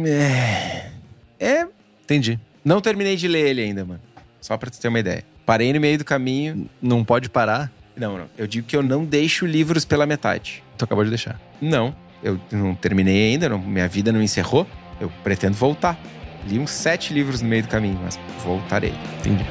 É. 0.07 0.91
É. 1.39 1.67
Entendi. 2.05 2.39
Não 2.65 2.81
terminei 2.81 3.17
de 3.17 3.27
ler 3.27 3.47
ele 3.49 3.63
ainda, 3.63 3.85
mano. 3.85 4.01
Só 4.41 4.57
pra 4.57 4.71
tu 4.71 4.81
ter 4.81 4.89
uma 4.89 5.01
ideia. 5.01 5.25
Parei 5.45 5.73
no 5.73 5.81
meio 5.81 5.99
do 5.99 6.05
caminho. 6.05 6.69
Não 6.81 7.05
pode 7.05 7.29
parar. 7.29 7.71
Não, 7.97 8.17
não. 8.17 8.27
Eu 8.39 8.47
digo 8.47 8.67
que 8.67 8.77
eu 8.77 8.83
não 8.83 9.05
deixo 9.05 9.45
livros 9.45 9.85
pela 9.85 10.07
metade. 10.07 10.63
Tu 10.79 10.85
acabou 10.85 11.03
de 11.05 11.11
deixar. 11.11 11.41
Não. 11.61 11.95
Eu 12.23 12.41
não 12.53 12.75
terminei 12.75 13.33
ainda, 13.33 13.49
não- 13.49 13.59
minha 13.59 13.89
vida 13.89 14.13
não 14.13 14.23
encerrou. 14.23 14.67
Eu 15.03 15.11
pretendo 15.25 15.57
voltar. 15.57 15.99
Li 16.47 16.61
uns 16.61 16.71
sete 16.71 17.13
livros 17.13 17.43
no 17.43 17.49
meio 17.49 17.65
do 17.65 17.69
caminho, 17.69 17.99
mas 18.05 18.17
voltarei. 18.45 18.95
Entendi. 19.19 19.45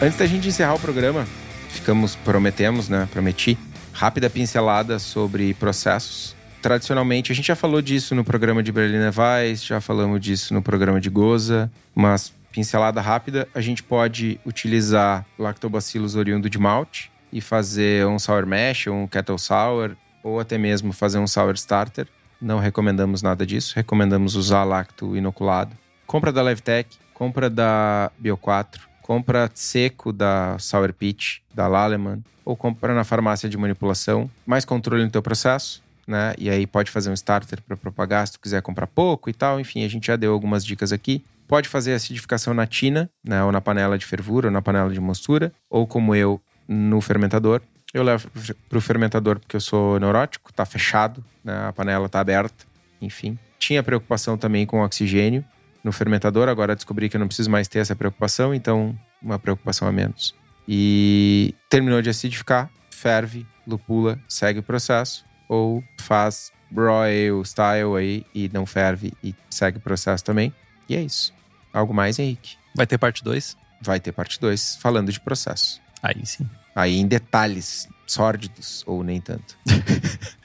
Antes 0.00 0.16
da 0.18 0.26
gente 0.26 0.48
encerrar 0.48 0.72
o 0.72 0.80
programa, 0.80 1.26
ficamos, 1.68 2.16
prometemos, 2.16 2.88
né? 2.88 3.06
Prometi, 3.12 3.58
rápida 3.92 4.30
pincelada 4.30 4.98
sobre 4.98 5.52
processos. 5.52 6.34
Tradicionalmente, 6.62 7.32
a 7.32 7.34
gente 7.34 7.48
já 7.48 7.56
falou 7.56 7.82
disso 7.82 8.14
no 8.14 8.24
programa 8.24 8.62
de 8.62 8.72
Berliner 8.72 9.12
Weiss, 9.14 9.62
já 9.62 9.78
falamos 9.78 10.18
disso 10.22 10.54
no 10.54 10.62
programa 10.62 10.98
de 10.98 11.10
Goza, 11.10 11.70
mas 11.94 12.32
pincelada 12.54 13.00
rápida, 13.00 13.48
a 13.52 13.60
gente 13.60 13.82
pode 13.82 14.38
utilizar 14.46 15.26
lactobacillus 15.36 16.14
oriundo 16.14 16.48
de 16.48 16.56
malte 16.56 17.10
e 17.32 17.40
fazer 17.40 18.06
um 18.06 18.16
sour 18.16 18.46
mash, 18.46 18.86
um 18.86 19.08
kettle 19.08 19.38
sour, 19.38 19.96
ou 20.22 20.38
até 20.38 20.56
mesmo 20.56 20.92
fazer 20.92 21.18
um 21.18 21.26
sour 21.26 21.54
starter. 21.54 22.06
Não 22.40 22.60
recomendamos 22.60 23.22
nada 23.22 23.44
disso, 23.44 23.72
recomendamos 23.74 24.36
usar 24.36 24.62
lacto 24.62 25.16
inoculado. 25.16 25.76
Compra 26.06 26.30
da 26.30 26.42
Levtech, 26.42 26.96
compra 27.12 27.50
da 27.50 28.12
Bio4, 28.22 28.82
compra 29.02 29.50
seco 29.52 30.12
da 30.12 30.56
Sour 30.60 30.92
Peach, 30.92 31.42
da 31.52 31.66
Laleman, 31.66 32.22
ou 32.44 32.56
compra 32.56 32.94
na 32.94 33.02
farmácia 33.02 33.48
de 33.48 33.58
manipulação. 33.58 34.30
Mais 34.46 34.64
controle 34.64 35.02
no 35.02 35.10
teu 35.10 35.22
processo, 35.22 35.82
né? 36.06 36.34
E 36.38 36.48
aí 36.48 36.68
pode 36.68 36.88
fazer 36.88 37.10
um 37.10 37.14
starter 37.14 37.60
para 37.62 37.76
propagar 37.76 38.24
se 38.28 38.34
tu 38.34 38.40
quiser 38.40 38.62
comprar 38.62 38.86
pouco 38.86 39.28
e 39.28 39.32
tal. 39.32 39.58
Enfim, 39.58 39.84
a 39.84 39.88
gente 39.88 40.06
já 40.06 40.14
deu 40.14 40.32
algumas 40.32 40.64
dicas 40.64 40.92
aqui. 40.92 41.24
Pode 41.54 41.68
fazer 41.68 41.94
acidificação 41.94 42.52
na 42.52 42.66
tina, 42.66 43.08
né? 43.24 43.44
Ou 43.44 43.52
na 43.52 43.60
panela 43.60 43.96
de 43.96 44.04
fervura, 44.04 44.48
ou 44.48 44.52
na 44.52 44.60
panela 44.60 44.92
de 44.92 44.98
mostura, 44.98 45.52
ou 45.70 45.86
como 45.86 46.12
eu, 46.12 46.42
no 46.66 47.00
fermentador. 47.00 47.62
Eu 47.92 48.02
levo 48.02 48.28
pro 48.68 48.80
fermentador 48.80 49.38
porque 49.38 49.54
eu 49.54 49.60
sou 49.60 50.00
neurótico, 50.00 50.52
tá 50.52 50.66
fechado, 50.66 51.24
né? 51.44 51.68
A 51.68 51.72
panela 51.72 52.08
tá 52.08 52.18
aberta, 52.18 52.64
enfim. 53.00 53.38
Tinha 53.56 53.84
preocupação 53.84 54.36
também 54.36 54.66
com 54.66 54.80
o 54.80 54.84
oxigênio 54.84 55.44
no 55.84 55.92
fermentador, 55.92 56.48
agora 56.48 56.74
descobri 56.74 57.08
que 57.08 57.14
eu 57.14 57.20
não 57.20 57.28
preciso 57.28 57.48
mais 57.48 57.68
ter 57.68 57.78
essa 57.78 57.94
preocupação, 57.94 58.52
então 58.52 58.92
uma 59.22 59.38
preocupação 59.38 59.86
a 59.86 59.92
menos. 59.92 60.34
E 60.66 61.54
terminou 61.70 62.02
de 62.02 62.10
acidificar, 62.10 62.68
ferve, 62.90 63.46
lupula, 63.64 64.18
segue 64.28 64.58
o 64.58 64.62
processo, 64.64 65.24
ou 65.48 65.84
faz 66.00 66.50
broil 66.68 67.44
style 67.44 67.96
aí 67.96 68.26
e 68.34 68.50
não 68.52 68.66
ferve 68.66 69.12
e 69.22 69.32
segue 69.48 69.78
o 69.78 69.80
processo 69.80 70.24
também. 70.24 70.52
E 70.88 70.96
é 70.96 71.00
isso. 71.00 71.33
Algo 71.74 71.92
mais, 71.92 72.18
Henrique? 72.18 72.56
Vai 72.74 72.86
ter 72.86 72.96
parte 72.96 73.22
2? 73.22 73.56
Vai 73.82 74.00
ter 74.00 74.12
parte 74.12 74.40
2 74.40 74.76
falando 74.76 75.12
de 75.12 75.20
processo. 75.20 75.80
Aí 76.02 76.24
sim. 76.24 76.48
Aí 76.74 76.96
em 76.96 77.06
detalhes 77.06 77.88
sórdidos, 78.06 78.82
ou 78.86 79.02
nem 79.02 79.20
tanto. 79.20 79.58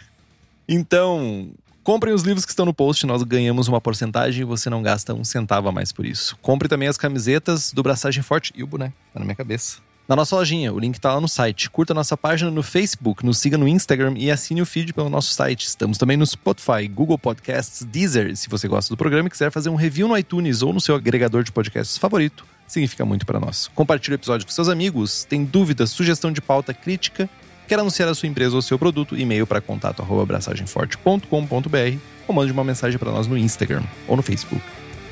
Então, 0.72 1.52
Comprem 1.90 2.14
os 2.14 2.22
livros 2.22 2.46
que 2.46 2.52
estão 2.52 2.68
no 2.68 2.74
post, 2.74 3.04
nós 3.08 3.24
ganhamos 3.24 3.68
uma 3.68 3.82
porcentagem 3.82 4.42
e 4.42 4.46
você 4.46 4.70
não 4.70 4.84
gasta 4.84 5.12
um 5.16 5.24
centavo 5.24 5.70
a 5.70 5.72
mais 5.72 5.92
por 5.92 6.06
isso. 6.06 6.38
Compre 6.40 6.68
também 6.68 6.88
as 6.88 6.98
camisetas 6.98 7.72
do 7.72 7.82
Braçagem 7.82 8.22
Forte 8.22 8.54
e 8.56 8.62
o 8.62 8.68
boné, 8.68 8.94
tá 9.12 9.20
na 9.20 9.26
minha 9.26 9.36
cabeça. 9.36 9.80
Na 10.10 10.16
nossa 10.16 10.36
lojinha, 10.36 10.74
o 10.74 10.80
link 10.80 11.00
tá 11.00 11.14
lá 11.14 11.22
no 11.22 11.28
site. 11.28 11.70
Curta 11.70 11.94
nossa 11.94 12.18
página 12.18 12.50
no 12.50 12.64
Facebook, 12.64 13.24
nos 13.24 13.38
siga 13.38 13.60
no 13.60 13.68
Instagram 13.68 14.16
e 14.18 14.32
assine 14.32 14.60
o 14.60 14.66
feed 14.66 14.92
pelo 14.92 15.08
nosso 15.08 15.32
site. 15.32 15.68
Estamos 15.68 16.00
também 16.00 16.18
no 16.18 16.26
Spotify, 16.26 16.88
Google 16.88 17.20
Podcasts, 17.20 17.84
Deezer. 17.84 18.36
Se 18.36 18.50
você 18.50 18.68
gosta 18.68 18.92
do 18.92 18.98
programa 18.98 19.28
e 19.28 19.30
quiser 19.30 19.52
fazer 19.52 19.70
um 19.70 19.76
review 19.76 20.08
no 20.08 20.18
iTunes 20.18 20.64
ou 20.64 20.74
no 20.74 20.82
seu 20.82 20.96
agregador 20.96 21.44
de 21.44 21.52
podcasts 21.52 21.96
favorito, 21.96 22.44
significa 22.66 23.06
muito 23.06 23.24
para 23.24 23.40
nós. 23.40 23.70
Compartilhe 23.76 24.16
o 24.16 24.18
episódio 24.18 24.48
com 24.48 24.52
seus 24.52 24.68
amigos. 24.68 25.26
Tem 25.26 25.46
dúvidas, 25.46 25.92
sugestão 25.92 26.32
de 26.32 26.42
pauta, 26.42 26.74
crítica? 26.74 27.30
Quer 27.68 27.78
anunciar 27.78 28.10
a 28.10 28.16
sua 28.16 28.28
empresa 28.28 28.56
ou 28.56 28.64
seu 28.64 28.80
produto? 28.80 29.16
E-mail 29.16 29.46
para 29.46 29.62
contato 29.62 30.02
arroba 30.02 30.24
abraçagemforte.com.br 30.24 31.98
ou 32.28 32.34
mande 32.34 32.52
uma 32.52 32.64
mensagem 32.64 32.98
para 32.98 33.12
nós 33.12 33.28
no 33.28 33.38
Instagram 33.38 33.84
ou 34.08 34.18
no 34.18 34.24
Facebook. 34.24 34.64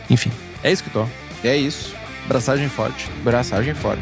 Enfim, 0.09 0.31
é 0.63 0.71
isso 0.71 0.83
que 0.83 0.89
tô. 0.89 1.05
É 1.43 1.55
isso. 1.55 1.93
Braçagem 2.27 2.67
forte. 2.67 3.07
Braçagem 3.23 3.75
forte. 3.75 4.01